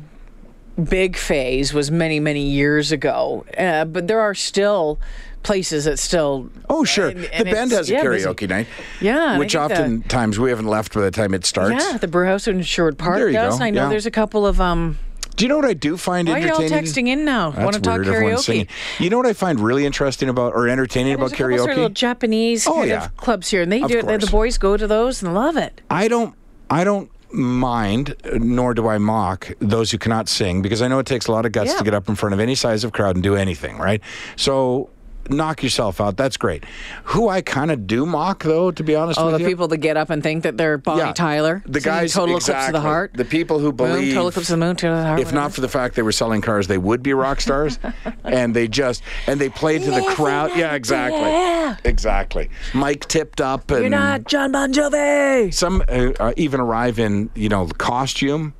big 0.88 1.16
phase 1.16 1.74
was 1.74 1.90
many, 1.90 2.18
many 2.20 2.42
years 2.48 2.92
ago, 2.92 3.44
uh, 3.58 3.84
but 3.84 4.06
there 4.08 4.20
are 4.20 4.34
still 4.34 4.98
places 5.42 5.84
that 5.86 5.98
still. 5.98 6.48
Oh, 6.70 6.84
sure. 6.84 7.08
and- 7.08 7.24
the 7.24 7.44
band 7.44 7.72
has 7.72 7.90
a 7.90 7.94
yeah, 7.94 8.02
busy. 8.04 8.26
karaoke 8.26 8.48
night. 8.48 8.66
Yeah, 9.00 9.38
Which 9.38 9.56
oftentimes 9.56 10.38
we 10.38 10.50
haven't 10.50 10.66
left 10.68 10.94
by 10.94 11.00
the 11.02 11.10
time 11.10 11.34
it 11.34 11.44
starts. 11.44 11.84
Yeah, 11.84 11.98
the 11.98 12.08
Brewhouse 12.08 12.46
in 12.46 12.62
Sherwood 12.62 12.96
Park 12.98 13.16
There 13.16 13.26
you 13.28 13.34
does. 13.34 13.50
go, 13.50 13.54
and 13.56 13.64
I 13.64 13.70
know 13.70 13.82
yeah. 13.84 13.88
there's 13.88 14.06
a 14.06 14.10
couple 14.10 14.46
of 14.46 14.60
um. 14.60 14.98
Do 15.36 15.44
you 15.44 15.48
know 15.48 15.56
what 15.56 15.64
I 15.64 15.74
do 15.74 15.96
find 15.96 16.28
Why 16.28 16.34
are 16.34 16.38
you 16.46 16.52
all 16.52 16.60
texting 16.60 17.08
in 17.08 17.24
now? 17.24 17.50
That's 17.50 17.64
Want 17.64 17.74
to 17.76 17.80
talk 17.80 18.00
karaoke? 18.00 18.68
You 18.98 19.10
know 19.10 19.16
what 19.16 19.26
I 19.26 19.32
find 19.32 19.58
really 19.60 19.86
interesting 19.86 20.28
about 20.28 20.52
or 20.52 20.68
entertaining 20.68 21.16
There's 21.16 21.32
about 21.32 21.36
sort 21.38 21.52
of 21.52 21.58
little 21.66 21.88
karaoke? 21.88 21.94
Japanese 21.94 22.66
Oh, 22.66 22.74
kind 22.74 22.88
yeah. 22.88 23.04
of 23.06 23.16
clubs 23.16 23.48
here, 23.50 23.62
and 23.62 23.72
they 23.72 23.80
Of 23.82 23.90
do 23.90 23.98
it. 23.98 24.20
The 24.20 24.28
boys 24.30 24.58
go 24.58 24.76
to 24.76 24.86
those 24.86 25.22
and 25.22 25.34
love 25.34 25.56
it. 25.56 25.80
I 25.90 26.08
don't 26.08 26.34
I 26.70 26.84
don't 26.84 27.10
mind 27.32 28.14
nor 28.34 28.74
do 28.74 28.88
I 28.88 28.98
mock 28.98 29.50
those 29.58 29.90
who 29.90 29.96
cannot 29.98 30.28
sing 30.28 30.60
because 30.60 30.82
I 30.82 30.88
know 30.88 30.98
it 30.98 31.06
takes 31.06 31.28
a 31.28 31.32
lot 31.32 31.46
of 31.46 31.52
guts 31.52 31.70
Yeah. 31.72 31.78
to 31.78 31.84
get 31.84 31.94
up 31.94 32.08
in 32.10 32.14
front 32.14 32.34
of 32.34 32.40
any 32.40 32.54
size 32.54 32.84
of 32.84 32.92
crowd 32.92 33.16
and 33.16 33.22
do 33.22 33.36
anything, 33.36 33.78
right? 33.78 34.02
So 34.36 34.90
knock 35.30 35.62
yourself 35.62 36.00
out. 36.00 36.16
That's 36.16 36.36
great. 36.36 36.64
Who 37.04 37.28
I 37.28 37.40
kind 37.42 37.70
of 37.70 37.86
do 37.86 38.04
mock 38.06 38.42
though, 38.42 38.70
to 38.70 38.82
be 38.82 38.94
honest 38.96 39.18
Oh, 39.20 39.30
the 39.30 39.38
you. 39.40 39.46
people 39.46 39.68
that 39.68 39.78
get 39.78 39.96
up 39.96 40.10
and 40.10 40.22
think 40.22 40.42
that 40.42 40.56
they're 40.56 40.78
Bonnie 40.78 41.00
Yeah. 41.00 41.12
Tyler. 41.12 41.62
The 41.66 41.80
guys 41.80 42.12
total 42.14 42.36
exactly. 42.36 42.54
eclipse 42.62 42.68
of 42.68 42.72
the 42.74 42.80
heart. 42.80 43.12
The 43.14 43.24
people 43.24 43.58
who 43.58 43.66
Moon, 43.66 43.76
believe 43.76 44.14
total 44.14 44.28
eclipse 44.28 44.50
of 44.50 44.58
the 44.58 44.64
moon, 44.66 44.76
total 44.76 44.96
of 44.96 45.02
the 45.02 45.06
heart. 45.08 45.20
if 45.20 45.32
not 45.32 45.52
for 45.52 45.60
the 45.60 45.68
fact 45.68 45.94
they 45.94 46.02
were 46.02 46.12
selling 46.12 46.40
cars, 46.40 46.66
they 46.66 46.78
would 46.78 47.02
be 47.02 47.12
rock 47.14 47.40
stars. 47.40 47.78
and 48.24 48.54
they 48.56 48.68
just 48.68 49.02
and 49.26 49.40
they 49.40 49.48
played 49.48 49.82
to 49.82 49.90
the 49.90 50.02
crowd. 50.14 50.50
Yeah, 50.56 50.74
exactly. 50.74 51.20
Yeah. 51.20 51.76
Exactly. 51.84 52.50
Mike 52.74 53.06
tipped 53.08 53.40
up 53.40 53.70
and 53.70 53.80
you're 53.80 53.90
not 53.90 54.26
John 54.26 54.52
Bon 54.52 54.72
Jovi. 54.72 55.52
some 55.54 55.82
uh, 55.88 56.12
uh, 56.20 56.32
even 56.36 56.60
arrive 56.60 56.98
in 56.98 57.30
you 57.34 57.48
know 57.48 57.66
costume 57.78 58.54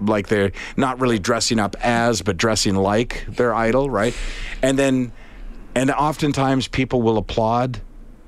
like 0.00 0.28
they're 0.28 0.52
not 0.76 1.00
really 1.00 1.18
dressing 1.18 1.58
up 1.58 1.74
as 1.80 2.20
but 2.22 2.36
dressing 2.36 2.74
like 2.74 3.24
their 3.28 3.54
idol 3.54 3.88
right 3.88 4.14
and 4.62 4.78
then 4.78 5.10
and 5.76 5.90
oftentimes 5.92 6.66
people 6.68 7.00
will 7.02 7.18
applaud 7.18 7.80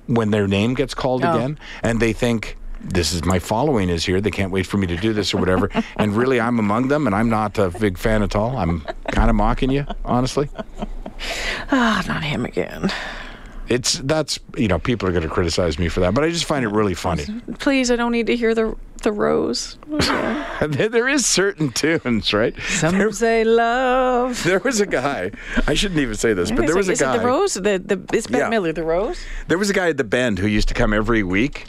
when 0.07 0.31
their 0.31 0.47
name 0.47 0.75
gets 0.75 0.95
called 0.95 1.25
Oh. 1.25 1.35
again 1.35 1.59
and 1.83 1.99
they 2.01 2.13
think 2.13 2.57
this 2.81 3.13
is 3.13 3.25
my 3.25 3.39
following 3.41 3.89
is 3.89 4.05
here 4.05 4.21
they 4.21 4.31
can't 4.31 4.53
wait 4.53 4.67
for 4.67 4.77
me 4.79 4.87
to 4.87 4.97
do 4.97 5.13
this 5.13 5.35
or 5.35 5.39
whatever 5.39 5.69
and 5.97 6.17
really 6.17 6.39
i'm 6.41 6.59
among 6.61 6.89
them 6.89 7.07
and 7.07 7.15
i'm 7.17 7.29
not 7.29 7.59
a 7.59 7.71
big 7.81 7.99
fan 7.99 8.23
at 8.23 8.37
all 8.37 8.57
i'm 8.57 8.81
kind 9.11 9.29
of 9.31 9.37
mocking 9.37 9.71
you 9.71 9.85
honestly 10.05 10.49
Ah, 11.73 12.05
not 12.07 12.23
him 12.23 12.45
again. 12.45 12.93
It's 13.69 13.99
that's 13.99 14.39
you 14.57 14.69
know 14.69 14.79
people 14.79 15.09
are 15.09 15.13
going 15.13 15.23
to 15.25 15.29
criticize 15.29 15.79
me 15.79 15.89
for 15.89 16.01
that 16.01 16.15
but 16.15 16.25
i 16.25 16.31
just 16.31 16.47
find 16.47 16.65
it 16.65 16.69
really 16.69 16.95
funny 16.95 17.27
Please, 17.59 17.91
I 17.91 17.97
don't 17.97 18.13
need 18.13 18.27
to 18.29 18.37
hear 18.37 18.55
the 18.55 18.75
the 19.03 19.13
rose. 19.13 19.79
there 20.61 20.89
there 20.89 21.09
is 21.09 21.25
certain 21.25 21.71
tunes 21.71 22.33
right 22.33 22.55
Some 22.63 23.13
say 23.13 23.45
love. 23.45 24.43
There 24.51 24.59
was 24.59 24.81
a 24.81 24.87
guy. 24.87 25.31
I 25.69 25.75
shouldn't 25.75 26.01
even 26.01 26.17
say 26.17 26.33
this, 26.33 26.51
but 26.51 26.67
there 26.67 26.75
was 26.75 26.89
a 26.89 26.93
guy. 26.93 26.93
is 26.95 27.01
guy. 27.01 27.15
it 27.15 27.19
the 27.19 27.27
rose? 27.27 27.55
The 27.55 27.79
the 27.79 28.17
it's 28.17 28.27
Bette 28.27 28.39
Yeah. 28.45 28.51
Midler. 28.51 28.75
The 28.75 28.83
rose. 28.83 29.19
There 29.47 29.59
was 29.59 29.71
a 29.71 29.73
guy 29.73 29.89
at 29.91 29.99
the 29.99 30.05
Bend 30.05 30.39
who 30.41 30.49
used 30.49 30.67
to 30.69 30.75
come 30.75 30.93
every 30.93 31.23
week, 31.23 31.67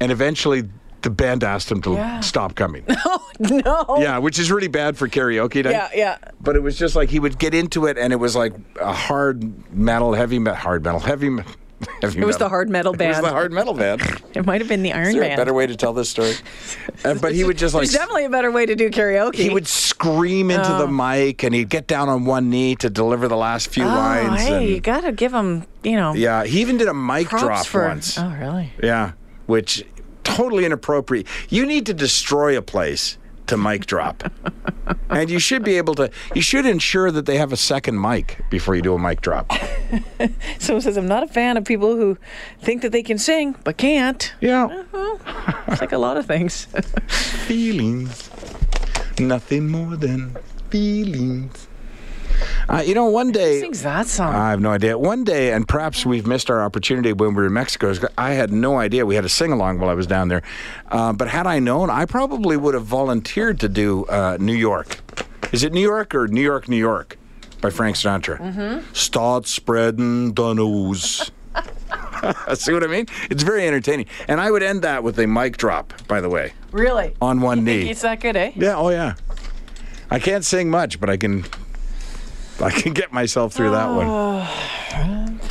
and 0.00 0.10
eventually 0.10 0.62
the 1.02 1.10
band 1.10 1.44
asked 1.44 1.70
him 1.70 1.80
to 1.82 1.92
Yeah. 1.94 2.20
stop 2.20 2.54
coming. 2.54 2.84
Oh 3.04 3.28
no. 3.40 3.96
yeah, 3.98 4.18
which 4.18 4.38
is 4.38 4.52
really 4.52 4.68
bad 4.68 4.96
for 4.96 5.08
karaoke 5.08 5.64
night. 5.64 5.72
Yeah, 5.72 5.88
yeah. 5.94 6.16
But 6.40 6.54
it 6.54 6.62
was 6.62 6.78
just 6.78 6.94
like 6.94 7.08
he 7.08 7.18
would 7.18 7.38
get 7.38 7.54
into 7.54 7.86
it, 7.86 7.98
and 7.98 8.12
it 8.12 8.16
was 8.16 8.36
like 8.36 8.52
a 8.80 8.92
hard 8.92 9.74
metal, 9.74 10.12
heavy 10.14 10.38
metal, 10.38 10.58
hard 10.60 10.84
metal, 10.84 11.00
heavy. 11.00 11.30
me- 11.30 11.42
Heavy 12.00 12.20
It 12.20 12.24
was 12.24 12.34
metal. 12.34 12.38
the 12.46 12.48
hard 12.50 12.70
metal 12.70 12.92
It 12.98 12.98
was 13.08 13.14
band. 13.16 13.24
the 13.26 13.30
hard 13.30 13.52
metal 13.52 13.74
band. 13.74 14.02
It 14.36 14.46
might 14.46 14.60
have 14.60 14.68
been 14.68 14.84
the 14.84 14.92
Iron 14.92 15.08
Is 15.08 15.14
there 15.14 15.32
a 15.32 15.36
better 15.36 15.52
way 15.52 15.66
to 15.66 15.74
tell 15.74 15.92
this 15.92 16.08
story? 16.08 16.34
Uh, 17.04 17.14
but 17.14 17.34
he 17.34 17.42
would 17.42 17.58
just 17.58 17.74
like 17.74 17.82
There's 17.88 17.94
definitely 17.94 18.24
a 18.26 18.30
better 18.30 18.52
way 18.52 18.66
to 18.66 18.76
do 18.76 18.88
karaoke. 18.90 19.34
he 19.34 19.50
would 19.50 19.66
scream 19.66 20.52
into 20.52 20.72
the 20.74 20.86
mic, 20.86 21.42
and 21.42 21.52
he'd 21.52 21.68
get 21.70 21.88
down 21.88 22.08
on 22.08 22.24
one 22.24 22.50
knee 22.50 22.76
to 22.76 22.88
deliver 22.88 23.26
the 23.26 23.36
last 23.36 23.68
few 23.70 23.82
Oh, 23.82 23.88
lines. 23.88 24.42
hey, 24.42 24.56
and- 24.58 24.68
you 24.68 24.78
gotta 24.80 25.10
give 25.10 25.32
him, 25.34 25.64
you 25.82 25.96
know, 25.96 26.14
Yeah, 26.14 26.44
he 26.44 26.60
even 26.60 26.76
did 26.76 26.86
a 26.86 26.94
mic 26.94 27.28
drop 27.30 27.66
for. 27.66 27.88
once. 27.88 28.16
Oh, 28.16 28.32
really? 28.38 28.72
Yeah, 28.80 29.12
which 29.46 29.84
totally 30.36 30.64
inappropriate. 30.64 31.26
You 31.48 31.66
need 31.66 31.86
to 31.86 31.94
destroy 31.94 32.56
a 32.56 32.62
place 32.62 33.18
to 33.46 33.56
mic 33.56 33.86
drop. 33.86 34.32
and 35.10 35.30
you 35.30 35.38
should 35.38 35.62
be 35.62 35.76
able 35.76 35.94
to 35.96 36.10
you 36.34 36.42
should 36.42 36.66
ensure 36.66 37.10
that 37.10 37.26
they 37.26 37.36
have 37.36 37.52
a 37.52 37.56
second 37.56 38.00
mic 38.00 38.38
before 38.50 38.74
you 38.74 38.82
do 38.82 38.94
a 38.94 38.98
mic 38.98 39.20
drop. 39.20 39.52
Someone 40.58 40.80
says 40.80 40.96
I'm 40.96 41.06
not 41.06 41.22
a 41.22 41.28
fan 41.28 41.56
of 41.56 41.64
people 41.64 41.96
who 41.96 42.16
think 42.60 42.82
that 42.82 42.92
they 42.92 43.02
can 43.02 43.18
sing 43.18 43.56
but 43.64 43.76
can't. 43.76 44.32
Yeah. 44.40 44.84
Well, 44.92 45.20
it's 45.68 45.80
like 45.80 45.92
a 45.92 45.98
lot 45.98 46.16
of 46.16 46.26
things. 46.26 46.64
feelings. 47.46 48.30
Nothing 49.18 49.68
more 49.68 49.96
than 49.96 50.36
feelings. 50.70 51.68
Uh, 52.68 52.82
you 52.84 52.94
know, 52.94 53.06
one 53.06 53.32
day 53.32 53.60
sings 53.60 53.82
that 53.82 54.06
song? 54.06 54.34
I 54.34 54.50
have 54.50 54.60
no 54.60 54.70
idea. 54.70 54.98
One 54.98 55.24
day, 55.24 55.52
and 55.52 55.66
perhaps 55.66 56.04
we've 56.06 56.26
missed 56.26 56.50
our 56.50 56.62
opportunity 56.62 57.12
when 57.12 57.30
we 57.30 57.34
were 57.42 57.46
in 57.46 57.52
Mexico. 57.52 57.92
I 58.16 58.32
had 58.32 58.52
no 58.52 58.78
idea. 58.78 59.04
We 59.06 59.14
had 59.14 59.24
a 59.24 59.28
sing 59.28 59.52
along 59.52 59.78
while 59.78 59.90
I 59.90 59.94
was 59.94 60.06
down 60.06 60.28
there. 60.28 60.42
Uh, 60.88 61.12
but 61.12 61.28
had 61.28 61.46
I 61.46 61.58
known, 61.58 61.90
I 61.90 62.04
probably 62.06 62.56
would 62.56 62.74
have 62.74 62.84
volunteered 62.84 63.60
to 63.60 63.68
do 63.68 64.04
uh, 64.06 64.36
New 64.40 64.54
York. 64.54 64.98
Is 65.52 65.62
it 65.64 65.72
New 65.72 65.80
York 65.80 66.14
or 66.14 66.28
New 66.28 66.40
York, 66.42 66.68
New 66.68 66.76
York 66.76 67.18
by 67.60 67.70
Frank 67.70 67.96
Sinatra? 67.96 68.38
Mm-hmm. 68.38 68.92
Start 68.94 69.46
spreading 69.46 70.32
the 70.34 70.54
news. 70.54 71.30
See 72.54 72.72
what 72.72 72.84
I 72.84 72.86
mean? 72.86 73.06
It's 73.30 73.42
very 73.42 73.66
entertaining. 73.66 74.06
And 74.28 74.40
I 74.40 74.50
would 74.50 74.62
end 74.62 74.82
that 74.82 75.02
with 75.02 75.18
a 75.18 75.26
mic 75.26 75.56
drop, 75.56 75.92
by 76.06 76.20
the 76.20 76.28
way, 76.28 76.52
Really? 76.70 77.14
on 77.20 77.40
one 77.40 77.64
knee. 77.64 77.90
It's 77.90 78.02
that 78.02 78.20
good, 78.20 78.36
eh? 78.36 78.52
Yeah, 78.54 78.76
oh 78.76 78.90
yeah. 78.90 79.14
I 80.10 80.18
can't 80.18 80.44
sing 80.44 80.70
much, 80.70 81.00
but 81.00 81.10
I 81.10 81.16
can 81.16 81.44
I 82.62 82.70
can 82.70 82.92
get 82.92 83.12
myself 83.12 83.52
through 83.52 83.72
that 83.72 83.88
one. 83.88 84.46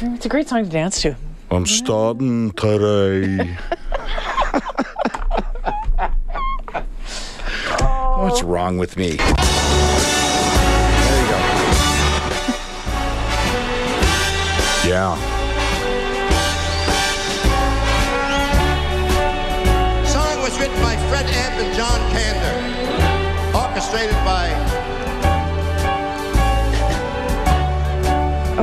It's 0.04 0.26
a 0.26 0.30
great 0.30 0.48
song 0.48 0.64
to 0.64 0.70
dance 0.70 1.00
to. 1.04 1.16
I'm 1.52 1.68
starting 1.68 2.52
today. 2.54 3.38
What's 8.18 8.42
wrong 8.42 8.80
with 8.80 8.98
me? 8.98 9.18
There 9.18 9.28
you 11.22 11.30
go. 11.30 11.38
Yeah. 14.88 15.41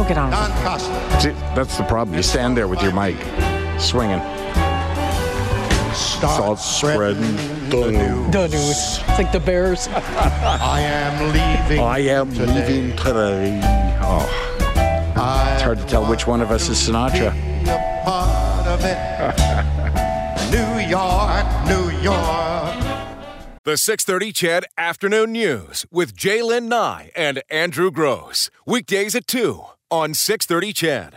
Get 0.09 0.17
on. 0.17 0.31
Don 0.31 0.51
Costa. 0.65 1.21
See, 1.21 1.31
that's 1.55 1.77
the 1.77 1.85
problem. 1.85 2.17
You 2.17 2.23
stand 2.23 2.57
there 2.57 2.67
with 2.67 2.81
your 2.83 2.93
mic 2.95 3.17
swinging. 3.79 4.21
Start 5.93 6.59
spreading 6.59 7.37
the 7.69 7.91
news. 7.91 8.33
The 8.33 8.49
news. 8.49 8.99
It's 9.01 9.09
like 9.19 9.33
the 9.33 9.41
Bears. 9.41 9.87
I 9.93 10.81
am 10.81 11.27
leaving. 11.27 11.85
I 11.85 11.99
am 11.99 12.33
today. 12.33 12.67
leaving 12.69 12.97
today. 12.97 13.61
Oh, 14.03 15.53
It's 15.53 15.63
hard 15.63 15.77
to 15.79 15.85
tell 15.85 16.09
which 16.09 16.27
one 16.27 16.41
of 16.41 16.51
us 16.51 16.71
is 16.71 16.79
Sinatra. 16.79 17.35
Be 17.65 17.71
a 17.71 18.03
part 18.05 18.67
of 18.67 18.81
it. 18.85 18.97
New 20.51 20.89
York, 20.89 21.45
New 21.69 21.91
York. 22.01 22.75
The 23.65 23.77
630 23.77 24.33
CHED 24.33 24.65
Afternoon 24.79 25.33
News 25.33 25.85
with 25.91 26.17
Jaylen 26.17 26.69
Nye 26.69 27.11
and 27.15 27.43
Andrew 27.51 27.91
Gross. 27.91 28.49
Weekdays 28.65 29.15
at 29.15 29.27
2 29.27 29.65
on 29.91 30.15
630 30.15 30.73
CHED. 30.73 31.15